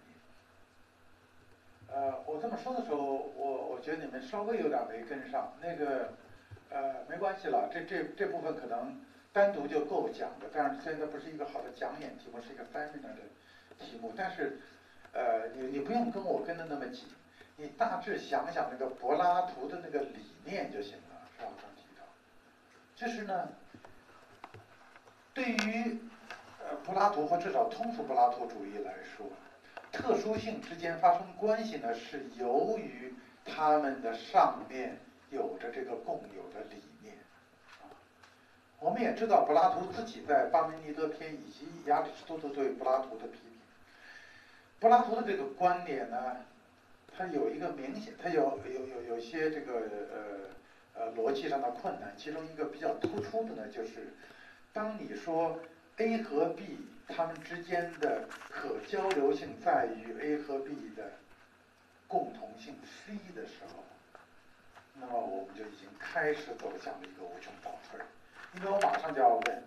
[1.89, 5.55] 呃，我这么说的时候，我我觉得你们稍微有点没跟上。
[5.63, 6.13] 那个，
[6.73, 8.99] 呃，没关系了，这这这部分可能
[9.33, 10.47] 单独就够讲的。
[10.53, 13.23] 但是现在不是一个好的讲演题目，是一个 seminar 的
[13.79, 14.13] 题目。
[14.17, 14.59] 但是，
[15.13, 17.05] 呃，你你不用跟我跟的那么紧。
[17.57, 22.03] 你大致想想那个柏拉图的那个理念就行了，上章提到，
[22.97, 23.51] 就是呢，
[25.35, 25.99] 对于
[26.59, 29.27] 呃柏拉图或至少通俗柏拉图主义来说，
[29.93, 33.15] 特殊性之间发生关系呢，是由于
[33.45, 34.99] 他们的上面
[35.33, 37.17] 有着这个共有的理念。
[37.81, 37.91] 啊，
[38.79, 43.59] 我们也知道柏拉图自己在《巴门尼德篇》以及亚里士多德对柏拉图的批评，
[44.79, 46.37] 柏拉图的这个观点呢。
[47.15, 49.83] 它有一个明显，它有有有有些这个
[50.95, 54.15] 呃呃逻辑上的困难，其中一个比较突出的呢，就是
[54.73, 55.61] 当你说
[55.99, 56.79] A 和 B
[57.09, 61.13] 它们之间的可交流性在于 A 和 B 的
[62.09, 63.85] 共同性 C 的时候，
[65.05, 67.99] 那么我们就已经开始走向了一个无穷倒退，
[68.55, 69.63] 因为我马上就要问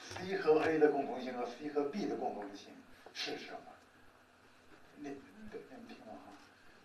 [0.00, 2.70] C 和 A 的共同性和 C 和 B 的共同性
[3.12, 3.58] 是什么？
[4.96, 5.16] 你
[5.50, 6.32] 对，你听了哈，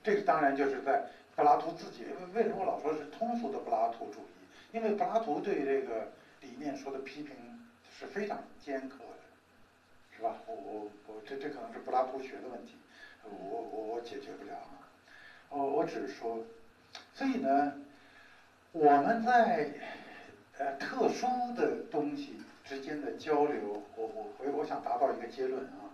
[0.03, 2.07] 这个当然就是在柏拉图自己。
[2.33, 4.75] 为什么老说是通俗的柏拉图主义？
[4.75, 6.11] 因为柏拉图对这个
[6.41, 7.35] 理念说的批评
[7.95, 10.37] 是非常尖刻的，是吧？
[10.47, 12.75] 我我我，这这可能是柏拉图学的问题，
[13.23, 14.89] 我我我解决不了啊。
[15.49, 16.43] 我我只是说，
[17.17, 17.73] 所以呢，
[18.73, 19.71] 我们在
[20.59, 25.89] 呃特殊的东西之间的交流，我我我我想达到一个结论啊，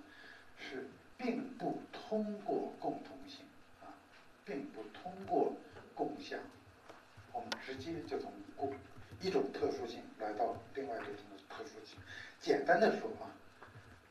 [0.60, 0.86] 是。
[1.16, 3.46] 并不通过共同性
[3.80, 3.88] 啊，
[4.44, 5.54] 并不通过
[5.96, 6.38] 共享，
[7.32, 8.74] 我们直接就从共
[9.22, 11.16] 一种特殊性来到另外一种
[11.48, 11.98] 特殊性。
[12.42, 13.32] 简单的说啊，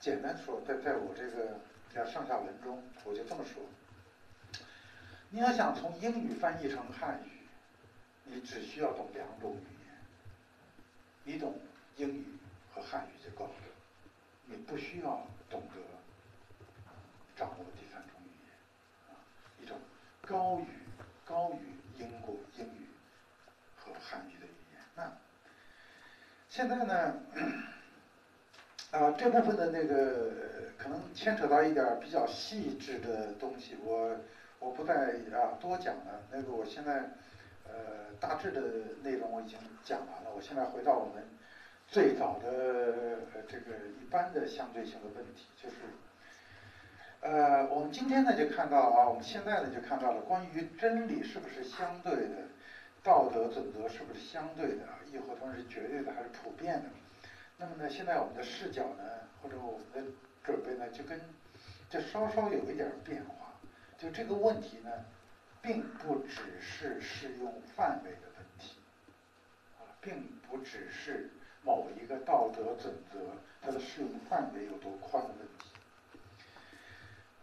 [0.00, 1.60] 简单说，在在我这个
[1.94, 3.62] 叫上下文中，我就这么说：
[5.34, 7.30] 你要想从英语翻译成汉语，
[8.24, 9.96] 你只需要懂两种语言，
[11.24, 11.58] 你懂
[11.96, 12.24] 英语
[12.70, 13.54] 和汉语就够了，
[14.44, 15.80] 你不需要懂得。
[17.34, 18.54] 掌握第三种语言，
[19.62, 19.78] 一种
[20.20, 20.66] 高于
[21.24, 22.88] 高于英国英语
[23.74, 24.82] 和汉语的语言。
[24.94, 25.16] 那
[26.50, 27.22] 现在呢，
[28.90, 30.30] 啊，这部分的那个
[30.76, 34.14] 可能牵扯到一点比较细致的东西，我
[34.62, 36.22] 我不再啊多讲了。
[36.30, 37.10] 那个我现在
[37.66, 38.60] 呃大致的
[39.02, 40.30] 内容我已经讲完了。
[40.34, 41.24] 我现在回到我们
[41.88, 45.76] 最早的这个一般的相对性的问题，就是。
[47.20, 52.34] 呃，我们今天呢就看到啊，我们现在呢就看到了关于真理是不是相对的，
[53.04, 56.88] 道德准则是不是相对的，亦或同是绝对的还是普遍的？
[57.58, 59.04] 那么呢，现在我们的视角呢，
[59.40, 60.10] 或者我们的
[60.42, 61.20] 准备呢，就跟
[61.88, 63.41] 这稍稍有一点变化。
[64.02, 64.90] 就这个问题呢，
[65.62, 68.74] 并不只是适用范围的问题，
[69.78, 71.30] 啊，并不只是
[71.62, 73.20] 某一个道德准则
[73.60, 75.68] 它的适用范围有多宽的问题。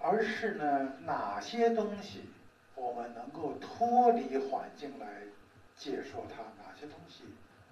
[0.02, 2.30] 而是呢哪些东西
[2.76, 5.22] 我们能够脱离环境来
[5.78, 7.24] 接受它，哪些东西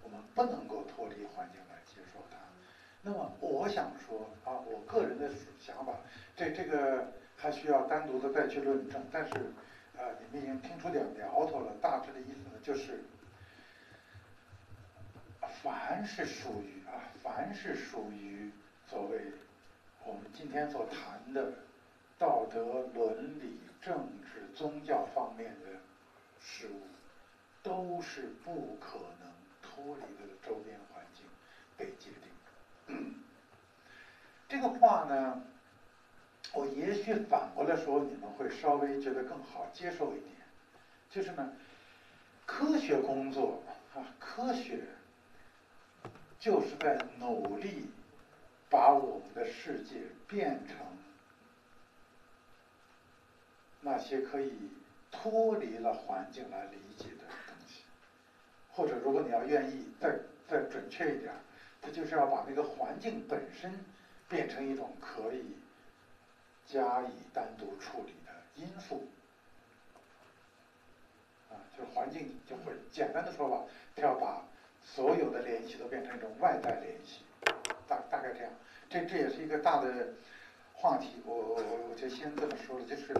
[0.01, 2.37] 我们不能够脱离环境来接受它。
[3.01, 5.29] 那么我想说啊，我个人的
[5.59, 5.93] 想法，
[6.37, 9.33] 这这个还需要单独的再去论证，但是
[9.97, 13.03] 呃，你们已经听出点苗头了，大致的意思呢就是。
[15.63, 18.51] 凡是属于啊，凡是属于
[18.85, 19.19] 所谓
[20.05, 21.51] 我们今天所谈的
[22.19, 25.79] 道德、伦理、政治、宗教方面的
[26.39, 26.81] 事物，
[27.63, 29.31] 都是不可能
[29.61, 31.25] 脱离的周边环境
[31.75, 33.03] 被界定的。
[34.47, 35.41] 这个话呢，
[36.57, 40.33] 我也许反过来说，你们会稍微觉得更好接受一点，
[41.07, 41.53] 就是呢，
[42.47, 43.61] 科学工作
[43.93, 44.81] 啊，科学。
[46.39, 47.89] 就是在努力
[48.69, 49.95] 把我们的世界
[50.27, 50.77] 变成
[53.81, 54.53] 那些可以
[55.11, 57.81] 脱离了环境来理解的东西，
[58.71, 61.33] 或者如果你要愿意再再准确一点，
[61.81, 63.73] 它就是要把那个环境本身
[64.29, 65.43] 变成一种可以
[66.67, 69.07] 加以单独处理的因素。
[71.49, 73.63] 啊，就是环境就会简单的说吧，
[73.95, 74.43] 它要把。
[74.89, 77.19] 所有的联系都变成一种外在联系，
[77.89, 78.49] 大大概这样，
[78.89, 80.13] 这这也是一个大的
[80.73, 81.21] 话题。
[81.25, 83.13] 我我我我就先这么说了，就是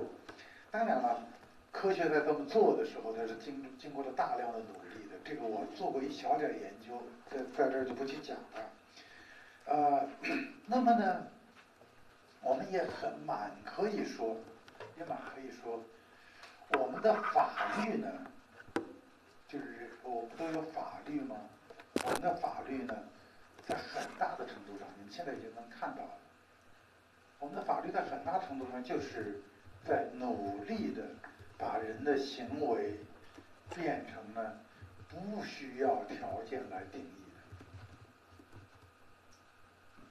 [0.72, 1.22] 当然了，
[1.74, 5.18] 科学在这么做的时候，它是经经过了大量的努力的。
[5.26, 8.70] 这个我做过一小点研究，在在这儿就不去讲了。
[9.66, 10.10] 呃，
[10.68, 11.28] 那么呢，
[12.48, 14.38] 我们也很满可以说，
[14.98, 15.84] 也满可以说，
[16.80, 18.08] 我们的法律呢，
[19.50, 21.36] 就是我们都有法律吗？
[22.06, 22.96] 我们的法律呢，
[23.68, 26.12] 在很大的程度上，你们现在已经能看到了。
[27.40, 29.42] 我们的法律在很大程度上就是
[29.84, 31.04] 在努力的
[31.58, 32.98] 把人的行为
[33.76, 34.58] 变成了
[35.10, 37.42] 不需要条件来定义的，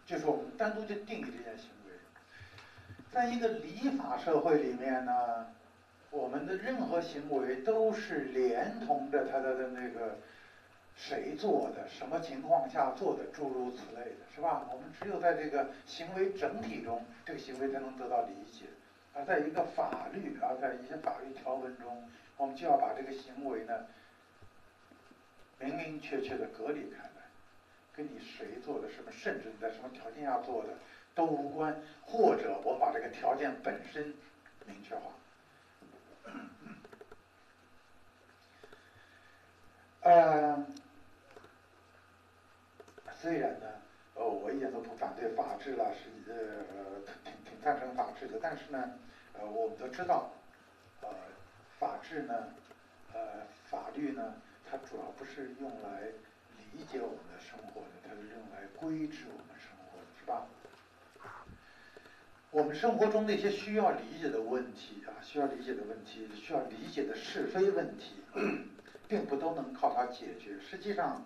[0.05, 1.86] 就是我们单独就定义这件行为。
[3.12, 5.46] 在一个礼法社会里面呢，
[6.11, 10.16] 我们的任何行为都是连同着他的的那个。
[10.98, 11.86] 谁做的？
[11.90, 13.24] 什么情况下做的？
[13.26, 14.64] 诸如此类的，是吧？
[14.72, 18.64] 我们只有在这个行为整体中，这个行为才能得到理解。
[19.12, 22.02] 而在一个法律，而在一些法律条文中，
[22.38, 23.86] 我们就要把这个行为呢，
[25.59, 27.28] 明明确确的隔离开来，
[27.94, 30.70] 跟你谁做的什么，甚至你在什么条件下做的
[31.16, 34.14] 都无关，或者我把这个条件本身
[34.64, 35.10] 明确化。
[40.02, 40.64] 呃。
[43.18, 43.66] 虽然呢，
[44.14, 46.10] 呃，我一点都不反对法治了，是
[46.68, 48.92] 呃挺挺赞成法治的，但是呢，
[49.32, 50.30] 呃，我们都知道，
[51.00, 51.08] 呃，
[51.78, 52.54] 法治呢，
[53.14, 54.34] 呃，法律呢，
[54.70, 56.02] 它主要不是用来
[56.72, 60.46] 理解我们的生活的，它是用来规制我们生活的，是吧？
[62.57, 68.14] 我们生活中那些需要理解的问题啊，需要理解的问题，需要理解的是非问题，
[69.07, 70.59] 并不都能靠它解决。
[70.59, 71.22] 实际上。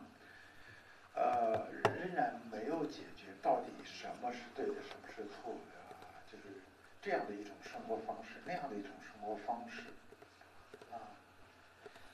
[1.13, 5.77] 呃，仍然没有解决到底什么是对的，什么是错的，
[6.31, 6.63] 就是
[7.03, 9.83] 这样的一种生活方式，那样的一种生活方式，
[10.93, 10.97] 啊，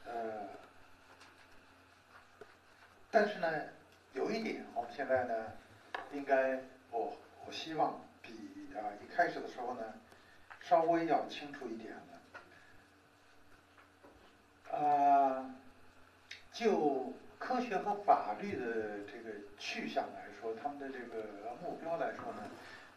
[0.07, 0.49] 呃，
[3.11, 3.49] 但是呢，
[4.15, 5.53] 有一点，我们现在呢，
[6.12, 6.59] 应该，
[6.91, 7.16] 我
[7.47, 9.94] 我希望比啊一开始的时候呢，
[10.61, 11.94] 稍微要清楚一点
[14.70, 15.55] 的，啊，
[16.53, 17.12] 就。
[17.39, 22.43] 科学和法律的这个去向来说，他们的这个目标来说呢，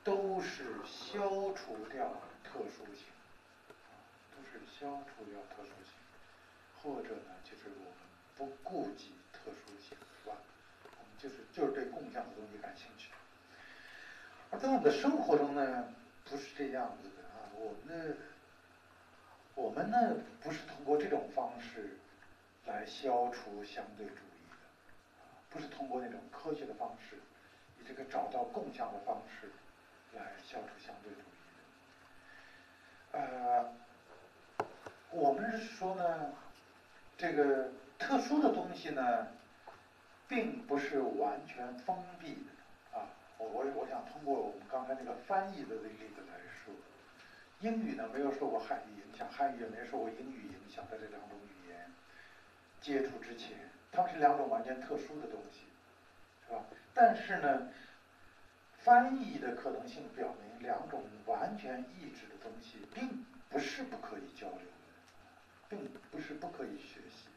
[0.04, 2.10] 都是消除掉
[2.42, 3.06] 特殊性，
[4.34, 5.94] 都是消除掉特殊性，
[6.82, 7.94] 或者呢，就是我们
[8.38, 10.38] 不顾及特殊性，是吧？
[10.98, 13.12] 我们就是就是对共享的东西感兴趣。
[14.52, 15.94] 而在我们的生活中呢，
[16.26, 18.16] 不是这样子的啊，我们的
[19.56, 21.98] 我们呢，不是通过这种方式
[22.66, 24.56] 来消除相对主义的。
[25.50, 27.18] 不是通过那种科学的方式，
[27.80, 29.52] 以这个找到共享的方式
[30.14, 31.24] 来消除相对主义
[33.12, 33.20] 的。
[33.20, 33.74] 呃，
[35.12, 36.34] 我们是说呢，
[37.18, 39.28] 这个特殊的东西呢，
[40.28, 42.59] 并不是完全封闭的。
[43.40, 46.76] 我我我想通过我们刚才那个翻译的这个例子来说，
[47.62, 51.90] 英语呢没有受过汉语影响，汉语也没受过英语影响，在这两种语言
[52.82, 53.58] 接触之前。
[53.92, 55.62] 它们是两种完全特殊的东西，
[56.46, 56.66] 是吧？
[56.94, 57.70] 但是呢，
[58.78, 64.60] 翻译的可能性表明，两种完全异质的东西并不是不可以交流，
[65.70, 67.29] 并不是不可以学习。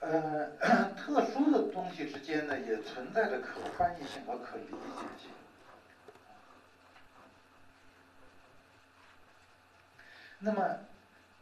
[0.00, 0.50] 呃，
[0.94, 5.30] 特殊的东西之间呢，也存在着可翻译性和可理解性。
[10.38, 10.78] 那么，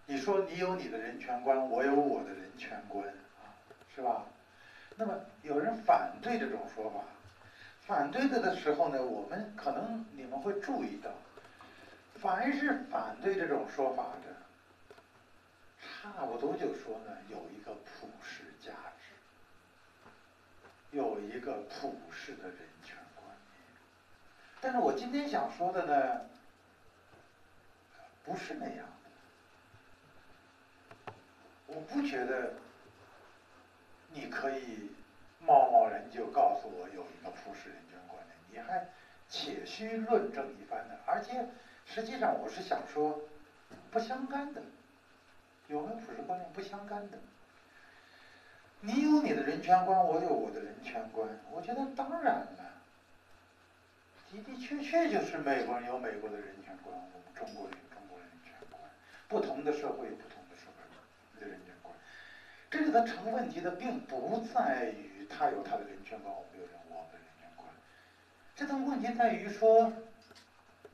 [0.07, 3.51] 你说你有你的人权观，我有我的人权观，啊，
[3.95, 4.25] 是吧？
[4.97, 5.13] 那么
[5.43, 7.01] 有人反对这种说法，
[7.81, 11.11] 反对的的时候呢，我们可能你们会注意到，
[12.15, 14.34] 凡是反对这种说法的，
[16.13, 19.15] 差不多就说呢，有一个普世价值，
[20.91, 23.59] 有一个普世的人权观念。
[24.61, 26.21] 但是我今天想说的呢，
[28.25, 28.87] 不是那样
[31.07, 31.13] 的，
[31.67, 32.55] 我不觉得。
[34.17, 34.93] 你可以
[35.41, 38.87] 贸贸然就告诉我有一个普世人权观念，你还
[39.29, 40.95] 且需论证一番呢。
[41.05, 41.49] 而且
[41.85, 43.21] 实际上我是想说，
[43.91, 44.63] 不相干的，
[45.69, 47.19] 有没有普世观念不相干的。
[48.81, 52.49] 你有你的人权观，我有我的人权观，我觉得当然了，
[54.31, 58.79] 的的确确就是美国人有美国的人权观，我们中国人有中国人权观，
[59.27, 61.95] 不同的社会有不同的社会的人权观。
[62.71, 67.67] 这里头成问题的并不在于他有他的人权观，我们有我们的人权观。
[68.55, 69.91] 这个问题在于说，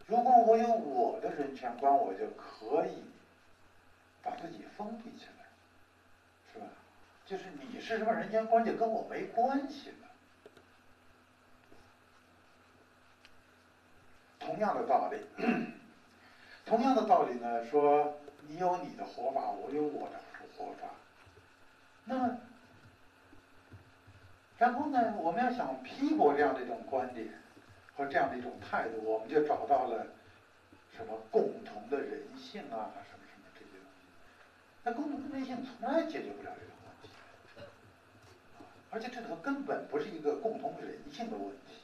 [0.06, 3.02] 如果我有我的人权观，我就可以
[4.22, 5.46] 把自己封闭起来，
[6.52, 6.66] 是吧？
[7.26, 10.08] 就是你是什么人间关系跟我没关系了。
[14.38, 15.18] 同样的道理，
[16.66, 18.18] 同样的道理呢，说
[18.48, 20.18] 你有你的活法，我有我的
[20.56, 20.88] 活法。
[22.04, 22.40] 那么，
[24.58, 25.14] 然后呢？
[25.18, 27.28] 我们要想批驳这样的一种观点
[27.94, 30.06] 和这样的一种态度，我们就找到了
[30.96, 33.19] 什么共同的人性啊，什么。
[34.82, 37.10] 那共同的人性从来解决不了这个问题，
[38.90, 41.82] 而且这个根本不是一个共同人性的问题，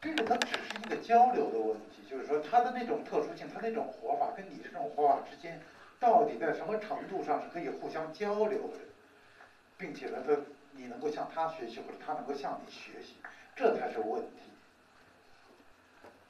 [0.00, 5.60] 这个它只是一个交流的问题，就是说他的那种特殊性，他那种活法跟你这种活法之间。
[5.98, 8.78] 到底在什么程度上是可以互相交流的，
[9.76, 10.34] 并且呢，他
[10.72, 13.16] 你能够向他学习，或者他能够向你学习，
[13.54, 14.28] 这才是问题。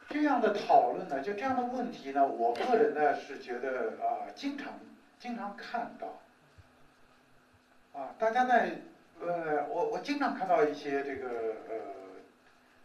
[0.08, 4.72] 这样的讨论呢，就这样的问题呢，我个人呢是觉得啊，经常
[5.20, 6.18] 经常看到，
[7.92, 8.70] 啊，大家在
[9.20, 11.28] 呃，我我经常看到一些这个
[11.68, 11.76] 呃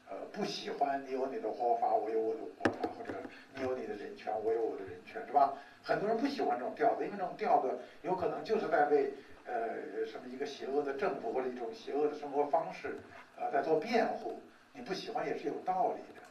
[0.10, 3.14] 呃不喜欢你有你的活法，我有我的活法，或者
[3.56, 5.54] 你有你的人权，我有我的人权，是吧？
[5.82, 9.14] 很多人不喜欢这种调子，因为这种调子有可能就是在为
[9.46, 12.98] 呃什么一个邪恶的政府或者一种邪恶的生活方式
[13.40, 14.42] 啊在做辩护。
[14.74, 16.22] 你不喜欢也是有道理的，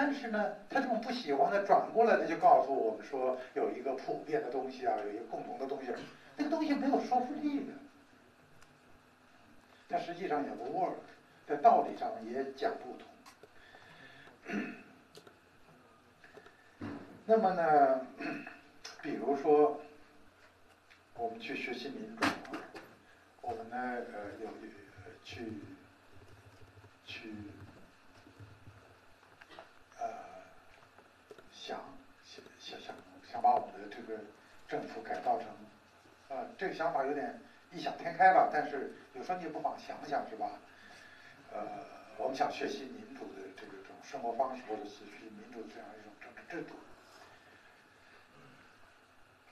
[0.00, 5.92] 但是呢，他这种不喜欢的，转过来他就告诉我们说有一个普遍的东西啊，有一个共同的东西，
[6.36, 7.72] 那个东西没有说服力的，
[9.88, 10.92] 但实际上也不 work，
[11.48, 13.08] 在道理上也讲不通。
[17.26, 18.06] 那么呢？
[19.02, 19.80] 比如说，
[21.14, 22.24] 我们去学习民主，
[23.40, 24.48] 我们呢，呃，有
[25.24, 25.54] 去
[27.04, 27.32] 去
[31.68, 31.78] 想
[32.64, 32.94] 想想
[33.30, 34.18] 想把我们的这个
[34.66, 35.48] 政府改造成，
[36.28, 37.38] 呃，这个想法有点
[37.70, 40.50] 异想天开吧，但是有时候你也不妨想想，是吧？
[41.52, 41.62] 呃，
[42.16, 46.74] 我们想学习民主的这个种生活方式，或者是学习民主这样一种政治制度。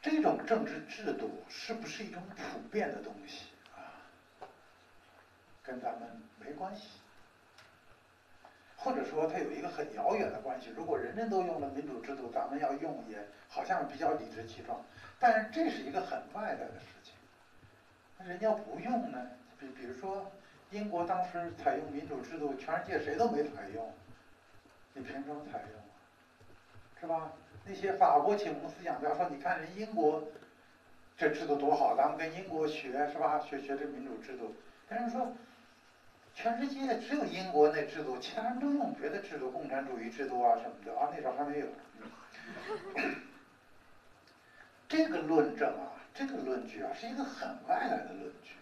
[0.00, 4.00] 这种政治制度是不是一种普遍的东西啊？
[5.62, 6.88] 跟咱们没关系，
[8.76, 10.70] 或者说它有一个很遥远的关系。
[10.76, 13.16] 如果人人都用了民主制度，咱们要用也
[13.48, 14.80] 好像比较理直气壮，
[15.18, 17.14] 但是这是一个很外在的事情。
[18.18, 19.18] 那人家不用呢？
[19.58, 20.30] 比比如说，
[20.70, 23.92] 英国当时采用民主制度，全世界谁都没采用，
[24.92, 25.90] 你凭什么采用啊？
[27.00, 27.32] 是吧？
[27.64, 30.22] 那些法国启蒙思想家说：“你看人英国
[31.16, 33.40] 这制度多好，咱们跟英国学是吧？
[33.40, 34.54] 学学这民主制度。”
[34.88, 35.32] 但是说，
[36.36, 41.66] 全世界只有英国那制度，其他人都用别的制度，共产主义制度啊什么的啊，那时候还没有。
[44.86, 48.52] 这个论证啊，这个论据啊，是一个很外来的论据。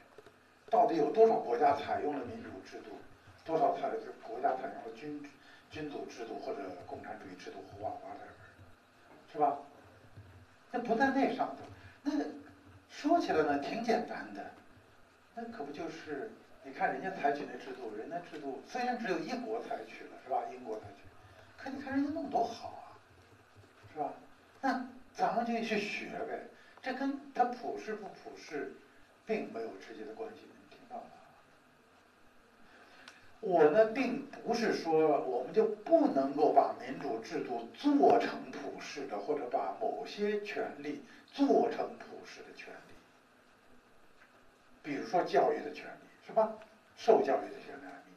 [0.71, 2.97] 到底有多少国家采用了民主制度？
[3.45, 5.21] 多少采用国家采用了君
[5.69, 7.59] 君主制度或者共产主义制度？
[7.73, 8.21] 胡话八道。
[9.33, 9.59] 是吧？
[10.71, 11.65] 那不在那上头，
[12.03, 12.25] 那个
[12.89, 14.49] 说起来呢挺简单的，
[15.35, 16.31] 那可不就是
[16.67, 20.43] 你看人家采取那制度，人家制度虽然只有一国采取了，是吧？
[20.51, 21.03] 英国采取，
[21.59, 22.97] 可你看人家弄多好啊，
[23.93, 24.15] 是吧？
[24.63, 26.49] 那咱们就去学呗，
[26.81, 28.73] 这跟他普世不普世，
[29.27, 31.03] 并没有直接的关系，你听到吗？
[33.41, 42.95] 我呢，并不是说我们就不能够把民主制度做成普世的，或者把某些权利做成普世的权利，
[44.83, 46.04] 比如说教育的权利。
[46.27, 46.55] 是吧？
[46.97, 48.15] 受教育的这些难民，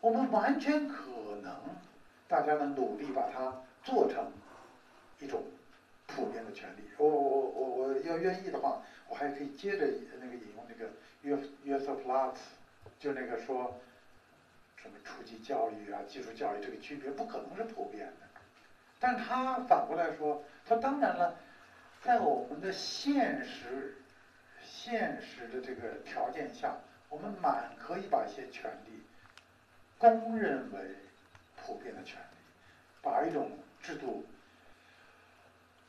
[0.00, 1.04] 我们完全可
[1.40, 1.54] 能，
[2.26, 4.32] 大家呢努力把它做成
[5.20, 5.44] 一种
[6.08, 6.82] 普遍的权利。
[6.98, 9.86] 我我我我要愿意的话，我还可以接着
[10.20, 10.90] 那个引用那个
[11.22, 12.40] 约约瑟夫拉茨，
[12.98, 13.80] 就那个说
[14.76, 18.26] 什么初级教育啊、基础教育这个区别不可能是普遍的。
[18.98, 21.36] 但他反过来说，他当然了，
[22.02, 23.96] 在我们的现实。
[24.82, 26.74] 现实的这个条件下，
[27.10, 29.02] 我们满可以把一些权利
[29.98, 30.80] 公认为
[31.54, 32.36] 普遍的权利，
[33.02, 33.50] 把一种
[33.82, 34.24] 制度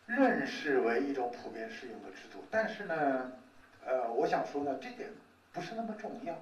[0.05, 2.43] 认识为一种普遍适用的制度。
[2.51, 3.31] 但是呢，
[3.85, 5.09] 呃，我想说呢，这点
[5.53, 6.35] 不是那么重要，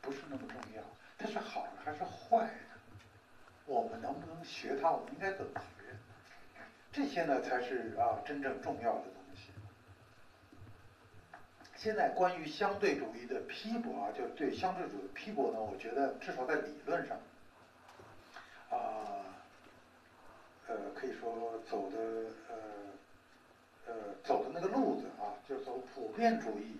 [0.00, 0.82] 不是那么重要。
[1.18, 2.52] 它是好的还是坏的？
[3.66, 4.92] 我们能不能学它？
[4.92, 5.96] 我们应该怎么学？
[6.92, 9.06] 这些呢，才是啊真正重要的。
[11.82, 17.18] 现在关于相对主义的批驳啊，就对相对主义的批驳呢，我觉得至少在理论上，
[18.70, 18.78] 啊，
[20.68, 21.98] 呃，可以说走的
[22.48, 22.54] 呃
[23.88, 26.76] 呃走的那个路子啊，就是走普遍主义，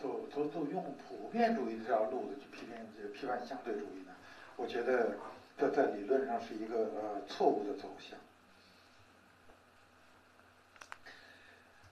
[0.00, 4.14] 走走走用普遍主义这条路子去批评批判相对主义呢，
[4.54, 5.16] 我觉得
[5.58, 7.88] 这在理论上是一个呃错误的走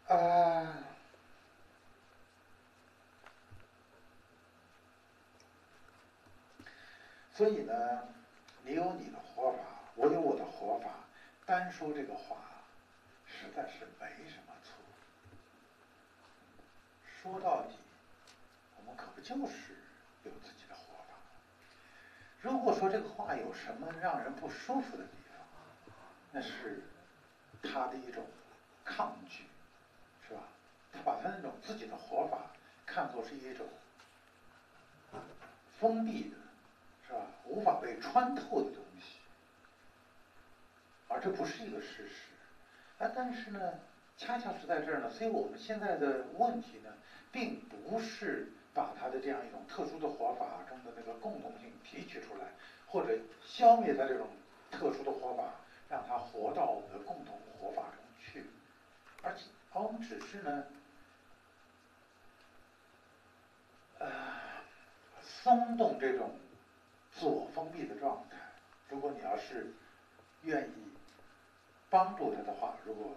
[0.06, 0.84] 向，啊。
[7.38, 8.02] 所以呢，
[8.64, 9.58] 你有你的活法，
[9.94, 10.90] 我有我的活法，
[11.46, 12.36] 单说这个话，
[13.24, 14.74] 实在是没什么错。
[17.06, 17.76] 说到底，
[18.76, 19.76] 我们可不就是
[20.24, 21.14] 有自己的活法？
[22.40, 25.94] 如果说这个话有什么让人不舒服的地方，
[26.32, 26.82] 那是
[27.62, 28.26] 他的一种
[28.84, 29.44] 抗拒，
[30.26, 30.40] 是吧？
[30.92, 32.50] 他把他那种自己的活法
[32.84, 33.64] 看作是一种
[35.78, 36.36] 封闭的。
[37.08, 37.20] 是吧？
[37.46, 39.16] 无法被穿透的东西，
[41.08, 42.32] 而这不是一个事实。
[43.02, 43.78] 啊，但是呢，
[44.18, 46.90] 恰恰是在这儿呢，所以我们现在的问题呢，
[47.32, 52.44] 并不是把他的这样一种特殊的活法中的那个共同性提取出来，
[52.86, 54.28] 或者消灭他这种
[54.70, 55.54] 特殊的活法，
[55.88, 58.44] 让他活到我们的共同活法中去，
[59.22, 60.64] 而且，而我们只是呢，
[63.98, 64.10] 呃，
[65.22, 66.38] 松动这种。
[67.18, 68.36] 自我封闭的状态。
[68.88, 69.74] 如果你要是
[70.42, 70.92] 愿意
[71.90, 73.12] 帮助他的话，如果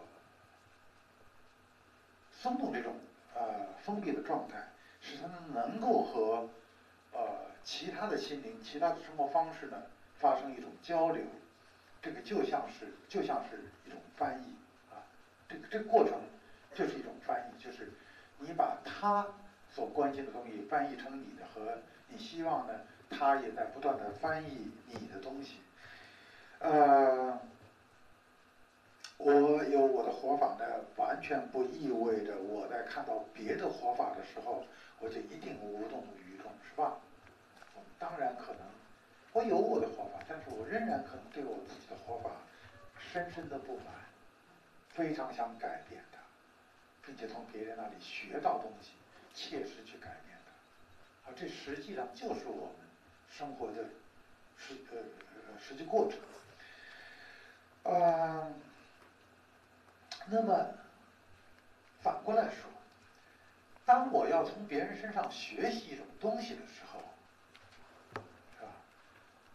[2.31, 2.95] 松动这种
[3.35, 6.49] 呃封闭的状态，使他们能够和
[7.13, 9.83] 呃其他的心灵、其他的生活方式呢
[10.15, 11.23] 发生一种交流，
[12.01, 14.55] 这个就像是就像是一种翻译
[14.89, 14.97] 啊，
[15.47, 16.19] 这个这个过程
[16.73, 17.93] 就是一种翻译，就是
[18.39, 19.27] 你把他
[19.69, 22.73] 所关心的东西翻译成你的和你希望呢。
[23.11, 25.57] 他也在不断的翻译你的东西，
[26.59, 27.39] 呃，
[29.17, 29.31] 我
[29.65, 30.65] 有我的活法呢，
[30.95, 34.65] 完全不意味着我在看到别的活法的时候，
[34.99, 36.97] 我就一定无动于衷，是吧？
[37.99, 38.61] 当然可能，
[39.33, 42.31] 我有我的活法，但是我仍然可能对我自己的活法
[42.97, 43.93] 深深的不满，
[44.89, 46.17] 非常想改变它，
[47.05, 48.93] 并且从别人那里学到东西，
[49.35, 52.90] 切实去改变它，而这实际上就是我们。
[53.31, 53.83] 生活的
[54.57, 54.97] 实呃
[55.59, 56.19] 实际过程，
[57.93, 58.47] 啊，
[60.27, 60.67] 那么
[62.01, 62.69] 反过来说，
[63.85, 66.99] 当我要从别人身上学习一种东西的时候，
[68.13, 68.67] 是吧？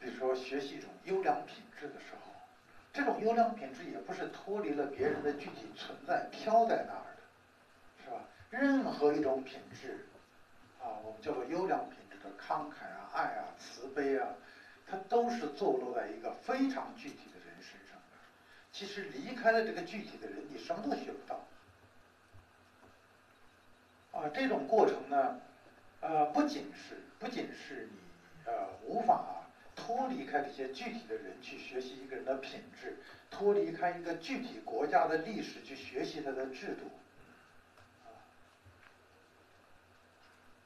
[0.01, 2.33] 比如说学习一种优良品质的时候，
[2.93, 8.17] 这种优良品质也不是脱离了别人的具体存在飘在那儿的，是吧？
[8.51, 10.07] 任何一种品质，
[10.81, 11.99] 啊，我们叫做优良品
[12.39, 13.11] 慷慨啊。
[13.13, 14.29] 爱啊，慈悲啊，
[14.87, 18.17] 它都是坐落在一个非常具体的人身上的。
[18.73, 21.41] 其实离开了这个具体的人，你什么都学不到。
[24.13, 25.41] 啊，这种过程呢，
[26.01, 27.99] 呃，不仅是不仅是你
[28.45, 32.99] 呃无法脱离开这些具体的人去学习一个人的品质，
[33.31, 36.91] 脱离开一个具体国家的历史去学习它的制度。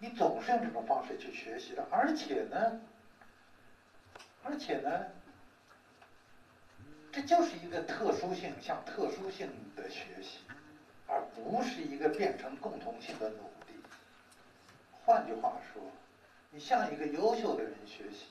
[0.03, 2.81] 你总是用这种方式去学习的，而且呢，
[4.43, 5.07] 而且呢，
[7.13, 10.39] 这就是一个特殊性向特殊性的学习，
[11.07, 13.79] 而不是一个变成共同性的努力。
[15.05, 15.83] 换句话说，
[16.51, 18.29] 你向一个优秀的人学习，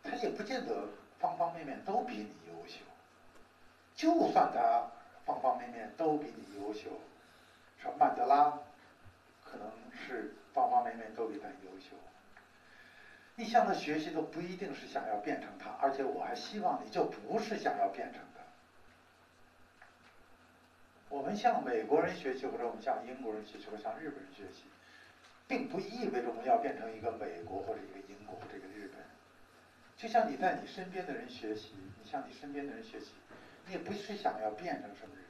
[0.00, 0.86] 他也不见得
[1.18, 2.78] 方方面面都比你优秀。
[3.96, 4.88] 就算他
[5.24, 6.88] 方方面面都比你优秀，
[7.82, 8.56] 说曼德拉
[9.54, 11.94] 可能是方方面面都比他优秀，
[13.36, 18.40] 你向他学习都不一定是想要变成他，而且我还希望你就不是想要变成他。
[21.08, 24.64] 我们向美国人学习，或者我们向英国人学习，或者向日本人学习，
[25.46, 29.00] 并不意味着我们要变成一个美国或者一个英国或者一个日本。
[29.96, 33.12] 就像你在你身边的人学习，你向你身边的人学习。
[33.66, 35.24] 你也不是想要变成什么人，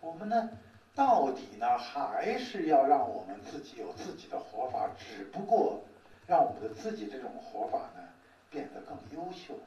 [0.00, 0.48] 我们呢，
[0.94, 5.82] 到底呢还是要让我们自己有自己的活法，只不过
[6.26, 8.08] 让我们的自己这种活法呢
[8.48, 9.58] 变得更优秀、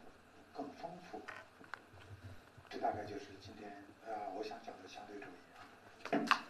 [0.55, 1.19] 更丰富。
[2.69, 3.71] 这大概就是今天
[4.05, 6.47] 呃我想讲的相对主义。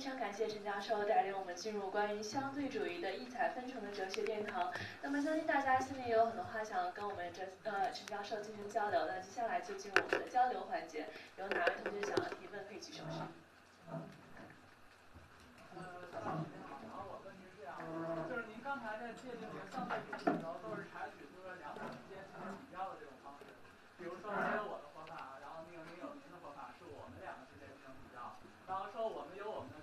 [0.00, 4.72] 非常感谢陈教授带领我们进入关于相对主义的异彩纷呈的哲学殿堂。
[5.02, 9.04] 那么，相信大家心里也有很多话想跟我们这呃陈教授进行交流。
[9.04, 11.04] 那接下来就进入我们的交流环节，
[11.36, 13.04] 有哪位同学想要提问，可以举手。
[15.76, 16.32] 呃，大家
[16.96, 17.76] 好，我问题是这样，
[18.24, 23.52] 就是您刚才在界定这个的时候，都是采取就是两者之间进行比较的这种方式，
[24.00, 29.76] 比如说您有我的活法，然后那个您有您的活法，是我们两个之间进行比较，然后说我们有我们。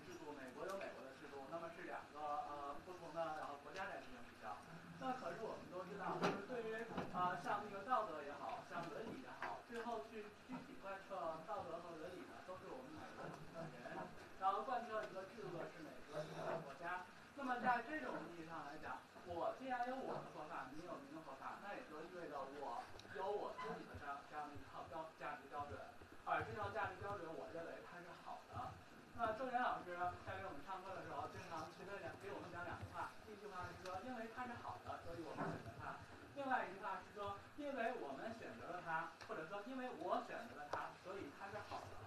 [4.99, 6.73] 那可是我们都知道，就是对于
[7.13, 11.15] 啊，像那个道德也好像伦理也好，最后去具体贯彻
[11.45, 13.93] 道德和伦理的，都是我们每个人，
[14.41, 17.05] 然后贯彻一个制度的是每个一个国家。
[17.37, 18.97] 那么在这种意义上来讲，
[19.27, 22.81] 我既然有我的说法，你有您的说法，那也就意味着我
[23.13, 25.77] 有我自己的这样这样一套标价值标准，
[26.25, 28.71] 而这套价值标准，我认为它是好的。
[29.17, 29.91] 那周岩老师
[30.25, 35.25] 在给我们上课的时候，经常随便讲给我们讲两句话，第一句话是说，因为它是好的，所以。
[35.27, 35.97] 我们选择它。
[36.37, 41.97] 另外一句话是说，因为我们选择了它，或者说因为我选择了它，所以它是好的。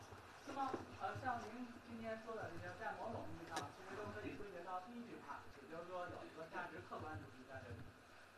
[0.47, 0.71] 那么，
[1.03, 7.79] 呃，像您今天说的这些，在某种意义上，其实都可以归结到第一句话，也就是说有一个价值客观主义在这里。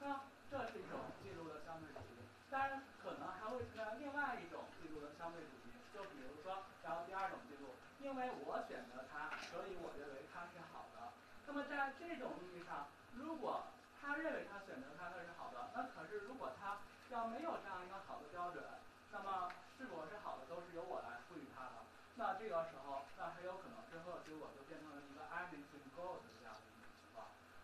[0.04, 2.20] 那这是一种记录的相对主义。
[2.52, 11.16] 当然，可能还会存在另外一种记录的相对主义，就比如说，然后第二种记录，因为我选择它，所以我认为它是好的。
[11.48, 16.76] 那么在这种意义上，如果他认为他选择他那是好的，那可是如果他
[17.08, 18.62] 要没有这样一个好的标准，
[19.10, 19.48] 那么
[19.78, 21.88] 是否是好的都是由我来赋予他的。
[22.16, 26.20] 那这个时候，那很有可能最后结果就变成了一个 everything goes。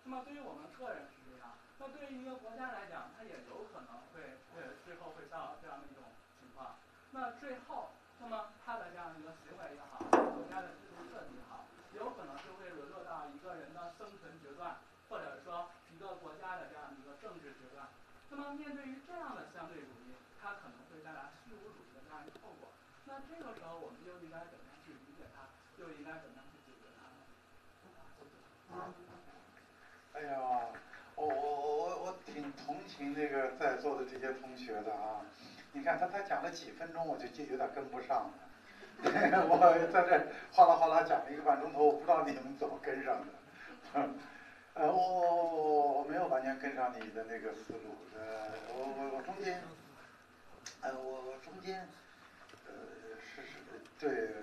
[0.09, 6.01] 那么对于我们个人是这样，那对于一个国家来讲，它也有可能会会最后会到这样的一种
[6.41, 6.81] 情况。
[7.13, 14.81] 那最后，那么他的这样一个行为也好，国家的制度设计也好，有可能就会沦落到一个人的生存决断。
[15.13, 17.89] 或者说一个国家的这样一个政治决断，
[18.33, 22.73] 那么面对于这样的相对主义，它可能会带来虚无主义的这样一个后果。
[23.05, 25.53] 那这个时候我们又应该怎么样去理解它？
[25.77, 27.05] 又应该怎么样去解决它
[28.73, 29.08] 呢？
[30.19, 30.36] 哎呀，
[31.15, 35.23] 我我我我我挺同情那个在座的这些同学的啊！
[35.73, 38.32] 你看他才讲了几分钟，我就就有点跟不上了。
[39.49, 44.09] 我在这哗啦哗啦讲了一个半钟头，我不知道你们怎么跟上的。
[44.74, 49.62] 呃，我我我我没有完全跟上你的那个思路，呃，我我我中间，
[50.81, 51.89] 呃，我我中间，
[52.66, 52.73] 呃，
[53.23, 53.55] 是是，
[54.01, 54.35] 对，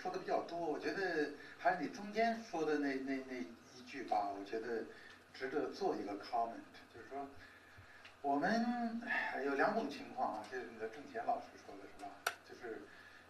[0.00, 4.84] 说的比较多，我觉得还是你中间说的那那那一句吧，我觉得
[5.34, 6.64] 值得做一个 comment，
[6.94, 7.28] 就是说，
[8.22, 9.00] 我们
[9.44, 12.08] 有两种情况啊，就是你的郑贤老师说的是吧？
[12.48, 12.80] 就是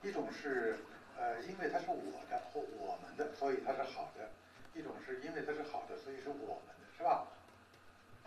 [0.03, 0.77] 一种是
[1.19, 4.31] 呃，因为它是我的或我们的，所以它是好的。
[4.73, 7.27] 一种是因为它是好的，所以是我们的，是吧？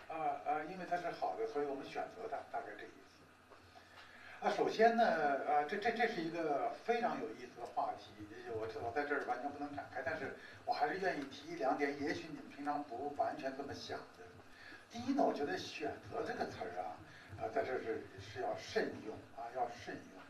[0.08, 3.03] 啊啊，因为它是好的，所以我们选择它，大概这意思。
[4.44, 5.02] 啊，首先呢，
[5.48, 8.12] 啊，这这这是一个非常有意思的话题，
[8.52, 14.24] 我我在这儿完全不能展开，但是我还是愿意提两点，也许你们平常不完全这么想的。
[14.92, 16.92] 第一呢，我觉得“选择”这个词儿啊，
[17.40, 20.22] 啊，在这是是要慎用啊，要慎用。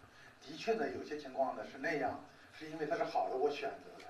[0.46, 2.24] 的确呢，有些情况呢是那样，
[2.56, 4.08] 是因为它是好的，我选择的。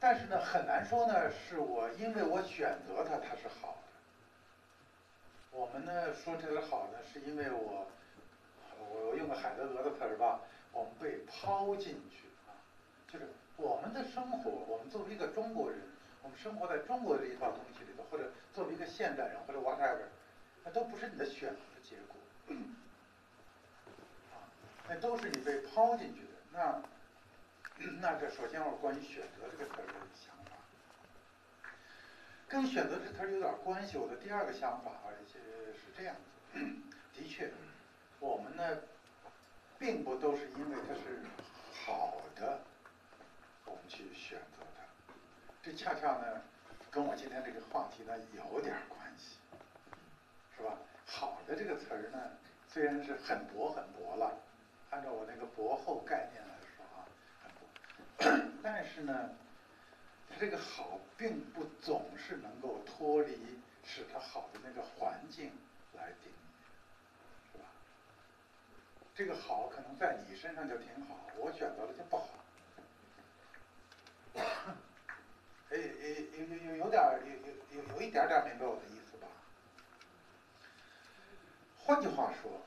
[0.00, 3.92] 但是呢，很难说呢，是我因为我选择它，它是好的。
[5.50, 7.86] 我们呢说这个好呢，是因为我
[8.90, 10.40] 我用个海德格的词儿吧，
[10.72, 12.52] 我们被抛进去啊，
[13.08, 15.80] 就是我们的生活，我们作为一个中国人，
[16.22, 20.06] 我们生活在中国的一套东西里头，或者作为一个现代人或者 whatever，
[20.64, 22.16] 那都不是你的选择结果，
[24.32, 24.48] 啊，
[24.88, 26.28] 那都是你被抛进去的。
[26.52, 26.82] 那
[28.00, 30.52] 那这首先我关于选择这个词儿的想法，
[32.46, 33.98] 跟选择这词儿有点关系。
[33.98, 35.38] 我的第二个想法啊，是
[35.74, 36.14] 是这样
[36.52, 36.58] 子，
[37.12, 37.50] 的确，
[38.24, 38.78] 我们呢，
[39.78, 41.20] 并不都是因为它是
[41.84, 42.58] 好的，
[43.66, 45.14] 我们去选择它。
[45.62, 46.40] 这恰恰呢，
[46.90, 49.36] 跟我今天这个话题呢有点关系，
[50.56, 50.72] 是吧？
[51.04, 52.30] 好的这个词儿呢，
[52.66, 54.34] 虽然是很薄很薄了，
[54.88, 57.04] 按照我那个薄厚概念来说啊，
[57.42, 59.30] 很薄，但是呢，
[60.30, 65.52] 它这个好并不总是能够脱离使它好的那个环境
[65.92, 66.43] 来定义，
[69.14, 72.24] 这个好可能在你身上就挺好，我选择了就不好。
[75.70, 75.78] 哎哎，
[76.36, 79.28] 有有有有点儿有有有一点点明白我的意思吧？
[81.78, 82.60] 换句话说，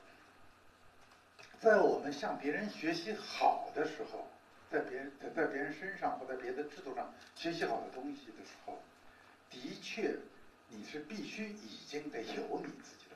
[1.60, 4.26] 在我们向别人学习好的时候，
[4.70, 8.80] 在别人在在别人身上或在别的制度上学习好的东西的时候，
[9.50, 10.16] 的确
[10.68, 13.07] 你是必须已经得有你自己。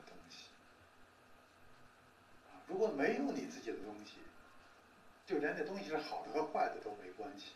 [2.73, 4.13] 如果没有你自己的东西，
[5.27, 7.51] 就连这东西是好的和坏的都没关系。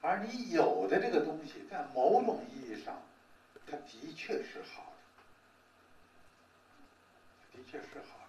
[0.00, 3.02] 而你有的这个东西，在某种意义上，
[3.68, 4.92] 它的确是好
[7.50, 8.28] 的，的确是好的。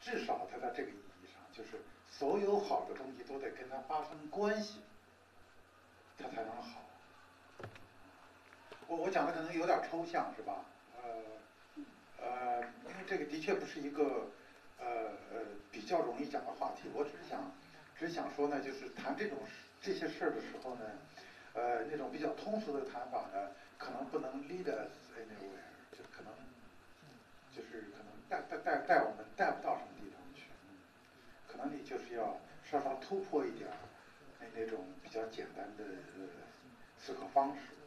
[0.00, 1.80] 至少它在这个意义上，就是
[2.10, 4.80] 所有好的东西都得跟它发生关系，
[6.18, 6.82] 它才能好。
[8.88, 10.64] 我我讲的可能有点抽象，是吧？
[11.00, 11.02] 呃
[12.22, 14.30] 呃，因为这个的确不是一个
[14.78, 14.86] 呃
[15.32, 15.40] 呃
[15.70, 16.88] 比较容易讲的话题。
[16.94, 17.50] 我只是想，
[17.98, 19.36] 只想说呢，就是谈这种。
[19.84, 20.84] 这些事儿的时候呢，
[21.54, 26.32] 呃，那种比较通俗的谈法呢，可能不能 lead us anywhere，就可能，
[27.50, 30.44] 就是可能带带带带我们带不到什么地方去，
[31.48, 33.74] 可能你就是要稍稍突破一点儿
[34.38, 35.82] 那那种比较简单的
[36.96, 37.81] 思考方式。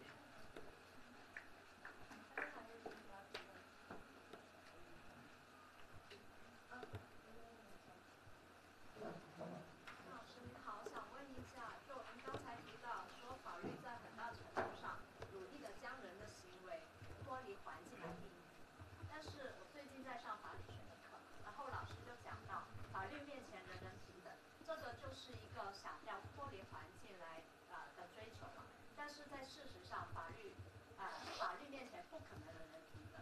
[32.15, 33.19] 不可能人人平等。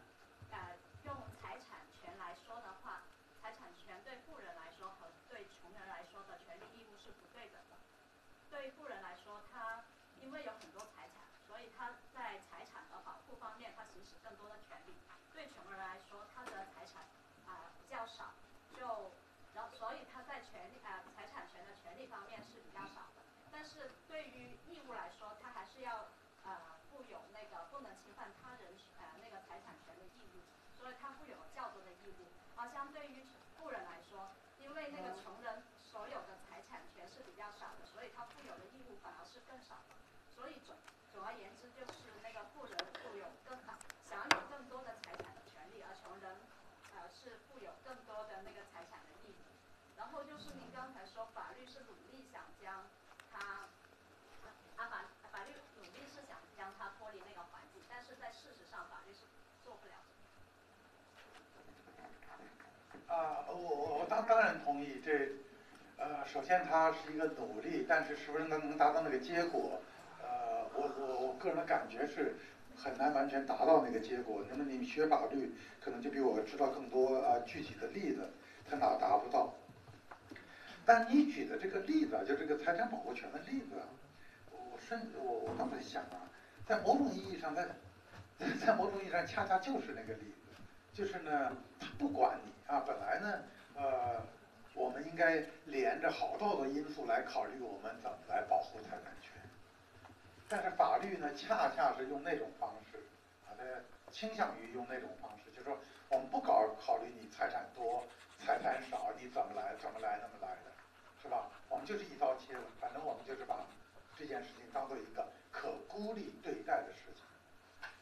[0.54, 3.02] 呃，用财产权来说的话，
[3.42, 7.82] 财产权对富人来说和对穷人来说的权利义务是不对等的。
[8.54, 9.82] 对富人来说，他
[10.22, 14.94] 因为有很多财产，所以他在财产的保护方面，他行使更多的权利；
[15.34, 17.02] 对穷人来说，他的财产
[17.50, 18.30] 啊比较少，
[18.78, 19.10] 就
[19.58, 23.26] 然后所以他在权利呃财产权的权利方面是比较少的。
[23.50, 26.06] 但是对于义务来说，他还是要
[26.46, 30.42] 呃负有那个不能侵犯他人呃那个财产权的义务，
[30.84, 32.28] 所以他负有较多的义务。
[32.60, 33.24] 而相对于
[33.56, 34.28] 富人来说，
[34.60, 39.96] 因为那个穷人所有的财产权是比较少的，所以他负有的义务反而是更少的。
[40.36, 40.76] 所以总
[41.16, 46.36] 总而言之，就是那个富人负有更大享有更多的财产的权利，而穷人
[46.92, 49.40] 呃是负有更多的那个财产的义务。
[49.96, 52.84] 然后就是您刚才说法律是努力想将
[53.32, 53.72] 他
[54.76, 59.24] 啊法法律努力是想将他脱离那个环境，但是在事实上法律是
[59.64, 60.12] 做不了的。
[63.14, 65.30] 啊，我我我当当然同意这，
[65.98, 69.80] 呃，首先它是一个努力，但是是不是能能达到那个结果？
[70.20, 72.36] 呃，我我我个人的感觉是
[72.76, 74.44] 很难完全达到那个结果。
[74.50, 78.28] 那么你学法律，可能就比我知道更多啊具体的例子，
[78.68, 79.54] 它哪达不到？
[80.84, 83.76] 但你举的这个例子，就这个财产保护权的例子，
[84.52, 86.26] 我甚我我刚才想啊，
[86.66, 87.68] 在某种意义上，在
[88.60, 90.43] 在某种意义上，恰恰就是那个例子，
[90.94, 92.54] 就是呢，他不管你。
[92.66, 93.44] 啊，本来呢，
[93.76, 94.24] 呃，
[94.74, 99.34] 我们应该连着好多好多因素来考虑我们怎么来保护财产权，
[100.48, 102.98] 但是法律呢，恰恰是用那种方式，
[103.46, 103.64] 啊，它
[104.12, 105.78] 倾向于用那种方式，就是说
[106.10, 108.08] 我们不搞考虑你财产多、
[108.40, 110.72] 财产少，你怎么来、怎么来、那么来的，
[111.22, 111.50] 是吧？
[111.70, 113.58] 我们就是一刀切了，反正我们就是把
[114.18, 117.24] 这件事情当做一个可孤立对待的事情，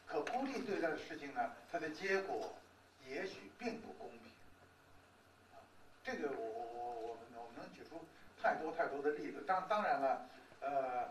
[0.06, 2.54] 可孤立对待的事情呢，它的结果
[3.08, 4.20] 也许并不公平。
[6.04, 8.04] 这个我我我我们我们能举出
[8.42, 9.44] 太多太多的例子。
[9.46, 10.26] 当当然了，
[10.60, 11.08] 呃，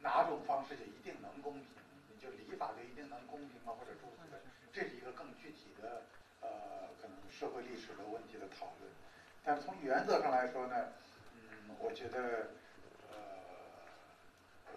[0.00, 1.64] 哪种方式就一定能公平？
[2.08, 3.74] 你就礼法就一定能公平吗？
[3.78, 4.40] 或者诸此类，
[4.72, 6.02] 这是一个更具体的
[6.40, 8.90] 呃可能社会历史的问题的讨论。
[9.42, 10.92] 但是从原则上来说呢，
[11.34, 12.50] 嗯，我觉得
[13.10, 13.16] 呃，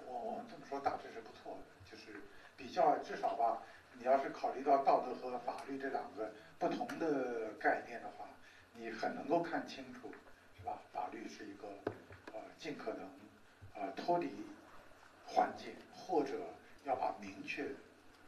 [0.07, 2.19] 我我们这么说大致是不错的，就是
[2.57, 3.61] 比较至少吧。
[3.97, 8.27] 你要是考虑到道德和法律这两个不同的概念的话，
[8.73, 10.11] 你很能够看清楚，
[10.57, 10.79] 是吧？
[10.93, 11.67] 法律是一个
[12.33, 13.09] 呃尽可能
[13.73, 14.29] 呃脱离
[15.25, 16.39] 环境，或者
[16.83, 17.67] 要把明确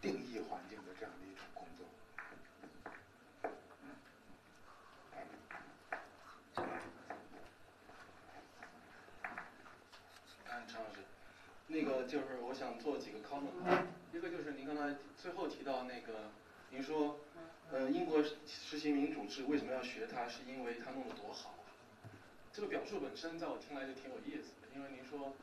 [0.01, 1.85] 定义环境的这样的一种工作。
[3.83, 3.95] 嗯，
[10.67, 10.99] 陈老师，
[11.67, 13.83] 那个就是我想做几个 comment，
[14.13, 16.31] 一个就是您刚才最后提到那个，
[16.71, 17.19] 您说，
[17.71, 20.27] 呃，英国实行民主制为什么要学它？
[20.29, 21.67] 是因为它弄得多好啊？
[22.53, 25.33] 这个表述本身在我听来就挺有意思的，因为您说，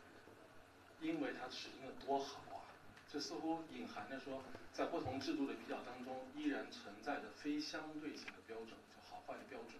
[1.03, 2.65] 因为它实行的多好啊，
[3.13, 4.43] 这似乎隐含着说，
[4.73, 9.75] 在不同制度的比较当中，依然存在着非相对性的标准，就好坏的标准。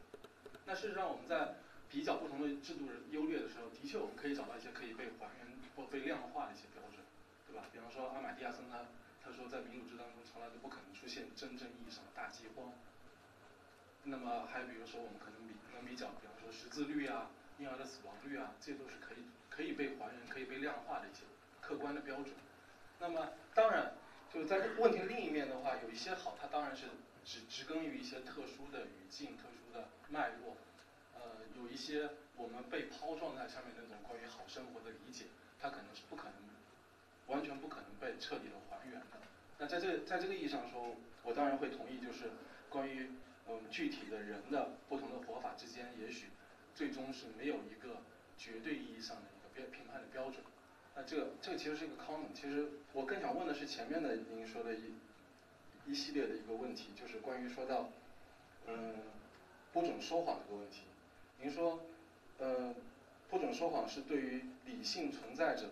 [0.67, 1.55] 那事实上我们在
[1.95, 5.47] 比较不同的制度优劣的时候，的确我们可以找到一些可以被还原
[5.77, 6.99] 或被量化的一些标准，
[7.47, 7.71] 对吧？
[7.71, 8.83] 比方说阿马蒂亚森他
[9.23, 12.73] 他说在民主制当中从来都不可能出现真正意义上的大饥荒。
[14.03, 21.23] 那么还有比如说我们可能比能比较，比方说识字率啊、婴儿的死亡率啊，这些都是可以可以被还原、可以被量化的一些
[21.61, 22.35] 客观的标准。
[22.99, 23.95] 那么当然
[24.35, 26.87] 就是在问题另一面的话，有一些好，它当然是
[27.25, 30.57] 只植根于一些特殊的语境、特殊的脉络。
[31.25, 35.25] 呃，有一些我们被抛撞在上面那种关于好生活的理解，
[35.59, 36.37] 它可能是不可能，
[37.27, 39.17] 完全不可能被彻底的还原的。
[39.59, 42.31] 那在这在这个意义上说，我当然会同意，就是
[42.69, 43.09] 关于
[43.49, 46.29] 嗯具体的人的不同的活法之间，也许
[46.75, 48.03] 最终是没有一个
[48.37, 50.45] 绝对意义上的一个标评判的标准。
[50.97, 52.33] 那这个这个其实是一个 common。
[52.35, 54.95] 其实我更想问的是前面的您说的一
[55.87, 57.89] 一系列的一个问题，就是关于说到
[58.67, 58.95] 嗯
[59.73, 60.83] 不准说谎这个问题。
[61.41, 61.81] 您说，
[62.39, 62.75] 呃，
[63.29, 65.71] 不准说谎是对于理性存在者，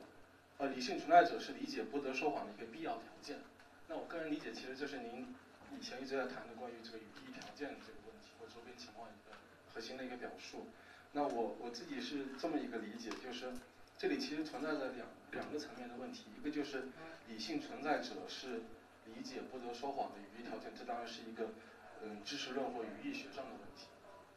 [0.59, 3.39] 呃，理性存在者是理解不得说谎的一个必要条件。
[3.89, 5.35] 那我个人理解，其实这是您
[5.79, 9.37] 以前一直在谈的关于这个语义条件的这个问题或周边情况一个
[9.73, 10.67] 核心的一个表述。
[11.13, 13.53] 那我我自己是这么一个理解，就是
[13.99, 16.89] 这里其实存在着两两个层面的问题，一个就是
[17.29, 18.63] 理性存在者是
[19.07, 21.49] 理解不得说谎的语义条件，这当然是一个
[22.03, 23.89] 嗯知识论或语义学上的问题。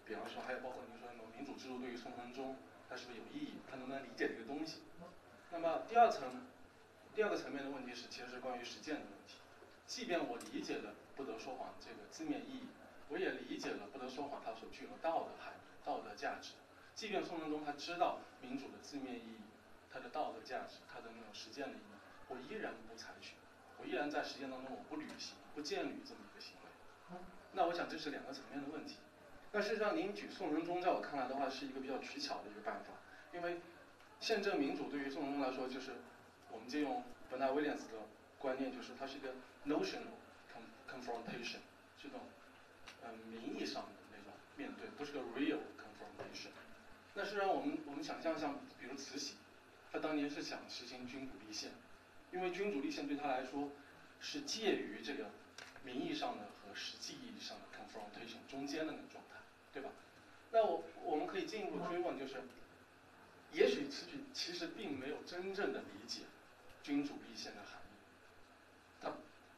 [0.06, 2.56] 比方说，还有包括您说那种民主制度对于宋仁宗，
[2.88, 3.54] 他是不是有意义？
[3.70, 4.84] 他能不能理解这个东西？
[5.52, 6.46] 那么第二层，
[7.16, 9.38] 第二个层面的问题是，其实是关于实践的问题。
[9.88, 12.68] 即便我理解了不得说谎这个字面意义，
[13.10, 15.54] 我也理解了不得说谎它所具有的道德含、
[15.84, 16.54] 道德价值。
[16.94, 19.42] 即便宋仁宗他知道民主的字面意义、
[19.92, 21.94] 它的道德价值、它的那种实践的意义，
[22.30, 23.36] 我依然不采取，
[23.80, 27.18] 我依然在实践当中我不履行、不践履这么一个行为。
[27.54, 28.98] 那我想这是两个层面的问题。
[29.56, 32.92] 但事实上，您举宋仁宗，在我看来的话，是一个比较取巧的一个办法，
[33.34, 33.56] 因为
[34.20, 35.92] 宪政民主对于宋仁宗来说，就是
[36.52, 37.02] 我们借用
[37.32, 38.00] 本纳威廉斯的
[38.38, 39.30] 观念，就是它是一个
[39.66, 40.12] notional
[40.92, 41.60] confrontation，
[42.04, 42.20] 这种
[43.02, 46.50] 嗯名义上的那种面对，不是个 real confrontation。
[47.14, 49.36] 那实际上，我们我们想象像比如慈禧，
[49.90, 51.72] 她当年是想实行君主立宪，
[52.34, 53.70] 因为君主立宪对她来说
[54.20, 55.30] 是介于这个
[55.86, 59.22] 名义上的和实际意义上的 confrontation 中间的那种。
[59.76, 59.90] 对吧？
[60.52, 62.36] 那我我们可以进一步追问，就是，
[63.52, 66.22] 也许此举其实并没有真正的理解
[66.82, 68.00] 君主立宪的含义。
[69.02, 69.12] 他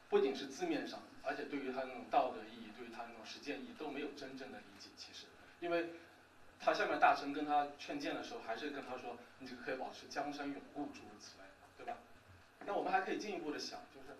[0.08, 4.90] 不仅是字面上，而且对于他那种道德意义，对于他那种实践意义都没有真正的理解。
[4.96, 5.26] 其实，
[5.60, 5.90] 因为
[6.58, 11.44] 他下面大臣跟他劝谏的时候，还是跟他说：“你就可以保持江山永固，诸如此类，
[11.76, 11.96] 对吧？”
[12.66, 14.18] 那我们还可以进一步的想，就是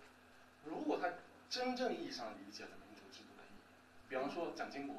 [0.63, 1.11] 如果他
[1.49, 4.95] 真正意义上理解了民主制度的意义，比方说蒋经国。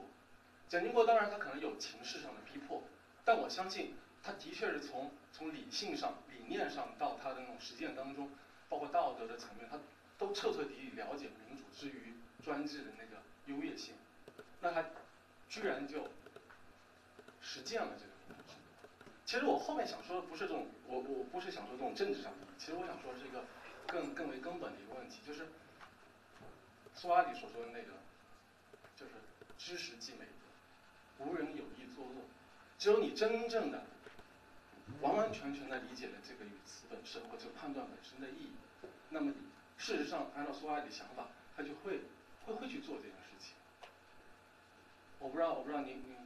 [0.70, 2.80] 蒋经国当然他可能有情势上的逼迫，
[3.24, 8.30] 但我相信他的确是从从理性上、理念上到他的那种实践当中，
[8.68, 9.80] 包括道德的层面，他
[10.16, 12.14] 都彻彻底底了解民主之于
[12.44, 13.94] 专制的那个优越性。
[14.60, 14.84] 那他
[15.48, 16.08] 居然就
[17.40, 18.44] 实践了这个。
[19.24, 23.44] 其实我后面想说的不是这种，我我不是想说这种政治上的，其实我想说是一个
[23.88, 25.48] 更更为根本的一个问题，就是
[26.94, 27.90] 苏阿里所说的那个，
[28.94, 29.12] 就是
[29.58, 30.26] 知识即美。
[31.20, 32.24] 无人有意作恶，
[32.78, 33.84] 只有你真正的、
[35.00, 38.52] 完完全全的理解了这个语词本身或者判断本身的意义，
[39.10, 39.36] 那么你
[39.78, 42.00] 事实上按照苏阿里的想法，他就会
[42.46, 43.54] 会会去做这件事情。
[45.18, 46.16] 我不知道，我不知道您您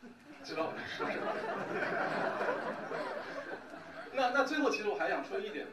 [0.44, 1.26] 知道我在说什么？
[4.14, 5.66] 那那最后其实我还想说一点，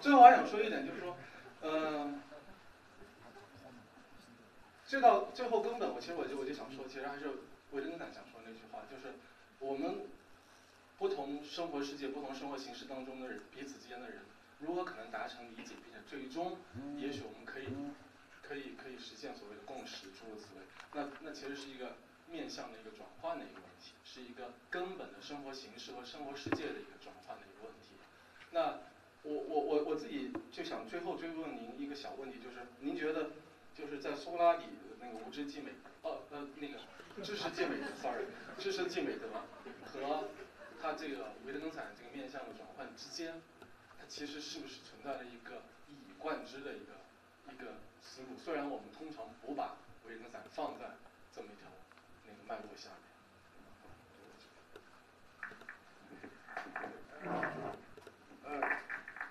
[0.00, 1.16] 最后还想说一点就是说，
[1.62, 2.20] 嗯、
[4.84, 7.30] 最到最后根本，我其实我就我就想说，其实还是
[7.72, 9.14] 维特根斯坦想说那句话，就是
[9.60, 10.06] 我们
[10.96, 14.20] 不同生活世界、不同生活形式当中的人，彼此之间的人，
[14.60, 16.56] 如何可能达成理解，并且最终，
[16.96, 17.66] 也许我们可以
[18.42, 20.60] 可以可以实现所谓的共识，诸如此类。
[20.94, 21.96] 那那其实是一个
[22.30, 27.94] 面向的一个转换的一个问题，是一个根本的生活形式和生活世界的一个转换的一个问题。
[28.50, 28.80] 那
[29.22, 33.30] 我我我我自己就想最后追问您一个小问题，就是您觉得
[33.74, 35.72] 就是在苏格拉底的那个无知即美，
[36.30, 36.78] 呃那个
[37.22, 38.24] 知识即美德，sorry，
[38.58, 39.28] 知识即美德
[39.92, 40.28] 和
[40.80, 43.40] 他这个维特根斯坦这个面向的转换之间，
[43.98, 46.92] 它其实是不是存在了一个一以贯之的一个
[47.52, 48.36] 一个思路？
[48.38, 49.76] 虽然我们通常不把
[50.06, 50.84] 维特根斯坦放在
[51.34, 51.68] 这么一条
[52.26, 52.98] 那个脉络下面。
[58.44, 58.60] 呃，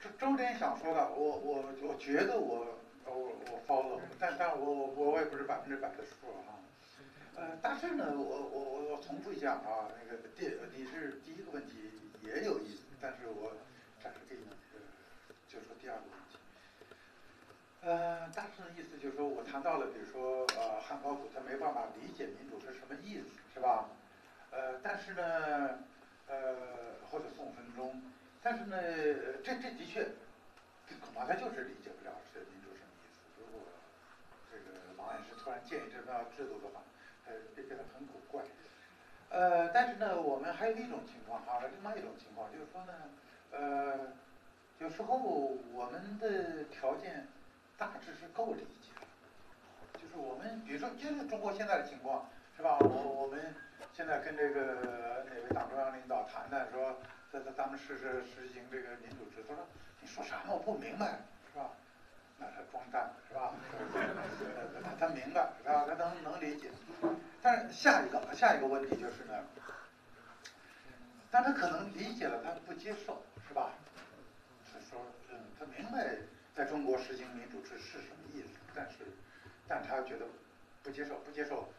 [0.01, 2.77] 周周点想说的，我我我觉得我
[3.13, 6.59] 我我 follow，但但我我我也不是百分之百的数啊。
[7.35, 13.53] 呃，但是呢，我我我我重复一下啊，那个第你是第一个问题也有意思，但是我
[14.01, 14.41] 暂时给你
[14.73, 14.79] 呃
[15.47, 16.37] 就说第二个问题。
[17.81, 23.89] 呃，大致的意思就是说我谈到了，比如说呃汉高祖他没办法理解民主是什么意思，是吧？
[24.51, 25.79] 呃，但是呢，
[26.27, 28.01] 呃或者宋神宗。
[28.41, 28.77] 但是呢，
[29.43, 30.03] 这这的确，
[31.01, 32.39] 恐怕他就是理解不了这
[34.51, 36.81] 这个王院士突然建议这套制度的话，
[37.25, 38.43] 呃，变变得很古怪。
[39.29, 42.93] 呃，但是呢，我们还有一种情况哈，另外一种情况就是说呢，
[43.51, 44.13] 呃，
[44.79, 45.15] 有时候
[45.73, 47.27] 我们的条件
[47.77, 52.77] 大致是够理解的，就是我们比如说就是中国现在的情况是吧？
[52.79, 53.55] 我我们
[53.93, 56.97] 现在跟这个哪位党中央领导谈谈说。
[57.29, 59.67] 在在咱们试试实行这个民主制，他说
[59.99, 61.19] 你说啥我不明白，
[61.51, 61.71] 是吧？
[62.39, 63.53] 那他装蛋是吧？
[64.83, 65.85] 他他明白是吧？
[65.87, 66.69] 他能能理解。
[67.41, 69.43] 但是下一个下一个问题就是呢，
[71.31, 73.71] 但他可能理解了，他不接受是吧？
[74.71, 74.99] 他说
[75.31, 76.17] 嗯，他明白
[76.55, 78.97] 在中国实行民主制是什么意思，但是
[79.67, 80.25] 但他觉得
[80.83, 81.69] 不接受，不接受。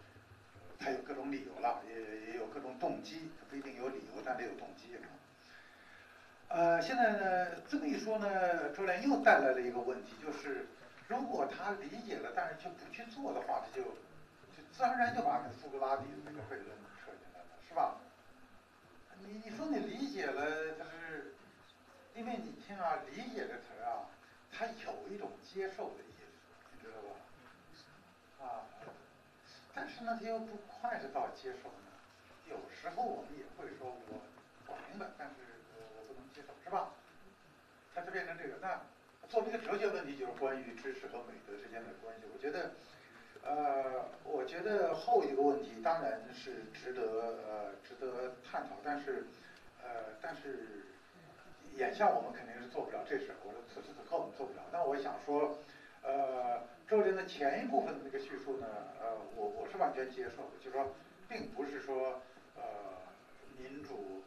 [0.81, 4.97] 他有各种理由了，也也有各种动机，他不一定有理由，但得有动机。
[6.49, 10.66] 呃，现在呢，这么一说呢，周濂又带来了一个问题，就是
[11.07, 17.99] 如果他理解了，但是就不去做的话，他就就自然而然就把那苏格拉底的那个悖论扯进来了，是吧？
[19.27, 21.35] 你你说你理解了，但是
[22.15, 24.09] 因为你听啊，理解这词儿啊，
[24.51, 26.33] 它有一种接受的意思，
[26.73, 28.47] 你知道吧？
[28.47, 28.65] 啊，
[29.75, 31.93] 但是呢，他又不快的到接受呢。
[32.49, 34.20] 有时候我们也会说我
[34.66, 35.35] 我明白，但是。
[36.69, 36.90] 是吧？
[37.95, 38.57] 它就变成这个。
[38.61, 38.78] 那
[39.27, 42.27] 作为一个哲学问题，就是关于知识和美德之间的关系。
[42.31, 42.73] 我觉得，
[43.43, 47.03] 呃，我觉得后一个问题当然是值得
[47.49, 49.24] 呃值得探讨，但是
[49.82, 50.85] 呃但是
[51.74, 53.36] 眼下我们肯定是做不了这事儿。
[53.47, 54.61] 我说此时此刻我们做不了。
[54.70, 55.57] 那我想说，
[56.03, 58.66] 呃，周林的前一部分的那个叙述呢，
[59.01, 60.95] 呃，我我是完全接受的，就是说，
[61.31, 62.20] 并不是说
[62.57, 62.62] 呃
[63.57, 64.23] 民主。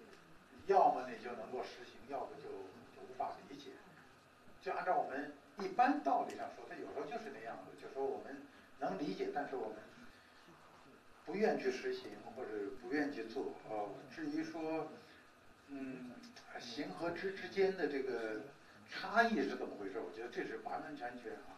[0.67, 2.49] 要么你就能够实行，要不就
[2.95, 3.71] 就无法理解。
[4.61, 8.41] 就按照我们一般道理上说，它有时候就是那样子，就说我们
[8.79, 9.77] 能理解，但是我们
[11.25, 12.49] 不愿去实行或者
[12.81, 13.53] 不愿去做。
[13.69, 14.87] 呃，至于说，
[15.69, 16.11] 嗯，
[16.59, 18.41] 行和知之间的这个
[18.89, 19.99] 差异是怎么回事？
[19.99, 21.57] 我觉得这是完完全全啊，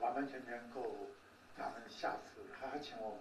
[0.00, 0.96] 完完全全够
[1.56, 3.20] 咱们下次还还请我们。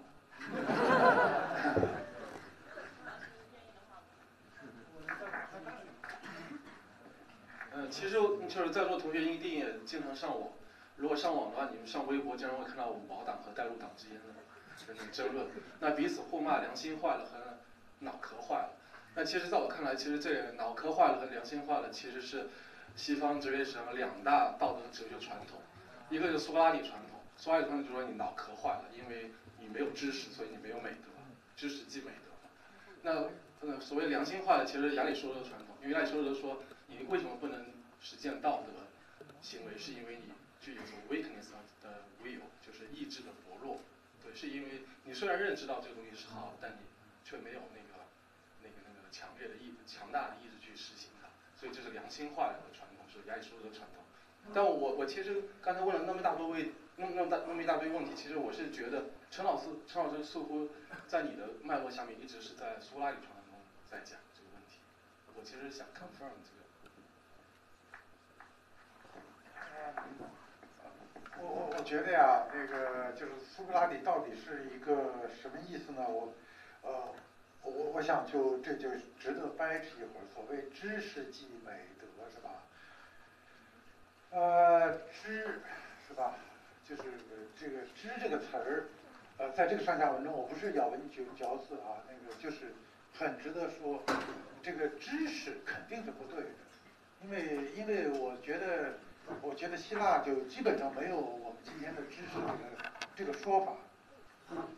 [7.87, 10.49] 其实就是在座同学一定也经常上网，
[10.95, 15.47] 如果上网的话，你们上微博经常会看到五毛党和带路党之间的争论，
[15.79, 17.57] 那彼此互骂良心坏了和
[17.99, 18.69] 脑壳坏了。
[19.15, 22.47] 那其实在我看来，其实这脑壳坏了和良心坏了其实是
[22.95, 25.59] 西方哲学史上两大道德哲学传统，
[26.09, 31.09] 一个是苏格拉底传统，苏格拉底传统就说你脑壳坏了，因为你没有知识，所以你没有美德，
[31.55, 32.49] 知识即美德。
[33.01, 36.61] 那呃所谓良心坏了，其实亚里士多德传统，因为亚里士多德说。
[36.89, 37.65] 你为什么不能
[38.01, 38.87] 实践道德
[39.41, 39.77] 行为？
[39.77, 41.51] 是因为你具有 weakness
[41.81, 43.79] 的 will，就是意志的薄弱。
[44.21, 46.77] 对，是因为你虽然认知到这个东西是好，但你
[47.23, 48.03] 却没有那个
[48.61, 51.29] 那个那个强烈的意、强大的意志去实行它。
[51.59, 54.03] 所以这是良心化的传统，是亚里士多德传统。
[54.53, 60.69] 但我我其实刚才问了那么大多位那么那么大那么一大堆问题，其实我是觉得陈老师陈老师似乎
[61.07, 63.59] 在你的脉络下面一直是在苏格拉底传统中
[63.89, 64.79] 在讲这个问题。
[65.35, 66.58] 我其实想 confirm 这个。
[71.41, 76.05] 我我我觉得呀，那个就是苏格拉底到底是一个什么意思呢？
[76.07, 76.33] 我
[76.81, 77.13] 呃
[77.63, 80.25] 我我想就这就值得掰扯一会儿。
[80.33, 82.49] 所谓知识即美德，是吧？
[84.31, 85.61] 呃，知
[86.07, 86.35] 是吧？
[86.85, 87.03] 就是
[87.59, 88.85] 这个“知”这个词儿，
[89.37, 92.73] 呃，在这个上下文中，我不是咬文嚼嚼字啊，那个就是
[93.13, 94.01] 很值得说，
[94.63, 96.49] 这个知识肯定是不对的，
[97.23, 98.93] 因为因为我觉得，
[99.41, 103.73] 我觉得希腊就基本上没有我们今天的知识这个这个说法，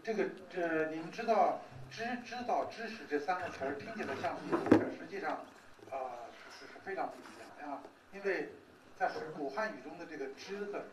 [0.04, 1.62] 这个这你们知道
[1.92, 5.44] “知”“知道”“知识”这三个词儿听起来像是一个，实际上
[5.90, 7.84] 啊是是非常不一样的啊，
[8.14, 8.50] 因为
[8.98, 10.84] 在古汉语中的这个“知”字。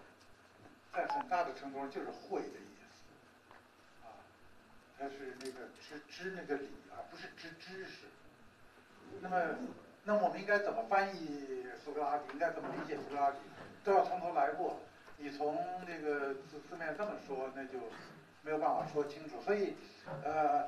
[0.91, 3.53] 在很大的程度上就是会的意思，
[4.03, 4.09] 啊，
[4.99, 8.07] 它是那个知知那个理，而不是知知识。
[9.21, 9.37] 那么，
[10.09, 12.25] 那我们应该怎么翻译苏格拉底？
[12.33, 13.37] 应该怎么理解苏格拉底？
[13.85, 14.77] 都要从头来过。
[15.19, 15.55] 你从
[15.87, 17.79] 那个字字面这么说，那就
[18.41, 19.39] 没有办法说清楚。
[19.43, 19.77] 所以，
[20.25, 20.67] 呃，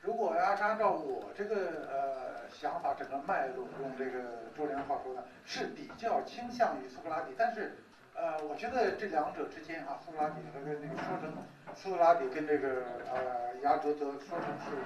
[0.00, 7.76] 如果要是按照我这个呃想法，整个脉络，用这个周良话说呢，是比较倾向于苏格拉底，但是。
[8.12, 11.32] 呃，我觉得这两者之间啊，苏格拉底和那个说成
[11.74, 14.76] 苏格拉底跟这个呃亚哲德说成是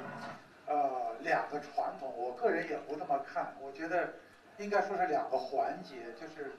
[0.67, 3.55] 呃两个传统，我个人也不这么看。
[3.61, 4.15] 我觉得
[4.59, 6.53] 应该说是两个环节，就是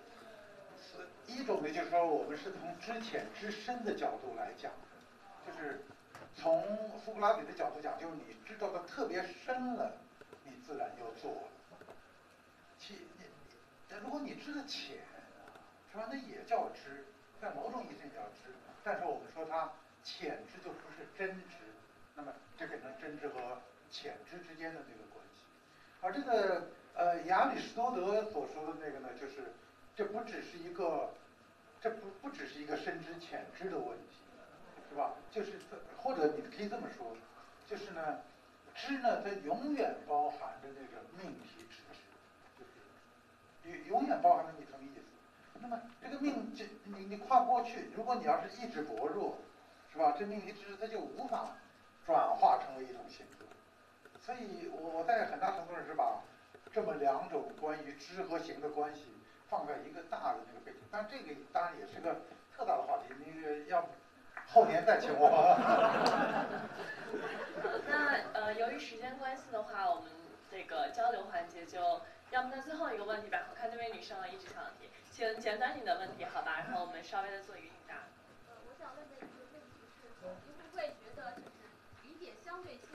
[1.28, 4.72] 一种呢，就是说我们是从知浅知深的角度来讲，
[5.46, 5.82] 就是
[6.36, 6.64] 从
[7.04, 9.92] 苏格拉底的角度讲，就是你知道的特别深了，
[10.44, 11.48] 你自然就做了。
[12.78, 13.26] 其你
[14.04, 14.98] 如果你知的浅。
[15.96, 16.10] 是吧？
[16.12, 17.06] 那也叫知，
[17.40, 18.52] 在某种意义上叫知，
[18.84, 19.72] 但是我们说它
[20.04, 21.56] 浅知就不是真知，
[22.16, 25.44] 那么这变成真知和潜知之间的这个关系。
[26.02, 29.54] 而这个呃亚里士多德所说的那个呢，就是
[29.96, 31.14] 这不只是一个，
[31.82, 34.18] 这不不只是一个深知浅知的问题，
[34.90, 35.14] 是吧？
[35.32, 35.54] 就是
[35.98, 37.16] 或者你可以这么说，
[37.68, 38.20] 就是呢，
[38.74, 42.62] 知呢它永远包含着那个命题知识，
[43.64, 45.02] 就是永永远包含着你什么意思？
[45.62, 49.38] 那么这个命，这你你跨过去，如果你要是意志薄弱，
[49.92, 50.14] 是吧？
[50.20, 51.56] 这命题知识它就无法
[52.06, 53.45] 转化成为一种行动。
[54.26, 56.20] 所以，我我在很大程度上是把
[56.74, 59.06] 这么两种关于知和行的关系
[59.48, 60.80] 放在一个大的那个背景。
[60.90, 62.22] 但这个当然也是个
[62.58, 63.88] 特大的话题，那个要
[64.48, 65.30] 后年再请我。
[67.88, 70.10] 那呃，由于时间关系的话，我们
[70.50, 73.46] 这个交流环节就要么在最后一个问题吧。
[73.52, 74.90] 我看那位女生一直想提。
[75.12, 76.62] 请简短你的问题，好吧？
[76.66, 77.94] 然后我们稍微的做一个应答。
[78.50, 80.10] 呃，我想问的一个问题是，
[80.50, 81.50] 您会不会觉得就是
[82.02, 82.90] 理解相对性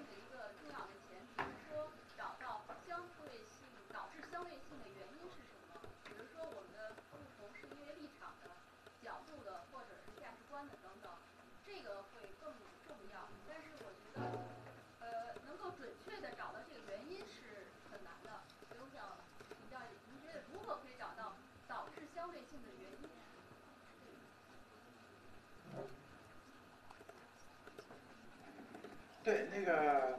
[29.23, 30.19] 对，那个，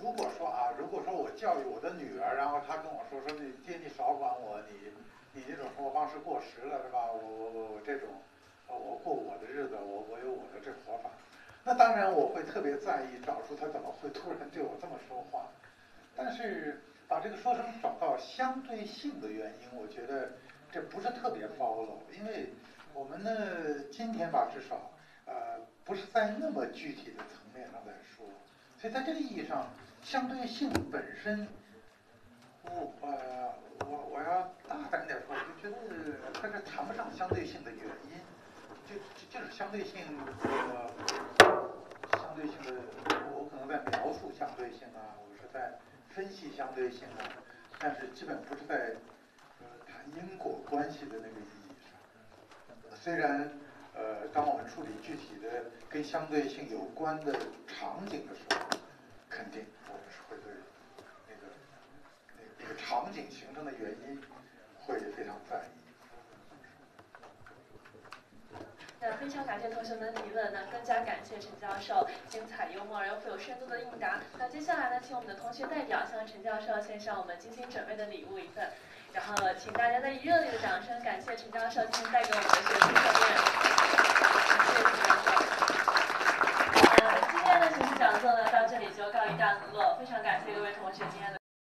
[0.00, 4.90] 如果说啊，如果说我教育我的女儿，然后她跟我说说，你爹你少管我，你
[5.32, 7.06] 你那种生活方式过时了，是吧？
[7.12, 8.08] 我我我这种，
[8.66, 11.10] 我过我的日子，我我有我的这活法。
[11.62, 15.46] 那当然我会特别在意，找出她怎么会突然对我这么说话。
[16.16, 20.32] 但是把这个说成找到相对性的原因，我觉得。
[20.72, 22.48] 这不是特别包罗因为
[22.94, 23.30] 我们呢，
[23.92, 24.90] 今天吧，至少，
[25.26, 28.24] 呃，不是在那么具体的层面上来说，
[28.78, 29.68] 所以在这个意义上，
[30.02, 31.46] 相对性本身，
[32.64, 33.54] 我呃，
[33.86, 38.18] 我我要大胆点说，我就觉得它是谈不上相对性的原因，
[38.88, 40.00] 就就就是相对性，
[40.44, 40.90] 呃，
[42.18, 42.80] 相对性的，
[43.34, 45.78] 我可能在描述相对性啊，我是在
[46.08, 47.28] 分析相对性啊，
[47.78, 48.94] 但是基本不是在。
[50.16, 53.50] 因果关系的那个意义上，虽然，
[53.94, 57.32] 呃，当我们处理具体的跟相对性有关的
[57.66, 58.78] 场景的时候，
[59.28, 60.52] 肯定我们是会对
[61.28, 61.52] 那个
[62.36, 64.20] 那那个场景形成的原因
[64.80, 65.82] 会非常在意。
[69.04, 74.20] 那非常感谢同学们的提问，那更加感谢陈教授精彩幽默而又富有深度的应答。
[74.38, 78.70] 那接下来呢，请我们的同学代表向陈教授献上我们精心准备的礼物一份。
[79.12, 83.02] 然后，请大家再以热烈的掌声感谢陈教授今天带给我们的学习经验。
[83.02, 85.28] 感谢陈教授。
[87.30, 89.96] 今天的学习讲座呢，到这里就告一段落。
[89.98, 91.41] 非常感谢各位同学今天的。